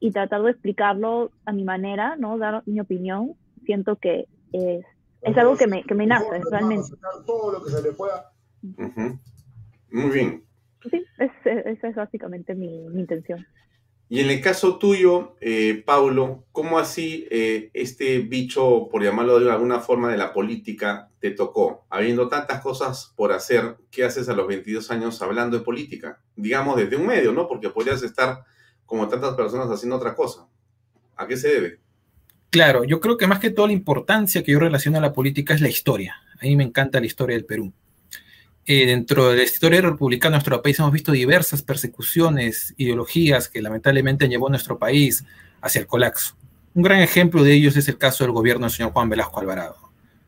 y 0.00 0.10
tratar 0.10 0.42
de 0.42 0.50
explicarlo 0.50 1.30
a 1.46 1.52
mi 1.52 1.62
manera, 1.62 2.16
¿no? 2.16 2.36
Dar 2.36 2.64
mi 2.66 2.80
opinión. 2.80 3.34
Siento 3.64 3.96
que 3.96 4.26
es, 4.52 4.84
es 5.22 5.38
algo 5.38 5.56
que 5.56 5.68
me, 5.68 5.84
que 5.84 5.94
me 5.94 6.04
nace 6.04 6.42
realmente. 6.50 6.88
Todo 7.24 7.52
lo 7.52 7.62
que 7.62 7.70
se 7.70 7.80
le 7.80 7.92
pueda 7.92 8.33
muy 9.90 10.10
bien. 10.10 10.44
Sí, 10.90 11.04
esa 11.18 11.88
es 11.88 11.94
básicamente 11.94 12.54
mi, 12.54 12.86
intención. 12.86 13.46
Y 14.08 14.20
en 14.20 14.30
el 14.30 14.40
caso 14.42 14.78
tuyo, 14.78 15.34
eh, 15.40 15.82
Paulo, 15.84 16.44
¿cómo 16.52 16.78
así 16.78 17.26
eh, 17.30 17.70
este 17.72 18.18
bicho, 18.18 18.88
por 18.90 19.02
llamarlo 19.02 19.40
de 19.40 19.50
alguna 19.50 19.80
forma, 19.80 20.10
de 20.10 20.18
la 20.18 20.32
política 20.32 21.08
te 21.20 21.30
tocó? 21.30 21.86
Habiendo 21.88 22.28
tantas 22.28 22.60
cosas 22.60 23.14
por 23.16 23.32
hacer, 23.32 23.76
¿qué 23.90 24.04
haces 24.04 24.28
a 24.28 24.34
los 24.34 24.46
22 24.46 24.90
años 24.90 25.22
hablando 25.22 25.58
de 25.58 25.64
política? 25.64 26.20
Digamos 26.36 26.76
desde 26.76 26.96
un 26.96 27.06
medio, 27.06 27.32
¿no? 27.32 27.48
Porque 27.48 27.70
podrías 27.70 28.02
estar 28.02 28.44
como 28.84 29.08
tantas 29.08 29.34
personas 29.34 29.68
haciendo 29.70 29.96
otra 29.96 30.14
cosa. 30.14 30.46
¿A 31.16 31.26
qué 31.26 31.36
se 31.36 31.48
debe? 31.48 31.80
Claro, 32.50 32.84
yo 32.84 33.00
creo 33.00 33.16
que 33.16 33.26
más 33.26 33.40
que 33.40 33.50
toda 33.50 33.68
la 33.68 33.74
importancia 33.74 34.44
que 34.44 34.52
yo 34.52 34.60
relaciono 34.60 34.98
a 34.98 35.00
la 35.00 35.12
política 35.12 35.54
es 35.54 35.60
la 35.60 35.68
historia. 35.68 36.16
A 36.40 36.44
mí 36.44 36.56
me 36.56 36.64
encanta 36.64 37.00
la 37.00 37.06
historia 37.06 37.36
del 37.36 37.46
Perú. 37.46 37.72
Eh, 38.66 38.86
dentro 38.86 39.28
de 39.28 39.36
la 39.36 39.42
historia 39.42 39.82
republicana 39.82 40.32
de 40.32 40.36
nuestro 40.36 40.62
país 40.62 40.78
hemos 40.78 40.92
visto 40.92 41.12
diversas 41.12 41.62
persecuciones, 41.62 42.74
ideologías 42.78 43.50
que 43.50 43.60
lamentablemente 43.60 44.26
llevado 44.26 44.46
a 44.46 44.50
nuestro 44.50 44.78
país 44.78 45.24
hacia 45.60 45.80
el 45.80 45.86
colapso. 45.86 46.34
Un 46.72 46.82
gran 46.82 47.00
ejemplo 47.00 47.44
de 47.44 47.52
ellos 47.52 47.76
es 47.76 47.88
el 47.88 47.98
caso 47.98 48.24
del 48.24 48.32
gobierno 48.32 48.66
del 48.66 48.74
señor 48.74 48.92
Juan 48.92 49.10
Velasco 49.10 49.38
Alvarado. 49.38 49.76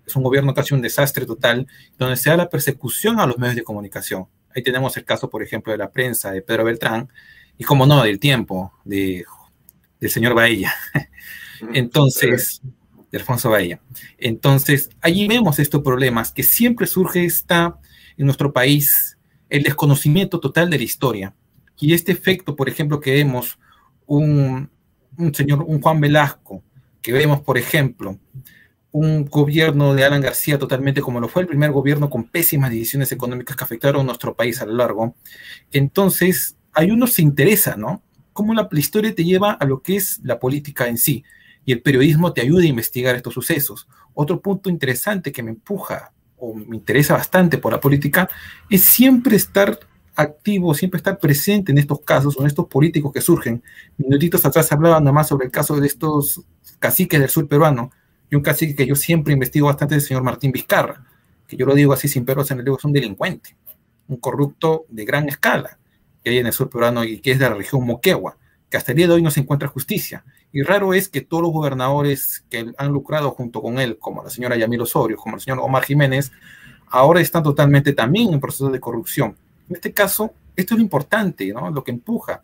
Es 0.06 0.14
un 0.16 0.22
gobierno 0.22 0.52
casi 0.52 0.74
un 0.74 0.82
desastre 0.82 1.24
total, 1.24 1.66
donde 1.98 2.16
se 2.16 2.28
da 2.28 2.36
la 2.36 2.50
persecución 2.50 3.18
a 3.18 3.26
los 3.26 3.38
medios 3.38 3.56
de 3.56 3.64
comunicación. 3.64 4.26
Ahí 4.54 4.62
tenemos 4.62 4.96
el 4.96 5.04
caso, 5.04 5.30
por 5.30 5.42
ejemplo, 5.42 5.72
de 5.72 5.78
la 5.78 5.90
prensa 5.90 6.30
de 6.30 6.42
Pedro 6.42 6.64
Beltrán 6.64 7.10
y, 7.58 7.64
como 7.64 7.86
no, 7.86 8.02
del 8.04 8.20
tiempo 8.20 8.72
de, 8.84 9.24
del 9.98 10.10
señor 10.10 10.34
Bahía. 10.34 10.74
Entonces, 11.72 12.60
de 13.10 13.18
Alfonso 13.18 13.50
Bahía. 13.50 13.80
Entonces, 14.18 14.90
allí 15.00 15.26
vemos 15.26 15.58
estos 15.58 15.82
problemas 15.82 16.32
que 16.32 16.42
siempre 16.42 16.86
surge 16.86 17.24
esta 17.24 17.78
en 18.16 18.26
nuestro 18.26 18.52
país 18.52 19.16
el 19.48 19.62
desconocimiento 19.62 20.40
total 20.40 20.70
de 20.70 20.78
la 20.78 20.84
historia. 20.84 21.34
Y 21.78 21.92
este 21.92 22.12
efecto, 22.12 22.56
por 22.56 22.68
ejemplo, 22.68 23.00
que 23.00 23.12
vemos 23.12 23.58
un, 24.06 24.70
señor, 25.32 25.64
un 25.66 25.80
Juan 25.80 26.00
Velasco, 26.00 26.62
que 27.02 27.12
vemos, 27.12 27.40
por 27.40 27.58
ejemplo, 27.58 28.18
un 28.92 29.26
gobierno 29.26 29.94
de 29.94 30.04
Alan 30.04 30.22
García 30.22 30.58
totalmente 30.58 31.02
como 31.02 31.20
lo 31.20 31.28
fue 31.28 31.42
el 31.42 31.48
primer 31.48 31.70
gobierno 31.70 32.08
con 32.08 32.24
pésimas 32.24 32.70
decisiones 32.70 33.12
económicas 33.12 33.56
que 33.56 33.64
afectaron 33.64 34.00
a 34.00 34.04
nuestro 34.04 34.34
país 34.34 34.60
a 34.62 34.66
lo 34.66 34.74
largo. 34.74 35.14
Entonces, 35.70 36.56
hay 36.72 36.90
uno 36.90 37.06
se 37.06 37.22
interesa, 37.22 37.76
¿no? 37.76 38.02
Cómo 38.32 38.54
la, 38.54 38.68
la, 38.70 38.80
historia 38.80 39.14
te 39.14 39.24
lleva 39.24 39.52
a 39.52 39.64
lo 39.66 39.82
que 39.82 39.96
es 39.96 40.20
la 40.22 40.38
política 40.38 40.88
en 40.88 40.98
sí 40.98 41.24
y 41.64 41.72
el 41.72 41.82
periodismo 41.82 42.32
te 42.32 42.40
ayuda 42.40 42.62
a 42.62 42.66
investigar 42.66 43.16
estos 43.16 43.34
sucesos. 43.34 43.86
Otro 44.14 44.40
punto 44.40 44.70
interesante 44.70 45.32
que 45.32 45.42
me 45.42 45.50
empuja 45.50 46.12
o 46.38 46.54
me 46.54 46.76
interesa 46.76 47.14
bastante 47.14 47.58
por 47.58 47.72
la 47.72 47.80
política, 47.80 48.28
es 48.68 48.82
siempre 48.82 49.36
estar 49.36 49.78
activo, 50.14 50.74
siempre 50.74 50.98
estar 50.98 51.18
presente 51.18 51.72
en 51.72 51.78
estos 51.78 52.00
casos, 52.00 52.36
en 52.38 52.46
estos 52.46 52.66
políticos 52.66 53.12
que 53.12 53.20
surgen. 53.20 53.62
Minutitos 53.98 54.44
atrás 54.44 54.72
hablaba 54.72 54.98
nada 54.98 55.12
más 55.12 55.28
sobre 55.28 55.46
el 55.46 55.52
caso 55.52 55.78
de 55.78 55.86
estos 55.86 56.42
caciques 56.78 57.20
del 57.20 57.28
sur 57.28 57.46
peruano, 57.46 57.90
y 58.30 58.34
un 58.34 58.42
cacique 58.42 58.74
que 58.74 58.86
yo 58.86 58.96
siempre 58.96 59.34
investigo 59.34 59.66
bastante 59.66 59.94
es 59.94 60.02
el 60.02 60.08
señor 60.08 60.22
Martín 60.22 60.52
Vizcarra, 60.52 61.04
que 61.46 61.56
yo 61.56 61.64
lo 61.64 61.74
digo 61.74 61.92
así 61.92 62.08
sin 62.08 62.24
perros 62.24 62.50
en 62.50 62.58
el 62.58 62.64
digo, 62.64 62.76
es 62.76 62.84
un 62.84 62.92
delincuente, 62.92 63.56
un 64.08 64.16
corrupto 64.16 64.86
de 64.88 65.04
gran 65.04 65.28
escala, 65.28 65.78
que 66.24 66.30
hay 66.30 66.38
en 66.38 66.46
el 66.46 66.52
sur 66.52 66.68
peruano 66.68 67.04
y 67.04 67.20
que 67.20 67.32
es 67.32 67.38
de 67.38 67.48
la 67.48 67.54
región 67.54 67.86
Moquegua, 67.86 68.36
que 68.68 68.76
hasta 68.76 68.92
el 68.92 68.98
día 68.98 69.06
de 69.06 69.14
hoy 69.14 69.22
no 69.22 69.30
se 69.30 69.40
encuentra 69.40 69.68
justicia. 69.68 70.24
Y 70.52 70.62
raro 70.62 70.94
es 70.94 71.08
que 71.08 71.20
todos 71.20 71.42
los 71.42 71.52
gobernadores 71.52 72.44
que 72.48 72.72
han 72.78 72.88
lucrado 72.92 73.30
junto 73.32 73.60
con 73.60 73.78
él, 73.78 73.98
como 73.98 74.22
la 74.22 74.30
señora 74.30 74.56
Yamil 74.56 74.82
Osorio, 74.82 75.16
como 75.16 75.36
el 75.36 75.40
señor 75.42 75.58
Omar 75.60 75.84
Jiménez, 75.84 76.32
ahora 76.88 77.20
están 77.20 77.42
totalmente 77.42 77.92
también 77.92 78.32
en 78.32 78.40
proceso 78.40 78.70
de 78.70 78.80
corrupción. 78.80 79.36
En 79.68 79.76
este 79.76 79.92
caso, 79.92 80.32
esto 80.54 80.74
es 80.74 80.78
lo 80.78 80.82
importante, 80.82 81.52
¿no? 81.52 81.70
lo 81.70 81.84
que 81.84 81.90
empuja, 81.90 82.42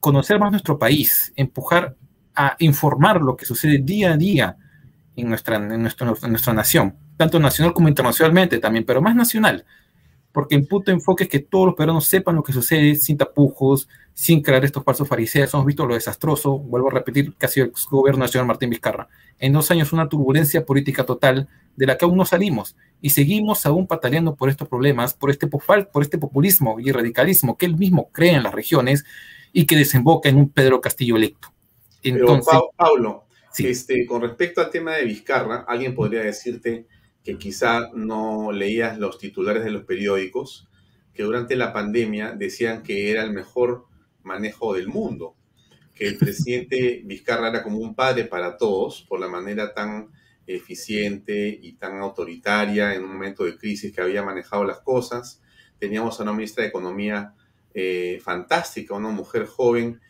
conocer 0.00 0.38
más 0.38 0.50
nuestro 0.50 0.78
país, 0.78 1.32
empujar 1.36 1.96
a 2.34 2.54
informar 2.60 3.20
lo 3.20 3.36
que 3.36 3.44
sucede 3.44 3.78
día 3.78 4.12
a 4.12 4.16
día 4.16 4.56
en 5.16 5.28
nuestra, 5.28 5.56
en 5.56 5.82
nuestra, 5.82 6.14
en 6.22 6.30
nuestra 6.30 6.52
nación, 6.52 6.96
tanto 7.16 7.40
nacional 7.40 7.74
como 7.74 7.88
internacionalmente 7.88 8.58
también, 8.58 8.84
pero 8.84 9.02
más 9.02 9.16
nacional, 9.16 9.64
porque 10.30 10.54
el 10.54 10.68
de 10.84 10.92
enfoque 10.92 11.24
es 11.24 11.30
que 11.30 11.40
todos 11.40 11.66
los 11.66 11.74
peruanos 11.74 12.06
sepan 12.06 12.36
lo 12.36 12.44
que 12.44 12.52
sucede 12.52 12.94
sin 12.94 13.16
tapujos, 13.16 13.88
sin 14.18 14.42
crear 14.42 14.64
estos 14.64 14.82
falsos 14.82 15.06
fariseos. 15.06 15.54
Hemos 15.54 15.64
visto 15.64 15.86
lo 15.86 15.94
desastroso, 15.94 16.58
vuelvo 16.58 16.88
a 16.88 16.94
repetir, 16.94 17.34
que 17.34 17.46
ha 17.46 17.48
sido 17.48 17.66
el 17.66 17.72
gobierno 17.88 18.26
señor 18.26 18.48
Martín 18.48 18.68
Vizcarra. 18.68 19.06
En 19.38 19.52
dos 19.52 19.70
años 19.70 19.92
una 19.92 20.08
turbulencia 20.08 20.66
política 20.66 21.06
total 21.06 21.46
de 21.76 21.86
la 21.86 21.96
que 21.96 22.04
aún 22.04 22.16
no 22.16 22.24
salimos 22.24 22.74
y 23.00 23.10
seguimos 23.10 23.64
aún 23.64 23.86
pataleando 23.86 24.34
por 24.34 24.48
estos 24.48 24.66
problemas, 24.66 25.14
por 25.14 25.30
este, 25.30 25.46
por 25.46 26.02
este 26.02 26.18
populismo 26.18 26.80
y 26.80 26.90
radicalismo 26.90 27.56
que 27.56 27.66
él 27.66 27.76
mismo 27.76 28.10
cree 28.10 28.32
en 28.32 28.42
las 28.42 28.52
regiones 28.52 29.04
y 29.52 29.66
que 29.66 29.76
desemboca 29.76 30.28
en 30.28 30.38
un 30.38 30.48
Pedro 30.48 30.80
Castillo 30.80 31.14
electo. 31.14 31.52
Entonces, 32.02 32.48
Pero, 32.50 32.70
Pablo, 32.76 33.24
este, 33.56 34.04
con 34.04 34.22
respecto 34.22 34.60
al 34.60 34.70
tema 34.70 34.96
de 34.96 35.04
Vizcarra, 35.04 35.64
alguien 35.68 35.94
podría 35.94 36.22
decirte 36.22 36.88
que 37.22 37.38
quizá 37.38 37.90
no 37.94 38.50
leías 38.50 38.98
los 38.98 39.16
titulares 39.16 39.62
de 39.62 39.70
los 39.70 39.84
periódicos, 39.84 40.66
que 41.14 41.22
durante 41.22 41.54
la 41.54 41.72
pandemia 41.72 42.32
decían 42.32 42.82
que 42.82 43.12
era 43.12 43.22
el 43.22 43.30
mejor 43.30 43.86
manejo 44.22 44.74
del 44.74 44.88
mundo, 44.88 45.36
que 45.94 46.06
el 46.06 46.18
presidente 46.18 47.02
Vizcarra 47.04 47.48
era 47.48 47.62
como 47.62 47.78
un 47.78 47.94
padre 47.94 48.24
para 48.24 48.56
todos 48.56 49.02
por 49.08 49.20
la 49.20 49.28
manera 49.28 49.74
tan 49.74 50.10
eficiente 50.46 51.58
y 51.60 51.72
tan 51.74 51.98
autoritaria 51.98 52.94
en 52.94 53.04
un 53.04 53.12
momento 53.12 53.44
de 53.44 53.56
crisis 53.56 53.92
que 53.92 54.00
había 54.00 54.22
manejado 54.22 54.64
las 54.64 54.80
cosas. 54.80 55.42
Teníamos 55.78 56.18
a 56.18 56.22
una 56.22 56.32
ministra 56.32 56.62
de 56.62 56.68
Economía 56.68 57.34
eh, 57.74 58.20
fantástica, 58.22 58.94
una 58.94 59.10
mujer 59.10 59.46
joven 59.46 60.00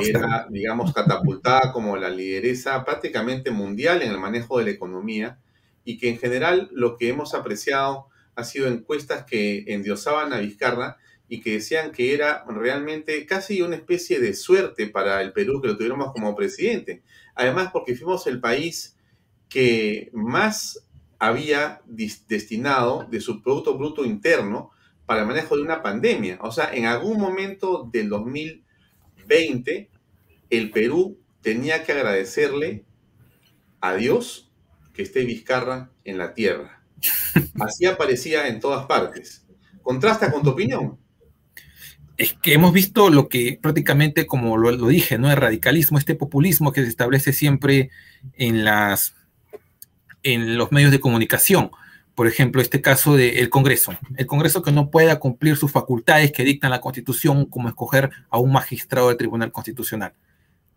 que 0.00 0.10
era, 0.10 0.46
digamos, 0.50 0.92
catapultada 0.92 1.72
como 1.72 1.96
la 1.96 2.10
lideresa 2.10 2.84
prácticamente 2.84 3.50
mundial 3.50 4.02
en 4.02 4.10
el 4.10 4.18
manejo 4.18 4.58
de 4.58 4.64
la 4.64 4.70
economía 4.70 5.38
y 5.84 5.98
que 5.98 6.08
en 6.08 6.18
general 6.18 6.68
lo 6.72 6.96
que 6.96 7.08
hemos 7.08 7.34
apreciado 7.34 8.08
ha 8.34 8.44
sido 8.44 8.66
encuestas 8.68 9.24
que 9.24 9.64
endiosaban 9.68 10.32
a 10.32 10.38
Vizcarra 10.38 10.96
y 11.28 11.40
que 11.40 11.52
decían 11.52 11.92
que 11.92 12.14
era 12.14 12.44
realmente 12.48 13.26
casi 13.26 13.60
una 13.60 13.76
especie 13.76 14.18
de 14.18 14.34
suerte 14.34 14.86
para 14.86 15.20
el 15.20 15.32
Perú 15.32 15.60
que 15.60 15.68
lo 15.68 15.76
tuviéramos 15.76 16.12
como 16.12 16.34
presidente. 16.34 17.02
Además, 17.34 17.70
porque 17.72 17.94
fuimos 17.94 18.26
el 18.26 18.40
país 18.40 18.96
que 19.48 20.10
más 20.12 20.86
había 21.18 21.82
destinado 21.86 23.06
de 23.10 23.20
su 23.20 23.42
Producto 23.42 23.76
Bruto 23.76 24.04
Interno 24.04 24.70
para 25.04 25.22
el 25.22 25.26
manejo 25.26 25.56
de 25.56 25.62
una 25.62 25.82
pandemia. 25.82 26.38
O 26.42 26.52
sea, 26.52 26.72
en 26.72 26.86
algún 26.86 27.18
momento 27.18 27.88
del 27.92 28.08
2020, 28.08 29.90
el 30.50 30.70
Perú 30.70 31.18
tenía 31.42 31.84
que 31.84 31.92
agradecerle 31.92 32.84
a 33.80 33.94
Dios 33.94 34.50
que 34.92 35.02
esté 35.02 35.24
Vizcarra 35.24 35.90
en 36.04 36.18
la 36.18 36.34
tierra. 36.34 36.82
Así 37.60 37.86
aparecía 37.86 38.48
en 38.48 38.60
todas 38.60 38.86
partes. 38.86 39.46
¿Contrasta 39.82 40.30
con 40.30 40.42
tu 40.42 40.50
opinión? 40.50 40.98
Es 42.18 42.34
que 42.34 42.52
hemos 42.52 42.72
visto 42.72 43.10
lo 43.10 43.28
que 43.28 43.58
prácticamente, 43.62 44.26
como 44.26 44.56
lo, 44.58 44.88
dije, 44.88 45.18
¿no? 45.18 45.30
El 45.30 45.36
radicalismo, 45.36 45.98
este 45.98 46.14
populismo 46.14 46.72
que 46.72 46.82
se 46.82 46.88
establece 46.88 47.32
siempre 47.32 47.90
en, 48.34 48.64
las, 48.64 49.14
en 50.22 50.58
los 50.58 50.70
medios 50.70 50.90
de 50.90 51.00
comunicación. 51.00 51.70
Por 52.14 52.26
ejemplo, 52.26 52.60
este 52.60 52.82
caso 52.82 53.16
del 53.16 53.48
Congreso. 53.48 53.96
El 54.16 54.26
Congreso 54.26 54.62
que 54.62 54.72
no 54.72 54.90
pueda 54.90 55.20
cumplir 55.20 55.56
sus 55.56 55.70
facultades 55.70 56.32
que 56.32 56.44
dictan 56.44 56.72
la 56.72 56.80
Constitución, 56.80 57.46
como 57.46 57.68
escoger 57.68 58.10
a 58.28 58.38
un 58.38 58.52
magistrado 58.52 59.08
del 59.08 59.16
Tribunal 59.16 59.52
Constitucional 59.52 60.12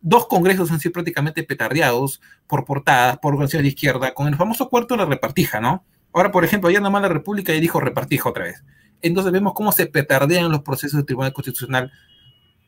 dos 0.02 0.28
congresos 0.28 0.72
han 0.72 0.80
sido 0.80 0.94
prácticamente 0.94 1.44
petardeados 1.44 2.22
por 2.48 2.66
portadas, 2.66 3.20
por 3.20 3.34
organizaciones 3.34 3.64
de 3.64 3.70
izquierda, 3.70 4.14
con 4.14 4.28
el 4.28 4.36
famoso 4.36 4.70
cuarto 4.70 4.96
de 4.96 5.00
la 5.00 5.06
repartija, 5.06 5.62
¿no? 5.62 5.86
Ahora, 6.12 6.32
por 6.32 6.44
ejemplo, 6.44 6.70
ayer 6.70 6.82
nomás 6.82 7.04
la 7.04 7.08
República 7.08 7.54
ya 7.54 7.60
dijo 7.60 7.80
repartija 7.80 8.28
otra 8.28 8.46
vez. 8.46 8.64
Entonces 9.02 9.32
vemos 9.32 9.54
cómo 9.54 9.72
se 9.72 9.86
petardean 9.88 10.52
los 10.52 10.62
procesos 10.62 10.98
del 10.98 11.06
Tribunal 11.06 11.34
Constitucional 11.34 11.92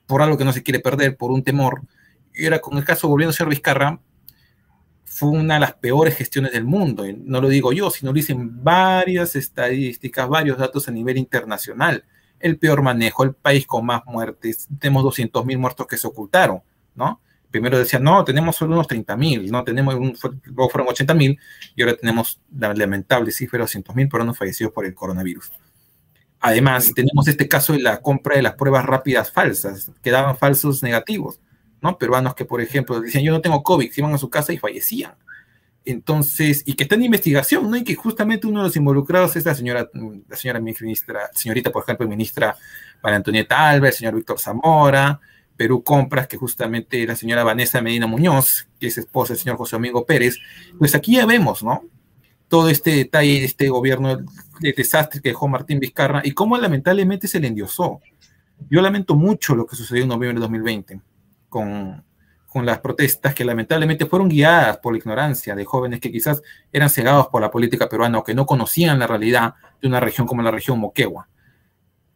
por 0.05 0.21
algo 0.21 0.37
que 0.37 0.45
no 0.45 0.53
se 0.53 0.63
quiere 0.63 0.79
perder, 0.79 1.17
por 1.17 1.31
un 1.31 1.43
temor. 1.43 1.81
Y 2.33 2.45
ahora 2.45 2.59
con 2.59 2.77
el 2.77 2.85
caso 2.85 3.07
volviendo 3.07 3.31
a 3.31 3.33
ser 3.33 3.47
Vizcarra, 3.47 3.99
fue 5.05 5.29
una 5.29 5.55
de 5.55 5.59
las 5.59 5.73
peores 5.73 6.15
gestiones 6.15 6.53
del 6.53 6.65
mundo. 6.65 7.05
No 7.17 7.39
lo 7.39 7.47
digo 7.47 7.71
yo, 7.71 7.91
sino 7.91 8.11
lo 8.11 8.15
dicen 8.15 8.63
varias 8.63 9.35
estadísticas, 9.35 10.27
varios 10.27 10.57
datos 10.57 10.87
a 10.87 10.91
nivel 10.91 11.17
internacional. 11.17 12.03
El 12.39 12.57
peor 12.57 12.81
manejo, 12.81 13.23
el 13.23 13.33
país 13.33 13.65
con 13.67 13.85
más 13.85 14.01
muertes, 14.05 14.67
tenemos 14.79 15.03
200.000 15.03 15.57
muertos 15.57 15.87
que 15.87 15.97
se 15.97 16.07
ocultaron 16.07 16.61
¿no? 16.95 17.21
Primero 17.51 17.77
decían, 17.77 18.03
no, 18.03 18.23
tenemos 18.23 18.55
solo 18.55 18.73
unos 18.73 18.87
30 18.87 19.15
mil, 19.15 19.51
no 19.51 19.63
tenemos, 19.63 19.93
un, 19.93 20.17
luego 20.45 20.69
fueron 20.69 20.89
80 20.89 21.13
mil 21.13 21.39
y 21.75 21.83
ahora 21.83 21.95
tenemos 21.95 22.41
la 22.57 22.73
lamentable 22.73 23.31
cifra 23.31 23.57
de 23.57 23.63
200 23.63 23.95
mil 23.95 24.09
peruanos 24.09 24.37
fallecidos 24.37 24.73
por 24.73 24.85
el 24.85 24.95
coronavirus. 24.95 25.51
Además, 26.45 26.91
tenemos 26.93 27.25
este 27.29 27.47
caso 27.47 27.71
de 27.71 27.79
la 27.79 28.01
compra 28.01 28.35
de 28.35 28.41
las 28.41 28.55
pruebas 28.55 28.85
rápidas 28.85 29.31
falsas, 29.31 29.89
que 30.01 30.11
daban 30.11 30.37
falsos 30.37 30.83
negativos, 30.83 31.39
¿no? 31.81 31.97
Peruanos 31.97 32.35
que, 32.35 32.43
por 32.43 32.59
ejemplo, 32.59 32.99
decían, 32.99 33.23
yo 33.23 33.31
no 33.31 33.39
tengo 33.39 33.63
COVID, 33.63 33.89
se 33.89 34.01
iban 34.01 34.13
a 34.13 34.17
su 34.17 34.29
casa 34.29 34.51
y 34.51 34.57
fallecían. 34.57 35.13
Entonces, 35.85 36.63
y 36.65 36.73
que 36.73 36.83
está 36.83 36.95
en 36.95 37.03
investigación, 37.03 37.71
¿no? 37.71 37.77
Y 37.77 37.85
que 37.85 37.95
justamente 37.95 38.45
uno 38.45 38.59
de 38.59 38.67
los 38.67 38.75
involucrados 38.75 39.37
es 39.37 39.45
la 39.45 39.55
señora, 39.55 39.89
la 40.27 40.35
señora 40.35 40.59
ministra, 40.59 41.29
señorita, 41.33 41.71
por 41.71 41.83
ejemplo, 41.83 42.05
ministra 42.09 42.57
María 43.01 43.15
Antonieta 43.15 43.69
Alves, 43.69 43.91
el 43.91 43.97
señor 43.99 44.15
Víctor 44.15 44.37
Zamora, 44.37 45.21
Perú 45.55 45.81
Compras, 45.81 46.27
que 46.27 46.35
justamente 46.35 47.07
la 47.07 47.15
señora 47.15 47.45
Vanessa 47.45 47.81
Medina 47.81 48.05
Muñoz, 48.05 48.67
que 48.81 48.87
es 48.87 48.97
esposa 48.97 49.31
del 49.31 49.41
señor 49.41 49.55
José 49.55 49.77
Domingo 49.77 50.05
Pérez, 50.05 50.39
pues 50.77 50.93
aquí 50.93 51.15
ya 51.15 51.25
vemos, 51.25 51.63
¿no? 51.63 51.85
Todo 52.53 52.69
este 52.69 52.91
detalle 52.91 53.39
de 53.39 53.45
este 53.45 53.67
gobierno 53.67 54.15
de 54.59 54.73
desastre 54.77 55.21
que 55.21 55.29
dejó 55.29 55.47
Martín 55.47 55.79
Vizcarra 55.79 56.21
y 56.23 56.33
cómo 56.33 56.55
lamentablemente 56.55 57.27
se 57.27 57.39
le 57.39 57.47
endiosó. 57.47 57.99
Yo 58.69 58.79
lamento 58.79 59.15
mucho 59.15 59.55
lo 59.55 59.65
que 59.65 59.75
sucedió 59.75 60.03
en 60.03 60.09
noviembre 60.09 60.35
de 60.35 60.41
2020 60.41 61.01
con, 61.49 62.03
con 62.47 62.63
las 62.63 62.77
protestas 62.77 63.33
que 63.33 63.43
lamentablemente 63.43 64.05
fueron 64.05 64.29
guiadas 64.29 64.77
por 64.77 64.93
la 64.93 64.99
ignorancia 64.99 65.55
de 65.55 65.65
jóvenes 65.65 65.99
que 65.99 66.11
quizás 66.11 66.43
eran 66.71 66.91
cegados 66.91 67.25
por 67.29 67.41
la 67.41 67.49
política 67.49 67.89
peruana 67.89 68.19
o 68.19 68.23
que 68.23 68.35
no 68.35 68.45
conocían 68.45 68.99
la 68.99 69.07
realidad 69.07 69.55
de 69.81 69.87
una 69.87 69.99
región 69.99 70.27
como 70.27 70.43
la 70.43 70.51
región 70.51 70.77
Moquegua, 70.77 71.27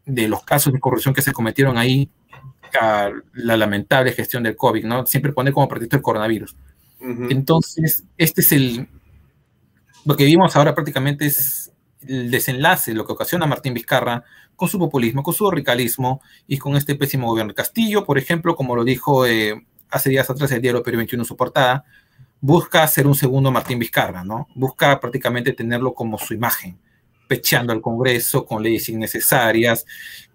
de 0.05 0.27
los 0.27 0.43
casos 0.43 0.71
de 0.71 0.79
corrupción 0.79 1.15
que 1.15 1.23
se 1.23 1.33
cometieron 1.33 1.79
ahí, 1.79 2.11
la 3.33 3.57
lamentable 3.57 4.11
gestión 4.11 4.43
del 4.43 4.55
COVID, 4.55 4.85
¿no? 4.85 5.03
Siempre 5.07 5.33
pone 5.33 5.51
como 5.51 5.67
pretexto 5.67 5.95
el 5.95 6.03
coronavirus. 6.03 6.55
Entonces, 6.99 8.03
este 8.17 8.41
es 8.41 8.51
el, 8.51 8.88
lo 10.08 10.16
que 10.16 10.24
vimos 10.24 10.55
ahora 10.55 10.74
prácticamente 10.74 11.26
es 11.26 11.74
el 12.08 12.32
desenlace, 12.32 12.93
lo 12.93 13.05
que 13.05 13.12
ocasiona 13.12 13.45
Martín 13.45 13.74
Vizcarra 13.74 14.24
con 14.55 14.70
su 14.70 14.80
populismo, 14.80 15.22
con 15.22 15.34
su 15.34 15.51
radicalismo 15.51 16.22
y 16.47 16.58
con 16.58 16.78
este 16.78 16.95
pésimo 16.95 17.28
gobierno. 17.28 17.53
Castillo, 17.53 18.05
por 18.05 18.18
ejemplo, 18.18 18.55
como 18.55 18.74
lo 18.78 18.86
dijo 18.86 19.26
eh, 19.26 19.66
hace 19.89 20.10
días 20.10 20.30
atrás 20.30 20.49
el 20.53 20.62
diario 20.62 20.82
Perú 20.82 20.95
21 20.95 21.24
en 21.24 21.28
su 21.28 21.36
portada, 21.36 21.84
busca 22.39 22.88
ser 22.88 23.05
un 23.05 23.16
segundo 23.16 23.51
Martín 23.51 23.80
Vizcarra, 23.80 24.24
¿no? 24.24 24.47
Busca 24.55 24.97
prácticamente 25.01 25.51
tenerlo 25.51 25.93
como 25.93 26.18
su 26.18 26.34
imagen, 26.34 26.80
pecheando 27.28 27.74
al 27.74 27.82
Congreso 27.82 28.45
con 28.45 28.64
leyes 28.64 28.88
innecesarias, 28.88 29.86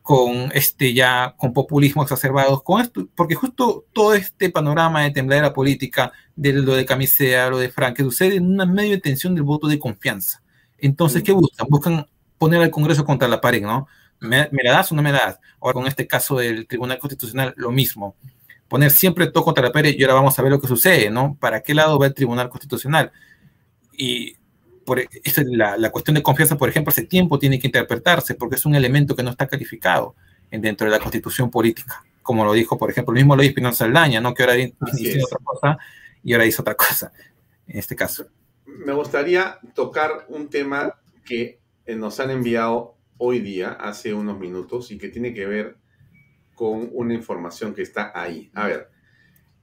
con 0.03 0.51
este 0.53 0.93
ya 0.95 1.35
con 1.39 1.53
populismo 1.53 2.03
exacerbados, 2.03 2.63
con 2.63 2.81
esto, 2.81 3.09
porque 3.15 3.37
justo 3.37 3.87
todo 3.93 4.15
este 4.15 4.51
panorama 4.51 5.03
de 5.03 5.13
tembladera 5.13 5.53
política, 5.55 6.13
de 6.35 6.53
lo 6.53 6.75
de 6.75 6.85
Camisea, 6.85 7.49
lo 7.51 7.59
de 7.59 7.71
Frank, 7.71 7.97
que 7.97 8.03
sucede 8.03 8.37
en 8.37 8.47
una 8.51 8.67
medio 8.67 8.91
de 8.91 9.01
tensión 9.01 9.35
del 9.35 9.45
voto 9.45 9.69
de 9.69 9.79
confianza. 9.79 10.43
Entonces, 10.79 11.23
¿qué 11.23 11.33
buscan? 11.33 11.67
Buscan 11.71 12.07
poner 12.37 12.61
al 12.61 12.71
Congreso 12.71 13.05
contra 13.05 13.29
la 13.29 13.41
pared, 13.41 13.63
¿no? 13.63 13.87
¿Me, 14.19 14.49
la 14.51 14.73
das 14.73 14.91
o 14.91 14.97
no 14.97 15.03
me 15.03 15.13
la 15.13 15.19
das? 15.19 15.41
Ahora 15.61 15.75
con 15.75 15.87
este 15.87 16.09
caso 16.09 16.39
del 16.39 16.67
Tribunal 16.67 16.99
Constitucional, 16.99 17.55
lo 17.57 17.71
mismo. 17.71 18.17
Poner 18.67 18.91
siempre 18.91 19.29
todo 19.29 19.45
contra 19.45 19.63
la 19.63 19.73
pared 19.73 19.95
y 19.97 20.03
ahora 20.03 20.15
vamos 20.15 20.37
a 20.37 20.43
ver 20.43 20.51
lo 20.51 20.61
que 20.61 20.67
sucede, 20.67 21.11
¿no? 21.11 21.37
¿Para 21.39 21.63
qué 21.63 21.75
lado 21.75 21.99
va 21.99 22.07
el 22.07 22.15
Tribunal 22.15 22.49
Constitucional? 22.49 23.13
Y 23.97 24.37
por 24.85 24.99
esto, 24.99 25.43
la, 25.47 25.77
la, 25.77 25.91
cuestión 25.91 26.15
de 26.15 26.23
confianza, 26.23 26.57
por 26.57 26.69
ejemplo, 26.69 26.91
hace 26.91 27.05
tiempo 27.05 27.39
tiene 27.39 27.59
que 27.59 27.69
interpretarse 27.69 28.35
porque 28.35 28.57
es 28.57 28.67
un 28.67 28.75
elemento 28.75 29.15
que 29.15 29.23
no 29.23 29.31
está 29.31 29.47
calificado 29.47 30.15
dentro 30.51 30.87
de 30.87 30.91
la 30.91 30.99
constitución 30.99 31.51
política, 31.51 32.05
como 32.23 32.45
lo 32.45 32.53
dijo, 32.53 32.79
por 32.79 32.91
ejemplo, 32.91 33.13
el 33.13 33.21
mismo 33.21 33.37
Luis 33.37 33.49
Espinosa 33.49 33.85
Saldaña, 33.85 34.21
¿no? 34.21 34.35
que 34.35 34.43
ahora 34.43 34.55
dice 34.55 35.23
otra 35.25 35.39
cosa 35.43 35.79
y 36.23 36.33
ahora 36.33 36.45
dice 36.45 36.61
otra 36.61 36.75
cosa, 36.75 37.13
en 37.67 37.79
este 37.79 37.97
caso. 37.97 38.27
Me 38.67 38.93
gustaría 38.93 39.59
tocar 39.75 40.27
un 40.29 40.49
tema 40.49 40.95
que 41.25 41.61
eh, 41.87 41.95
nos 41.97 42.21
han 42.21 42.31
enviado 42.31 42.97
hoy 43.19 43.41
día, 43.41 43.73
hace 43.73 44.15
unos 44.15 44.39
minutos, 44.39 44.91
y 44.91 44.99
que 44.99 45.09
tiene 45.09 45.33
que 45.33 45.47
ver 45.47 45.77
con 46.55 46.91
una 46.93 47.15
información 47.15 47.75
que 47.75 47.83
está 47.83 48.13
ahí. 48.15 48.51
A 48.55 48.67
ver, 48.67 48.91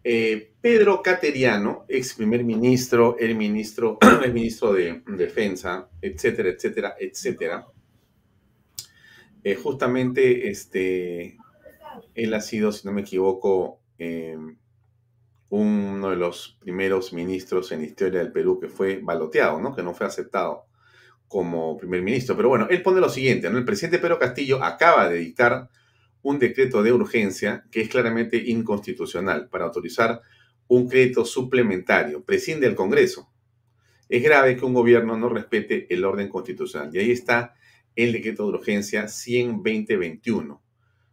eh, 0.04 0.54
Pedro 0.62 1.02
Cateriano, 1.02 1.86
ex 1.88 2.14
primer 2.14 2.44
ministro, 2.44 3.18
el 3.20 3.36
ministro, 3.36 3.98
el 4.24 4.34
ministro 4.34 4.74
de 4.74 5.02
Defensa, 5.08 5.90
etcétera, 6.02 6.50
etcétera, 6.50 6.96
etcétera. 7.00 7.68
Eh, 9.44 9.56
justamente 9.56 10.50
este, 10.50 11.38
él 12.14 12.34
ha 12.34 12.42
sido, 12.42 12.72
si 12.72 12.86
no 12.88 12.94
me 12.94 13.02
equivoco, 13.02 13.82
em, 13.98 14.58
uno 15.50 16.10
de 16.10 16.16
los 16.16 16.58
primeros 16.60 17.14
ministros 17.14 17.72
en 17.72 17.80
la 17.80 17.88
historia 17.88 18.20
del 18.20 18.32
Perú 18.32 18.60
que 18.60 18.68
fue 18.68 19.00
baloteado, 19.02 19.60
¿no? 19.60 19.76
que 19.76 19.82
no 19.84 19.94
fue 19.94 20.06
aceptado 20.06 20.66
como 21.28 21.78
primer 21.78 22.02
ministro. 22.02 22.36
Pero 22.36 22.50
bueno, 22.50 22.68
él 22.70 22.82
pone 22.84 23.00
lo 23.02 23.10
siguiente, 23.10 23.50
¿no? 23.50 23.58
el 23.58 23.66
presidente 23.66 24.00
Pedro 24.00 24.20
Castillo 24.20 24.64
acaba 24.64 25.10
de 25.10 25.18
dictar 25.18 25.70
un 26.22 26.40
decreto 26.40 26.84
de 26.84 26.92
urgencia 26.92 27.66
que 27.72 27.82
es 27.82 27.90
claramente 27.90 28.38
inconstitucional 28.38 29.50
para 29.50 29.66
autorizar 29.66 30.22
un 30.68 30.88
crédito 30.88 31.26
suplementario. 31.26 32.24
Prescinde 32.24 32.68
el 32.68 32.76
Congreso. 32.76 33.30
Es 34.08 34.24
grave 34.24 34.58
que 34.58 34.66
un 34.66 34.74
gobierno 34.74 35.18
no 35.18 35.30
respete 35.30 35.88
el 35.94 36.04
orden 36.04 36.30
constitucional. 36.30 36.90
Y 36.94 37.00
ahí 37.00 37.12
está 37.12 37.56
el 37.96 38.12
decreto 38.12 38.44
de 38.44 38.58
urgencia 38.58 39.06
100-2021. 39.06 40.60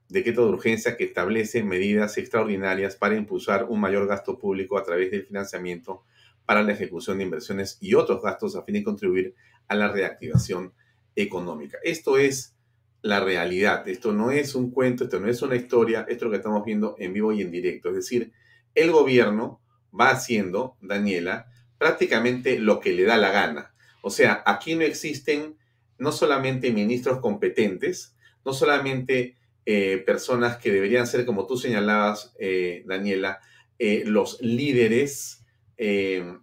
Decreto 0.09 0.47
de 0.47 0.53
urgencia 0.53 0.97
que 0.97 1.05
establece 1.05 1.63
medidas 1.63 2.17
extraordinarias 2.17 2.97
para 2.97 3.17
impulsar 3.17 3.65
un 3.69 3.81
mayor 3.81 4.07
gasto 4.07 4.39
público 4.39 4.79
a 4.79 4.85
través 4.85 5.11
del 5.11 5.25
financiamiento 5.25 6.05
para 6.45 6.63
la 6.63 6.73
ejecución 6.73 7.19
de 7.19 7.25
inversiones 7.25 7.77
y 7.81 7.95
otros 7.95 8.23
gastos 8.23 8.57
a 8.57 8.63
fin 8.63 8.75
de 8.75 8.85
contribuir 8.85 9.35
a 9.69 9.75
la 9.75 9.89
reactivación 9.89 10.73
económica. 11.17 11.79
Esto 11.83 12.19
es 12.19 12.56
la 13.03 13.21
realidad. 13.21 13.87
Esto 13.89 14.13
no 14.13 14.31
es 14.31 14.55
un 14.55 14.71
cuento, 14.71 15.05
esto 15.05 15.21
no 15.21 15.29
es 15.29 15.43
una 15.43 15.57
historia, 15.57 16.01
esto 16.09 16.13
es 16.13 16.23
lo 16.23 16.31
que 16.31 16.37
estamos 16.37 16.65
viendo 16.65 16.97
en 16.99 17.13
vivo 17.13 17.33
y 17.33 17.43
en 17.43 17.51
directo. 17.51 17.91
Es 17.91 17.97
decir, 17.97 18.33
el 18.75 18.91
gobierno 18.91 19.61
va 19.99 20.11
haciendo, 20.11 20.77
Daniela, 20.81 21.47
prácticamente 21.79 22.59
lo 22.59 22.81
que 22.81 22.93
le 22.93 23.05
da 23.05 23.17
la 23.17 23.31
gana. 23.31 23.75
O 24.03 24.11
sea, 24.11 24.43
aquí 24.47 24.75
no 24.75 24.83
existen 24.83 25.57
no 25.99 26.13
solamente 26.13 26.73
ministros 26.73 27.21
competentes, 27.21 28.15
no 28.45 28.53
solamente 28.53 29.37
eh, 29.65 30.03
personas 30.07 30.59
que 30.59 30.71
deberían 30.71 31.07
ser, 31.07 31.27
como 31.27 31.47
tú 31.47 31.57
señalabas, 31.57 32.35
eh, 32.39 32.85
Daniela, 32.87 33.41
eh, 33.79 34.05
los 34.07 34.41
líderes 34.41 35.43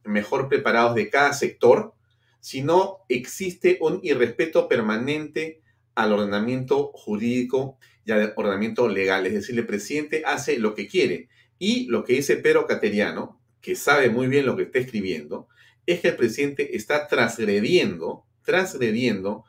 mejor 0.04 0.47
preparados 0.47 0.93
de 0.93 1.10
cada 1.10 1.34
sector, 1.34 1.95
sino 2.39 2.99
existe 3.10 3.80
un 3.82 3.99
irrespeto 4.04 4.68
permanente 4.68 5.62
al 5.95 6.13
ordenamiento 6.13 6.91
jurídico 6.93 7.77
y 8.05 8.11
al 8.11 8.33
ordenamiento 8.35 8.87
legal. 8.87 9.25
Es 9.25 9.33
decir, 9.33 9.57
el 9.57 9.65
presidente 9.65 10.23
hace 10.25 10.57
lo 10.57 10.75
que 10.75 10.87
quiere. 10.87 11.29
Y 11.59 11.87
lo 11.87 12.03
que 12.03 12.13
dice 12.13 12.37
Pedro 12.37 12.67
Cateriano, 12.67 13.39
que 13.61 13.75
sabe 13.75 14.09
muy 14.09 14.27
bien 14.27 14.45
lo 14.45 14.57
que 14.57 14.63
está 14.63 14.79
escribiendo, 14.79 15.47
es 15.85 16.01
que 16.01 16.09
el 16.09 16.15
presidente 16.15 16.75
está 16.75 17.07
transgrediendo, 17.07 18.25
transgrediendo 18.43 19.45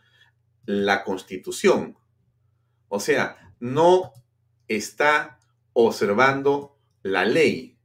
la 0.67 1.03
constitución. 1.05 1.97
O 2.89 3.01
sea, 3.01 3.55
no 3.61 4.13
está 4.69 5.39
observando 5.73 6.79
la 7.03 7.25
ley. 7.25 7.77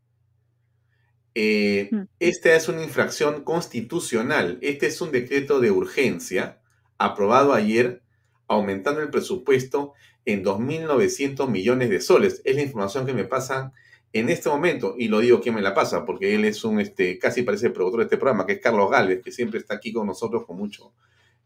Eh, 1.35 1.89
mm. 1.91 2.01
esta 2.19 2.55
es 2.55 2.67
una 2.67 2.83
infracción 2.83 3.43
constitucional. 3.43 4.57
Este 4.61 4.87
es 4.87 5.01
un 5.01 5.11
decreto 5.11 5.59
de 5.59 5.71
urgencia 5.71 6.61
aprobado 6.97 7.53
ayer 7.53 8.03
aumentando 8.49 9.01
el 9.01 9.09
presupuesto 9.09 9.93
en 10.25 10.43
2.900 10.43 11.47
millones 11.47 11.89
de 11.89 12.01
soles. 12.01 12.41
Es 12.43 12.55
la 12.55 12.63
información 12.63 13.05
que 13.05 13.13
me 13.13 13.23
pasan 13.23 13.71
en 14.11 14.29
este 14.29 14.49
momento, 14.49 14.95
y 14.97 15.07
lo 15.07 15.19
digo 15.19 15.39
que 15.39 15.51
me 15.51 15.61
la 15.61 15.75
pasa, 15.75 16.03
porque 16.03 16.33
él 16.33 16.43
es 16.43 16.63
un, 16.63 16.79
este, 16.79 17.19
casi 17.19 17.43
parece 17.43 17.67
el 17.67 17.73
productor 17.73 17.99
de 17.99 18.03
este 18.05 18.17
programa, 18.17 18.47
que 18.47 18.53
es 18.53 18.59
Carlos 18.59 18.89
Galvez, 18.89 19.21
que 19.23 19.31
siempre 19.31 19.59
está 19.59 19.75
aquí 19.75 19.93
con 19.93 20.07
nosotros 20.07 20.45
con, 20.47 20.57
mucho, 20.57 20.93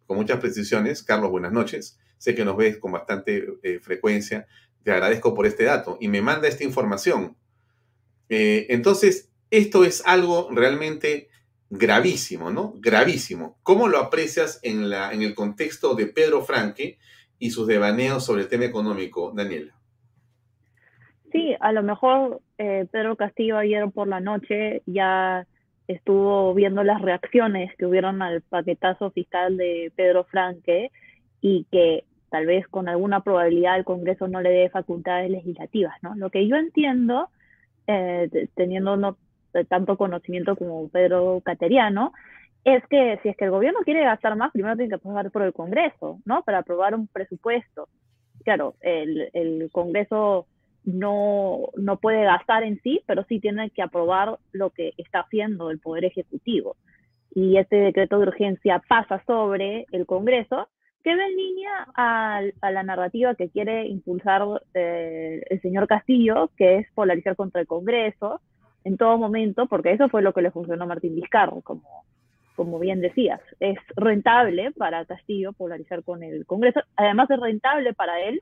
con 0.07 0.15
muchas 0.15 0.39
precisiones. 0.39 1.03
Carlos, 1.03 1.29
buenas 1.29 1.51
noches. 1.51 1.99
Sé 2.17 2.33
que 2.33 2.45
nos 2.45 2.55
ves 2.55 2.77
con 2.77 2.93
bastante 2.93 3.45
eh, 3.63 3.79
frecuencia. 3.81 4.47
Te 4.81 4.91
agradezco 4.91 5.33
por 5.33 5.45
este 5.45 5.65
dato. 5.65 5.97
Y 5.99 6.07
me 6.07 6.21
manda 6.21 6.47
esta 6.47 6.63
información. 6.63 7.35
Eh, 8.29 8.67
entonces, 8.69 9.29
esto 9.51 9.83
es 9.83 10.01
algo 10.05 10.47
realmente 10.49 11.27
gravísimo, 11.69 12.51
¿no? 12.51 12.73
Gravísimo. 12.77 13.57
¿Cómo 13.63 13.87
lo 13.87 13.99
aprecias 13.99 14.59
en, 14.63 14.89
la, 14.89 15.11
en 15.11 15.21
el 15.21 15.35
contexto 15.35 15.95
de 15.95 16.07
Pedro 16.07 16.41
Franque 16.43 16.97
y 17.39 17.51
sus 17.51 17.67
devaneos 17.67 18.25
sobre 18.25 18.43
el 18.43 18.47
tema 18.47 18.65
económico, 18.65 19.31
Daniela? 19.35 19.73
Sí, 21.31 21.55
a 21.59 21.71
lo 21.71 21.81
mejor 21.81 22.41
eh, 22.59 22.85
Pedro 22.91 23.15
Castillo 23.15 23.57
ayer 23.57 23.89
por 23.91 24.07
la 24.07 24.19
noche 24.19 24.83
ya 24.85 25.47
estuvo 25.87 26.53
viendo 26.53 26.83
las 26.83 27.01
reacciones 27.01 27.75
que 27.75 27.85
hubieron 27.85 28.21
al 28.21 28.41
paquetazo 28.41 29.11
fiscal 29.11 29.57
de 29.57 29.91
Pedro 29.95 30.23
Franque 30.25 30.91
y 31.41 31.65
que 31.71 32.05
tal 32.29 32.45
vez 32.45 32.67
con 32.67 32.87
alguna 32.87 33.23
probabilidad 33.23 33.77
el 33.77 33.83
Congreso 33.83 34.27
no 34.27 34.41
le 34.41 34.49
dé 34.49 34.69
facultades 34.69 35.29
legislativas, 35.29 35.95
¿no? 36.01 36.15
Lo 36.15 36.29
que 36.29 36.47
yo 36.47 36.55
entiendo, 36.55 37.29
eh, 37.87 38.29
teniendo 38.55 38.95
no, 38.95 39.17
tanto 39.69 39.97
conocimiento 39.97 40.55
como 40.55 40.89
Pedro 40.89 41.41
Cateriano, 41.43 42.13
es 42.63 42.83
que 42.89 43.19
si 43.21 43.29
es 43.29 43.37
que 43.37 43.45
el 43.45 43.51
gobierno 43.51 43.79
quiere 43.83 44.03
gastar 44.03 44.35
más, 44.35 44.51
primero 44.51 44.75
tiene 44.75 44.89
que 44.89 44.97
pasar 44.97 45.31
por 45.31 45.43
el 45.43 45.53
Congreso, 45.53 46.19
¿no? 46.25 46.43
Para 46.43 46.59
aprobar 46.59 46.95
un 46.95 47.07
presupuesto. 47.07 47.89
Claro, 48.43 48.75
el, 48.81 49.29
el 49.33 49.69
Congreso 49.71 50.47
no, 50.85 51.69
no 51.75 51.97
puede 51.97 52.23
gastar 52.23 52.63
en 52.63 52.81
sí, 52.81 53.01
pero 53.05 53.25
sí 53.25 53.39
tiene 53.39 53.69
que 53.69 53.81
aprobar 53.81 54.37
lo 54.51 54.69
que 54.69 54.93
está 54.97 55.21
haciendo 55.21 55.71
el 55.71 55.79
Poder 55.79 56.05
Ejecutivo. 56.05 56.77
Y 57.35 57.57
este 57.57 57.77
decreto 57.77 58.17
de 58.17 58.27
urgencia 58.27 58.81
pasa 58.87 59.21
sobre 59.25 59.85
el 59.91 60.05
Congreso 60.05 60.69
que 61.03 61.15
va 61.15 61.25
en 61.25 61.35
línea 61.35 61.87
a, 61.95 62.41
la 62.71 62.83
narrativa 62.83 63.35
que 63.35 63.49
quiere 63.49 63.87
impulsar 63.87 64.43
eh, 64.73 65.41
el 65.49 65.61
señor 65.61 65.87
Castillo, 65.87 66.49
que 66.55 66.77
es 66.77 66.87
polarizar 66.93 67.35
contra 67.35 67.59
el 67.59 67.67
Congreso 67.67 68.39
en 68.83 68.97
todo 68.97 69.17
momento, 69.17 69.67
porque 69.67 69.91
eso 69.91 70.09
fue 70.09 70.21
lo 70.21 70.33
que 70.33 70.41
le 70.41 70.51
funcionó 70.51 70.83
a 70.83 70.87
Martín 70.87 71.15
Vizcarro, 71.15 71.61
como, 71.61 72.05
como 72.55 72.79
bien 72.79 73.01
decías. 73.01 73.41
Es 73.59 73.77
rentable 73.95 74.71
para 74.71 75.05
Castillo 75.05 75.53
polarizar 75.53 76.03
con 76.03 76.23
el 76.23 76.45
Congreso, 76.45 76.81
además 76.95 77.29
es 77.29 77.39
rentable 77.39 77.93
para 77.93 78.21
él 78.21 78.41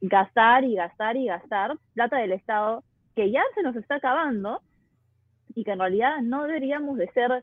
gastar 0.00 0.64
y 0.64 0.74
gastar 0.74 1.16
y 1.16 1.26
gastar 1.26 1.76
plata 1.94 2.18
del 2.18 2.32
Estado 2.32 2.84
que 3.16 3.30
ya 3.30 3.42
se 3.54 3.62
nos 3.62 3.74
está 3.74 3.96
acabando 3.96 4.60
y 5.54 5.64
que 5.64 5.72
en 5.72 5.80
realidad 5.80 6.20
no 6.22 6.44
deberíamos 6.44 6.98
de 6.98 7.08
ser, 7.08 7.42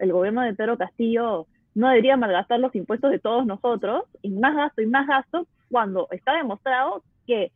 el 0.00 0.12
gobierno 0.12 0.42
de 0.42 0.54
Pedro 0.54 0.76
Castillo 0.76 1.46
no 1.74 1.88
debería 1.88 2.16
malgastar 2.16 2.58
los 2.58 2.74
impuestos 2.74 3.12
de 3.12 3.20
todos 3.20 3.46
nosotros, 3.46 4.04
y 4.22 4.30
más 4.30 4.56
gasto 4.56 4.82
y 4.82 4.86
más 4.86 5.06
gasto, 5.06 5.46
cuando 5.70 6.08
está 6.10 6.34
demostrado 6.34 7.04
que 7.26 7.52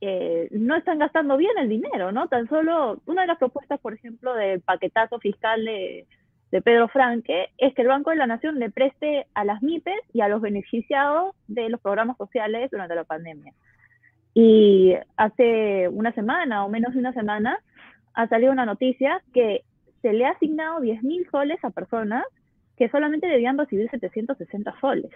eh, 0.00 0.48
no 0.52 0.76
están 0.76 0.98
gastando 0.98 1.36
bien 1.36 1.58
el 1.58 1.68
dinero, 1.68 2.12
¿no? 2.12 2.28
Tan 2.28 2.48
solo 2.48 3.00
una 3.06 3.22
de 3.22 3.28
las 3.28 3.38
propuestas, 3.38 3.80
por 3.80 3.94
ejemplo, 3.94 4.34
del 4.34 4.60
paquetazo 4.60 5.18
fiscal 5.18 5.64
de, 5.64 6.06
Pedro 6.50 6.88
Franque 6.88 7.48
es 7.58 7.74
que 7.74 7.82
el 7.82 7.88
Banco 7.88 8.08
de 8.08 8.16
la 8.16 8.26
Nación 8.26 8.58
le 8.58 8.70
preste 8.70 9.26
a 9.34 9.44
las 9.44 9.62
MIPES 9.62 10.00
y 10.14 10.22
a 10.22 10.28
los 10.28 10.40
beneficiados 10.40 11.34
de 11.46 11.68
los 11.68 11.78
programas 11.80 12.16
sociales 12.16 12.70
durante 12.70 12.94
la 12.94 13.04
pandemia. 13.04 13.52
Y 14.32 14.94
hace 15.16 15.88
una 15.88 16.12
semana 16.12 16.64
o 16.64 16.70
menos 16.70 16.94
de 16.94 17.00
una 17.00 17.12
semana 17.12 17.58
ha 18.14 18.28
salido 18.28 18.52
una 18.52 18.64
noticia 18.64 19.20
que 19.34 19.62
se 20.00 20.12
le 20.14 20.24
ha 20.24 20.30
asignado 20.30 20.80
10 20.80 21.02
mil 21.02 21.28
soles 21.30 21.62
a 21.62 21.70
personas 21.70 22.24
que 22.78 22.88
solamente 22.88 23.26
debían 23.26 23.58
recibir 23.58 23.90
760 23.90 24.74
soles. 24.80 25.10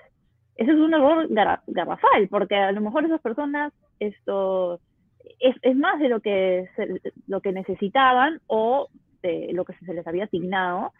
Eso 0.57 0.73
es 0.73 0.79
un 0.79 0.95
error 0.95 1.29
garrafal, 1.67 2.29
porque 2.29 2.57
a 2.57 2.73
lo 2.73 2.81
mejor 2.81 3.05
esas 3.05 3.21
personas 3.21 3.73
esto 3.99 4.81
es, 5.41 5.57
es 5.63 5.77
más 5.77 5.99
de 6.01 6.09
lo 6.09 6.21
que, 6.21 6.69
lo 7.27 7.41
que 7.41 7.53
necesitaban 7.53 8.41
o 8.47 8.89
de 9.23 9.51
lo 9.53 9.65
que 9.65 9.75
se 9.75 9.95
les 9.95 10.07
había 10.07 10.25
asignado. 10.25 10.93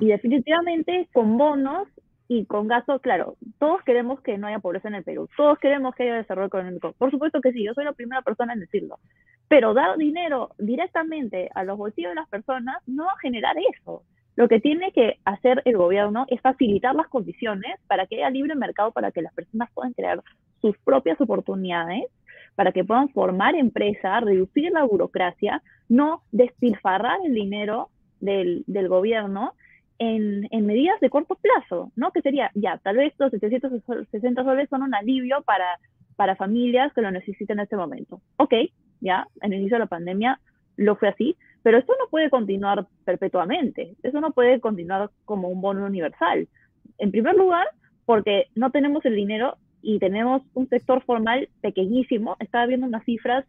Y 0.00 0.08
definitivamente 0.08 1.08
con 1.12 1.36
bonos 1.36 1.88
y 2.26 2.46
con 2.46 2.68
gastos, 2.68 3.00
claro, 3.00 3.36
todos 3.58 3.82
queremos 3.84 4.20
que 4.22 4.36
no 4.38 4.46
haya 4.46 4.58
pobreza 4.58 4.88
en 4.88 4.94
el 4.94 5.04
Perú, 5.04 5.28
todos 5.36 5.58
queremos 5.58 5.94
que 5.94 6.04
haya 6.04 6.16
desarrollo 6.16 6.48
económico. 6.48 6.94
Por 6.98 7.10
supuesto 7.10 7.40
que 7.40 7.52
sí, 7.52 7.64
yo 7.64 7.74
soy 7.74 7.84
la 7.84 7.92
primera 7.92 8.22
persona 8.22 8.54
en 8.54 8.60
decirlo. 8.60 8.98
Pero 9.46 9.74
dar 9.74 9.96
dinero 9.96 10.50
directamente 10.58 11.50
a 11.54 11.64
los 11.64 11.78
bolsillos 11.78 12.10
de 12.10 12.16
las 12.16 12.28
personas 12.28 12.76
no 12.86 13.04
va 13.04 13.12
a 13.12 13.20
generar 13.20 13.56
eso. 13.74 14.02
Lo 14.38 14.46
que 14.46 14.60
tiene 14.60 14.92
que 14.92 15.18
hacer 15.24 15.62
el 15.64 15.76
gobierno 15.76 16.24
es 16.28 16.40
facilitar 16.40 16.94
las 16.94 17.08
condiciones 17.08 17.74
para 17.88 18.06
que 18.06 18.18
haya 18.18 18.30
libre 18.30 18.54
mercado, 18.54 18.92
para 18.92 19.10
que 19.10 19.20
las 19.20 19.34
personas 19.34 19.68
puedan 19.74 19.94
crear 19.94 20.22
sus 20.62 20.78
propias 20.78 21.20
oportunidades, 21.20 22.04
para 22.54 22.70
que 22.70 22.84
puedan 22.84 23.08
formar 23.08 23.56
empresas, 23.56 24.22
reducir 24.22 24.70
la 24.70 24.84
burocracia, 24.84 25.60
no 25.88 26.22
despilfarrar 26.30 27.18
el 27.24 27.34
dinero 27.34 27.88
del, 28.20 28.64
gobierno 28.88 29.54
en, 29.98 30.46
medidas 30.64 31.00
de 31.00 31.10
corto 31.10 31.34
plazo, 31.34 31.90
¿no? 31.96 32.12
Que 32.12 32.22
sería, 32.22 32.52
ya, 32.54 32.78
tal 32.78 32.98
vez 32.98 33.12
los 33.18 33.32
760 33.32 34.44
soles 34.44 34.68
son 34.68 34.82
un 34.82 34.94
alivio 34.94 35.42
para, 35.42 35.80
para 36.14 36.36
familias 36.36 36.92
que 36.92 37.02
lo 37.02 37.10
necesiten 37.10 37.58
en 37.58 37.64
este 37.64 37.76
momento. 37.76 38.20
Ok, 38.36 38.54
ya, 39.00 39.26
en 39.42 39.52
el 39.52 39.58
inicio 39.58 39.78
de 39.78 39.80
la 39.80 39.86
pandemia 39.86 40.38
lo 40.76 40.94
fue 40.94 41.08
así, 41.08 41.36
pero 41.68 41.80
esto 41.80 41.92
no 42.00 42.08
puede 42.08 42.30
continuar 42.30 42.86
perpetuamente, 43.04 43.94
eso 44.02 44.22
no 44.22 44.30
puede 44.30 44.58
continuar 44.58 45.10
como 45.26 45.48
un 45.48 45.60
bono 45.60 45.84
universal. 45.84 46.48
En 46.96 47.10
primer 47.10 47.34
lugar, 47.34 47.66
porque 48.06 48.46
no 48.54 48.70
tenemos 48.70 49.04
el 49.04 49.14
dinero 49.14 49.58
y 49.82 49.98
tenemos 49.98 50.40
un 50.54 50.66
sector 50.70 51.02
formal 51.02 51.50
pequeñísimo. 51.60 52.38
Estaba 52.40 52.64
viendo 52.64 52.86
unas 52.86 53.04
cifras 53.04 53.44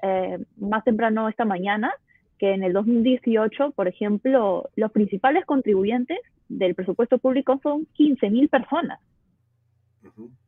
eh, 0.00 0.38
más 0.56 0.82
temprano 0.82 1.28
esta 1.28 1.44
mañana, 1.44 1.92
que 2.38 2.54
en 2.54 2.62
el 2.62 2.72
2018, 2.72 3.72
por 3.72 3.86
ejemplo, 3.86 4.70
los 4.74 4.90
principales 4.90 5.44
contribuyentes 5.44 6.20
del 6.48 6.74
presupuesto 6.74 7.18
público 7.18 7.60
son 7.62 7.86
15.000 7.98 8.48
personas. 8.48 8.98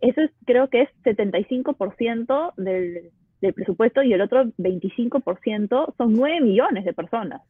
Eso 0.00 0.22
es, 0.22 0.30
creo 0.46 0.70
que 0.70 0.80
es 0.84 0.88
75% 1.04 2.54
del, 2.56 3.10
del 3.40 3.54
presupuesto 3.54 4.02
y 4.02 4.12
el 4.12 4.20
otro 4.20 4.44
25% 4.58 5.94
son 5.96 6.12
9 6.12 6.40
millones 6.40 6.84
de 6.84 6.92
personas. 6.92 7.42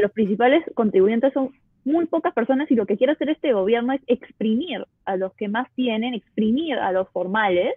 los 0.00 0.10
principales 0.12 0.64
contribuyentes 0.74 1.32
son 1.32 1.50
muy 1.84 2.06
pocas 2.06 2.32
personas 2.32 2.70
y 2.70 2.74
lo 2.74 2.86
que 2.86 2.96
quiere 2.96 3.12
hacer 3.12 3.30
este 3.30 3.52
gobierno 3.52 3.92
es 3.92 4.00
exprimir 4.06 4.86
a 5.04 5.16
los 5.16 5.34
que 5.34 5.48
más 5.48 5.68
tienen, 5.74 6.14
exprimir 6.14 6.78
a 6.78 6.92
los 6.92 7.08
formales 7.10 7.74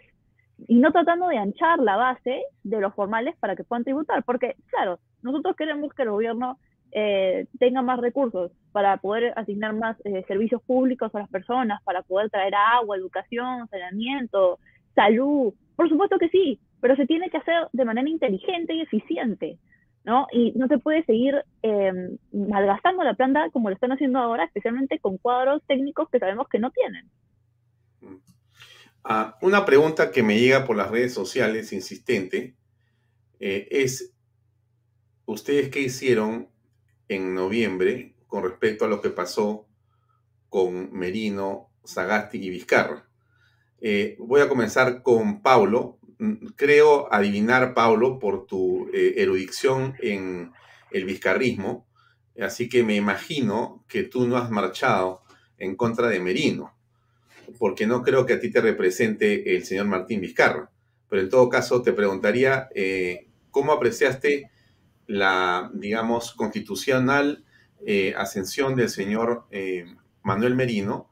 y 0.68 0.76
no 0.76 0.92
tratando 0.92 1.28
de 1.28 1.38
anchar 1.38 1.80
la 1.80 1.98
base 1.98 2.44
de 2.64 2.80
los 2.80 2.94
formales 2.94 3.36
para 3.40 3.56
que 3.56 3.64
puedan 3.64 3.84
tributar. 3.84 4.24
Porque, 4.24 4.56
claro, 4.68 5.00
nosotros 5.22 5.56
queremos 5.56 5.94
que 5.94 6.04
el 6.04 6.12
gobierno 6.12 6.58
eh, 6.92 7.48
tenga 7.60 7.82
más 7.82 8.00
recursos 8.00 8.52
para 8.72 8.98
poder 8.98 9.34
asignar 9.36 9.74
más 9.74 9.98
eh, 10.06 10.24
servicios 10.28 10.62
públicos 10.62 11.14
a 11.14 11.20
las 11.20 11.30
personas, 11.30 11.82
para 11.84 12.04
poder 12.04 12.30
traer 12.30 12.54
agua, 12.56 12.96
educación, 12.96 13.68
saneamiento, 13.68 14.60
salud. 14.94 15.54
Por 15.76 15.90
supuesto 15.90 16.18
que 16.18 16.30
sí, 16.30 16.60
pero 16.86 16.98
se 16.98 17.08
tiene 17.08 17.32
que 17.32 17.38
hacer 17.38 17.68
de 17.74 17.84
manera 17.84 18.08
inteligente 18.08 18.76
y 18.76 18.82
eficiente, 18.82 19.58
¿no? 20.04 20.28
Y 20.32 20.52
no 20.52 20.68
se 20.68 20.78
puede 20.78 21.04
seguir 21.06 21.34
em, 21.64 22.16
malgastando 22.32 23.04
la 23.04 23.16
planta 23.16 23.50
como 23.50 23.70
lo 23.70 23.74
están 23.74 23.92
haciendo 23.92 24.20
ahora, 24.20 24.44
especialmente 24.44 25.00
con 25.00 25.18
cuadros 25.18 25.64
técnicos 25.66 26.08
que 26.12 26.20
sabemos 26.20 26.48
que 26.48 26.60
no 26.60 26.70
tienen. 26.70 27.10
Ah, 29.04 29.36
una 29.42 29.66
pregunta 29.66 30.12
que 30.12 30.22
me 30.22 30.38
llega 30.38 30.64
por 30.64 30.78
las 30.78 30.92
redes 30.92 31.12
sociales 31.12 31.74
insistente 31.74 32.56
eh, 33.40 33.68
es, 33.72 34.14
¿ustedes 35.26 35.70
qué 35.70 35.80
hicieron 35.80 36.50
en 37.08 37.34
noviembre 37.34 38.14
con 38.28 38.44
respecto 38.44 38.86
a 38.86 38.90
lo 38.90 39.02
que 39.02 39.10
pasó 39.10 39.68
con 40.50 40.94
Merino, 40.94 41.72
Sagasti 41.84 42.38
y 42.38 42.52
Vizcarra? 42.52 43.10
Eh, 43.82 44.18
voy 44.20 44.42
a 44.42 44.48
comenzar 44.48 45.02
con 45.02 45.42
Paulo. 45.42 45.98
Mm, 46.18 46.48
creo 46.56 47.12
adivinar, 47.14 47.74
Paulo, 47.74 48.20
por 48.20 48.46
tu 48.46 48.90
eh, 48.94 49.16
erudición 49.18 49.96
en 50.00 50.54
el 50.92 51.06
vizcarrismo, 51.06 51.86
así 52.40 52.70
que 52.70 52.84
me 52.84 52.96
imagino 52.96 53.84
que 53.88 54.04
tú 54.04 54.28
no 54.28 54.38
has 54.38 54.50
marchado 54.50 55.24
en 55.58 55.76
contra 55.76 56.08
de 56.08 56.20
Merino, 56.20 56.74
porque 57.60 57.86
no 57.88 58.02
creo 58.02 58.26
que 58.26 58.34
a 58.34 58.40
ti 58.40 58.50
te 58.50 58.62
represente 58.62 59.56
el 59.56 59.66
señor 59.66 59.88
Martín 59.88 60.22
Vizcarra. 60.22 60.70
Pero 61.10 61.22
en 61.22 61.30
todo 61.30 61.50
caso, 61.50 61.82
te 61.82 61.94
preguntaría, 61.94 62.70
eh, 62.74 63.28
¿cómo 63.52 63.72
apreciaste 63.74 64.52
la, 65.08 65.70
digamos, 65.74 66.34
constitucional 66.34 67.44
ascensión 68.18 68.76
del 68.76 68.90
señor 68.90 69.46
Manuel 70.24 70.56
Merino? 70.56 71.12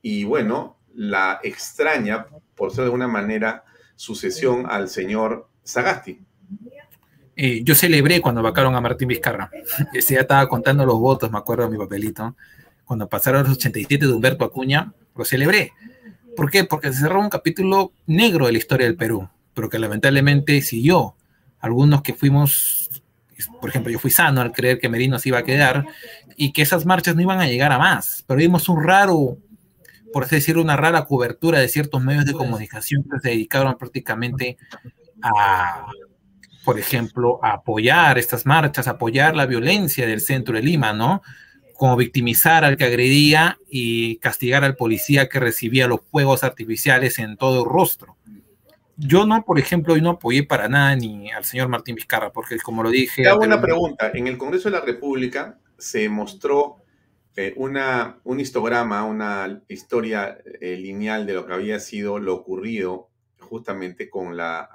Y 0.00 0.22
bueno, 0.24 0.78
la 0.94 1.40
extraña, 1.42 2.26
por 2.54 2.70
ser 2.70 2.78
de 2.78 2.84
alguna 2.84 3.08
manera, 3.08 3.64
sucesión 4.02 4.66
al 4.68 4.88
señor 4.88 5.46
Sagasti. 5.62 6.18
Eh, 7.36 7.62
yo 7.62 7.76
celebré 7.76 8.20
cuando 8.20 8.42
vacaron 8.42 8.74
a 8.74 8.80
Martín 8.80 9.06
Vizcarra. 9.06 9.48
Ese 9.94 10.14
ya 10.14 10.22
estaba 10.22 10.48
contando 10.48 10.84
los 10.84 10.98
votos, 10.98 11.30
me 11.30 11.38
acuerdo 11.38 11.66
de 11.66 11.70
mi 11.70 11.78
papelito. 11.78 12.34
Cuando 12.84 13.08
pasaron 13.08 13.44
los 13.44 13.52
87 13.52 14.04
de 14.04 14.12
Humberto 14.12 14.44
Acuña, 14.44 14.92
lo 15.14 15.24
celebré. 15.24 15.70
¿Por 16.36 16.50
qué? 16.50 16.64
Porque 16.64 16.92
se 16.92 16.98
cerró 16.98 17.20
un 17.20 17.28
capítulo 17.28 17.92
negro 18.06 18.46
de 18.46 18.52
la 18.52 18.58
historia 18.58 18.86
del 18.86 18.96
Perú, 18.96 19.28
pero 19.54 19.68
que 19.68 19.78
lamentablemente 19.78 20.60
siguió. 20.62 21.14
Algunos 21.60 22.02
que 22.02 22.12
fuimos, 22.12 22.90
por 23.60 23.70
ejemplo, 23.70 23.92
yo 23.92 24.00
fui 24.00 24.10
sano 24.10 24.40
al 24.40 24.50
creer 24.50 24.80
que 24.80 24.88
Merino 24.88 25.20
se 25.20 25.28
iba 25.28 25.38
a 25.38 25.44
quedar 25.44 25.86
y 26.36 26.52
que 26.52 26.62
esas 26.62 26.86
marchas 26.86 27.14
no 27.14 27.22
iban 27.22 27.38
a 27.38 27.46
llegar 27.46 27.70
a 27.70 27.78
más, 27.78 28.24
pero 28.26 28.38
vimos 28.38 28.68
un 28.68 28.82
raro 28.82 29.38
por 30.12 30.24
así 30.24 30.36
decirlo, 30.36 30.62
una 30.62 30.76
rara 30.76 31.04
cobertura 31.04 31.58
de 31.58 31.68
ciertos 31.68 32.02
medios 32.02 32.26
de 32.26 32.32
comunicación 32.32 33.04
que 33.04 33.20
se 33.20 33.30
dedicaron 33.30 33.76
prácticamente 33.78 34.58
a, 35.22 35.86
por 36.64 36.78
ejemplo, 36.78 37.40
a 37.42 37.54
apoyar 37.54 38.18
estas 38.18 38.46
marchas, 38.46 38.88
apoyar 38.88 39.34
la 39.34 39.46
violencia 39.46 40.06
del 40.06 40.20
centro 40.20 40.54
de 40.54 40.62
Lima, 40.62 40.92
¿no? 40.92 41.22
Como 41.74 41.96
victimizar 41.96 42.64
al 42.64 42.76
que 42.76 42.84
agredía 42.84 43.58
y 43.68 44.16
castigar 44.16 44.62
al 44.64 44.76
policía 44.76 45.28
que 45.28 45.40
recibía 45.40 45.88
los 45.88 46.00
fuegos 46.02 46.44
artificiales 46.44 47.18
en 47.18 47.36
todo 47.36 47.64
el 47.64 47.68
rostro. 47.68 48.16
Yo 48.96 49.26
no, 49.26 49.42
por 49.44 49.58
ejemplo, 49.58 49.96
no 49.96 50.10
apoyé 50.10 50.44
para 50.44 50.68
nada 50.68 50.94
ni 50.94 51.32
al 51.32 51.44
señor 51.44 51.68
Martín 51.68 51.96
Vizcarra, 51.96 52.30
porque 52.30 52.58
como 52.58 52.82
lo 52.82 52.90
dije... 52.90 53.22
Te 53.22 53.28
hago 53.28 53.42
una 53.42 53.60
pregunta. 53.60 54.10
En 54.14 54.26
el 54.28 54.38
Congreso 54.38 54.70
de 54.70 54.78
la 54.78 54.84
República 54.84 55.58
se 55.78 56.08
mostró 56.08 56.81
eh, 57.36 57.54
una, 57.56 58.20
un 58.24 58.40
histograma, 58.40 59.04
una 59.04 59.62
historia 59.68 60.38
eh, 60.60 60.76
lineal 60.76 61.26
de 61.26 61.34
lo 61.34 61.46
que 61.46 61.54
había 61.54 61.80
sido 61.80 62.18
lo 62.18 62.34
ocurrido 62.34 63.08
justamente 63.38 64.10
con 64.10 64.36
la 64.36 64.68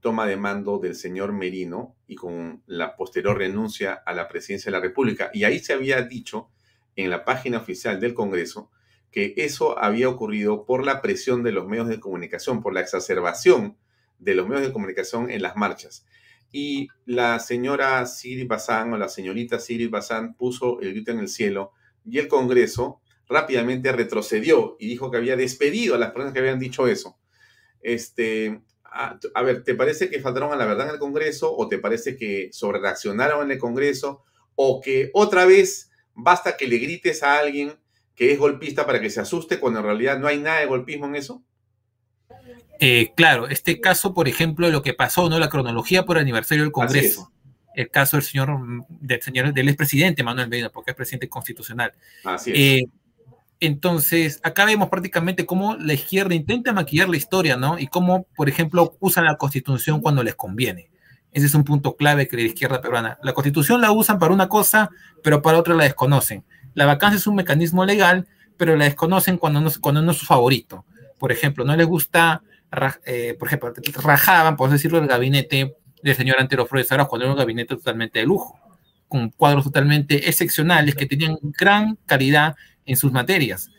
toma 0.00 0.26
de 0.26 0.36
mando 0.36 0.78
del 0.78 0.94
señor 0.94 1.32
Merino 1.32 1.96
y 2.06 2.16
con 2.16 2.62
la 2.66 2.96
posterior 2.96 3.36
renuncia 3.36 3.94
a 3.94 4.14
la 4.14 4.28
presidencia 4.28 4.70
de 4.70 4.78
la 4.78 4.82
República. 4.82 5.30
Y 5.32 5.44
ahí 5.44 5.58
se 5.58 5.74
había 5.74 6.02
dicho 6.02 6.50
en 6.96 7.10
la 7.10 7.24
página 7.24 7.58
oficial 7.58 8.00
del 8.00 8.14
Congreso 8.14 8.70
que 9.10 9.34
eso 9.36 9.78
había 9.78 10.08
ocurrido 10.08 10.64
por 10.64 10.84
la 10.84 11.02
presión 11.02 11.42
de 11.42 11.52
los 11.52 11.66
medios 11.66 11.88
de 11.88 12.00
comunicación, 12.00 12.62
por 12.62 12.72
la 12.72 12.80
exacerbación 12.80 13.76
de 14.18 14.34
los 14.34 14.46
medios 14.46 14.66
de 14.66 14.72
comunicación 14.72 15.30
en 15.30 15.42
las 15.42 15.56
marchas. 15.56 16.06
Y 16.52 16.88
la 17.06 17.38
señora 17.38 18.04
Siri 18.06 18.44
Bazán 18.44 18.92
o 18.92 18.98
la 18.98 19.08
señorita 19.08 19.60
Siri 19.60 19.86
Bazán 19.86 20.34
puso 20.34 20.80
el 20.80 20.92
grito 20.92 21.12
en 21.12 21.20
el 21.20 21.28
cielo 21.28 21.72
y 22.04 22.18
el 22.18 22.28
Congreso 22.28 23.00
rápidamente 23.28 23.92
retrocedió 23.92 24.76
y 24.80 24.88
dijo 24.88 25.10
que 25.10 25.18
había 25.18 25.36
despedido 25.36 25.94
a 25.94 25.98
las 25.98 26.10
personas 26.10 26.32
que 26.32 26.40
habían 26.40 26.58
dicho 26.58 26.88
eso. 26.88 27.16
Este, 27.80 28.62
a, 28.84 29.18
a 29.34 29.42
ver, 29.42 29.62
¿te 29.62 29.74
parece 29.74 30.10
que 30.10 30.20
faltaron 30.20 30.52
a 30.52 30.56
la 30.56 30.66
verdad 30.66 30.88
en 30.88 30.94
el 30.94 30.98
Congreso 30.98 31.54
o 31.56 31.68
te 31.68 31.78
parece 31.78 32.16
que 32.16 32.50
sobrereaccionaron 32.52 33.44
en 33.44 33.52
el 33.52 33.58
Congreso 33.58 34.24
o 34.56 34.80
que 34.80 35.10
otra 35.14 35.46
vez 35.46 35.90
basta 36.14 36.56
que 36.56 36.66
le 36.66 36.78
grites 36.78 37.22
a 37.22 37.38
alguien 37.38 37.74
que 38.14 38.32
es 38.32 38.38
golpista 38.38 38.84
para 38.84 39.00
que 39.00 39.08
se 39.08 39.20
asuste 39.20 39.58
cuando 39.58 39.78
en 39.80 39.86
realidad 39.86 40.18
no 40.18 40.26
hay 40.26 40.38
nada 40.38 40.60
de 40.60 40.66
golpismo 40.66 41.06
en 41.06 41.16
eso? 41.16 41.42
Eh, 42.80 43.12
claro, 43.14 43.46
este 43.48 43.78
caso, 43.80 44.14
por 44.14 44.26
ejemplo, 44.26 44.68
lo 44.70 44.82
que 44.82 44.94
pasó, 44.94 45.28
¿no? 45.28 45.38
La 45.38 45.50
cronología 45.50 46.04
por 46.04 46.18
aniversario 46.18 46.64
del 46.64 46.72
Congreso. 46.72 47.30
El 47.74 47.90
caso 47.90 48.16
del 48.16 48.24
señor, 48.24 48.58
del 48.88 49.22
señor, 49.22 49.52
del 49.52 49.68
expresidente 49.68 50.22
Manuel 50.22 50.48
Medina, 50.48 50.70
porque 50.70 50.90
es 50.92 50.96
presidente 50.96 51.28
constitucional. 51.28 51.92
Así 52.24 52.50
es. 52.50 52.58
Eh, 52.58 52.84
entonces, 53.60 54.40
acá 54.42 54.64
vemos 54.64 54.88
prácticamente 54.88 55.44
cómo 55.44 55.76
la 55.76 55.92
izquierda 55.92 56.34
intenta 56.34 56.72
maquillar 56.72 57.10
la 57.10 57.18
historia, 57.18 57.58
¿no? 57.58 57.78
Y 57.78 57.86
cómo, 57.86 58.26
por 58.34 58.48
ejemplo, 58.48 58.96
usan 58.98 59.26
la 59.26 59.36
constitución 59.36 60.00
cuando 60.00 60.22
les 60.22 60.34
conviene. 60.34 60.88
Ese 61.32 61.46
es 61.46 61.54
un 61.54 61.64
punto 61.64 61.94
clave 61.94 62.26
que 62.26 62.36
la 62.36 62.42
izquierda 62.42 62.80
peruana. 62.80 63.18
La 63.22 63.34
constitución 63.34 63.82
la 63.82 63.92
usan 63.92 64.18
para 64.18 64.32
una 64.32 64.48
cosa, 64.48 64.90
pero 65.22 65.42
para 65.42 65.58
otra 65.58 65.74
la 65.74 65.84
desconocen. 65.84 66.44
La 66.72 66.86
vacancia 66.86 67.18
es 67.18 67.26
un 67.26 67.34
mecanismo 67.34 67.84
legal, 67.84 68.26
pero 68.56 68.74
la 68.74 68.86
desconocen 68.86 69.36
cuando 69.36 69.60
no, 69.60 69.70
cuando 69.80 70.00
no 70.00 70.12
es 70.12 70.16
su 70.16 70.24
favorito. 70.24 70.86
Por 71.18 71.30
ejemplo, 71.30 71.64
no 71.66 71.76
les 71.76 71.86
gusta 71.86 72.42
eh, 73.04 73.36
por 73.38 73.48
ejemplo, 73.48 73.72
rajaban, 74.02 74.56
por 74.56 74.70
decirlo, 74.70 74.98
el 74.98 75.06
gabinete 75.06 75.76
del 76.02 76.16
señor 76.16 76.36
Antero 76.38 76.66
Flores 76.66 76.88
cuando 76.88 77.24
era 77.24 77.32
un 77.32 77.38
gabinete 77.38 77.76
totalmente 77.76 78.20
de 78.20 78.26
lujo, 78.26 78.58
con 79.08 79.30
cuadros 79.30 79.64
totalmente 79.64 80.28
excepcionales 80.28 80.94
que 80.94 81.06
tenían 81.06 81.38
gran 81.42 81.96
calidad 82.06 82.56
en 82.86 82.96
sus 82.96 83.12
materias. 83.12 83.70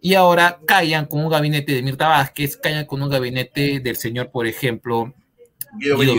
Y 0.00 0.14
ahora 0.14 0.60
callan 0.66 1.06
con 1.06 1.24
un 1.24 1.30
gabinete 1.30 1.72
de 1.72 1.82
Mirta 1.82 2.08
Vázquez, 2.08 2.58
callan 2.58 2.84
con 2.84 3.02
un 3.02 3.08
gabinete 3.08 3.80
del 3.80 3.96
señor, 3.96 4.30
por 4.30 4.46
ejemplo, 4.46 5.14
Guido, 5.78 5.98
Guido 5.98 6.14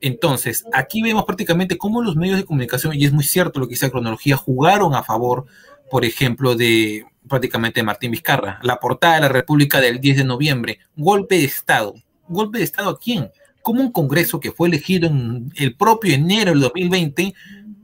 Entonces, 0.00 0.64
aquí 0.72 1.02
vemos 1.02 1.24
prácticamente 1.24 1.76
cómo 1.76 2.00
los 2.00 2.14
medios 2.14 2.36
de 2.36 2.44
comunicación, 2.44 2.94
y 2.94 3.04
es 3.04 3.12
muy 3.12 3.24
cierto 3.24 3.58
lo 3.58 3.66
que 3.66 3.74
dice 3.74 3.86
la 3.86 3.92
cronología, 3.92 4.36
jugaron 4.36 4.94
a 4.94 5.02
favor, 5.02 5.46
por 5.90 6.04
ejemplo, 6.04 6.54
de, 6.54 7.04
prácticamente 7.28 7.82
Martín 7.82 8.10
Vizcarra. 8.10 8.58
La 8.62 8.78
portada 8.78 9.16
de 9.16 9.20
la 9.22 9.28
República 9.28 9.80
del 9.80 10.00
10 10.00 10.18
de 10.18 10.24
noviembre, 10.24 10.78
golpe 10.96 11.36
de 11.36 11.44
Estado. 11.44 11.94
¿Golpe 12.28 12.58
de 12.58 12.64
Estado 12.64 12.90
a 12.90 12.98
quién? 12.98 13.30
Como 13.62 13.80
un 13.80 13.92
Congreso 13.92 14.40
que 14.40 14.52
fue 14.52 14.68
elegido 14.68 15.08
en 15.08 15.52
el 15.56 15.74
propio 15.74 16.14
enero 16.14 16.50
del 16.50 16.60
2020 16.60 17.34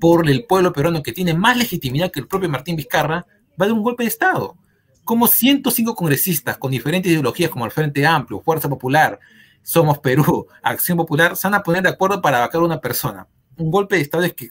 por 0.01 0.29
el 0.29 0.45
pueblo 0.45 0.73
peruano 0.73 1.03
que 1.03 1.13
tiene 1.13 1.35
más 1.35 1.57
legitimidad 1.57 2.11
que 2.11 2.21
el 2.21 2.27
propio 2.27 2.49
Martín 2.49 2.75
Vizcarra, 2.75 3.25
va 3.61 3.67
de 3.67 3.73
un 3.73 3.83
golpe 3.83 4.03
de 4.03 4.09
Estado. 4.09 4.57
Como 5.05 5.27
105 5.27 5.95
congresistas 5.95 6.59
con 6.59 6.71
diferentes 6.71 7.11
ideologías 7.11 7.51
como 7.51 7.65
el 7.65 7.71
Frente 7.71 8.05
Amplio, 8.07 8.41
Fuerza 8.41 8.69
Popular, 8.69 9.19
Somos 9.63 9.99
Perú, 9.99 10.47
Acción 10.63 10.99
Popular, 10.99 11.37
se 11.37 11.47
van 11.47 11.55
a 11.55 11.63
poner 11.63 11.83
de 11.83 11.91
acuerdo 11.91 12.21
para 12.21 12.41
vacar 12.41 12.61
a 12.61 12.65
una 12.65 12.81
persona. 12.81 13.29
Un 13.57 13.71
golpe 13.71 13.97
de 13.97 14.03
Estado 14.03 14.25
es 14.25 14.33
que 14.33 14.49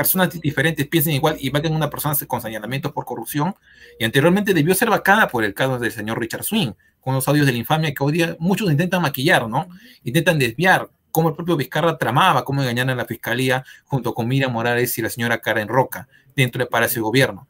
personas 0.00 0.40
diferentes 0.40 0.88
piensen 0.88 1.12
igual 1.12 1.36
y 1.38 1.50
vayan 1.50 1.74
una 1.74 1.90
persona 1.90 2.16
con 2.26 2.40
señalamientos 2.40 2.90
por 2.92 3.04
corrupción. 3.04 3.54
Y 3.98 4.04
anteriormente 4.04 4.54
debió 4.54 4.74
ser 4.74 4.88
vacada 4.88 5.28
por 5.28 5.44
el 5.44 5.52
caso 5.52 5.78
del 5.78 5.92
señor 5.92 6.18
Richard 6.18 6.42
Swing, 6.42 6.72
con 7.02 7.14
los 7.14 7.28
audios 7.28 7.44
de 7.44 7.52
la 7.52 7.58
infamia 7.58 7.92
que 7.92 8.02
hoy 8.02 8.12
día 8.12 8.34
muchos 8.38 8.70
intentan 8.70 9.02
maquillar, 9.02 9.46
¿no? 9.46 9.68
Intentan 10.02 10.38
desviar 10.38 10.88
cómo 11.10 11.28
el 11.28 11.34
propio 11.34 11.54
Vizcarra 11.58 11.98
tramaba, 11.98 12.46
cómo 12.46 12.62
engañar 12.62 12.88
a 12.88 12.94
la 12.94 13.04
fiscalía 13.04 13.62
junto 13.84 14.14
con 14.14 14.26
Miriam 14.26 14.52
Morales 14.52 14.96
y 14.96 15.02
la 15.02 15.10
señora 15.10 15.38
Karen 15.38 15.68
Roca 15.68 16.08
dentro 16.34 16.60
del 16.60 16.68
Palacio 16.68 17.00
de 17.00 17.02
Gobierno. 17.02 17.46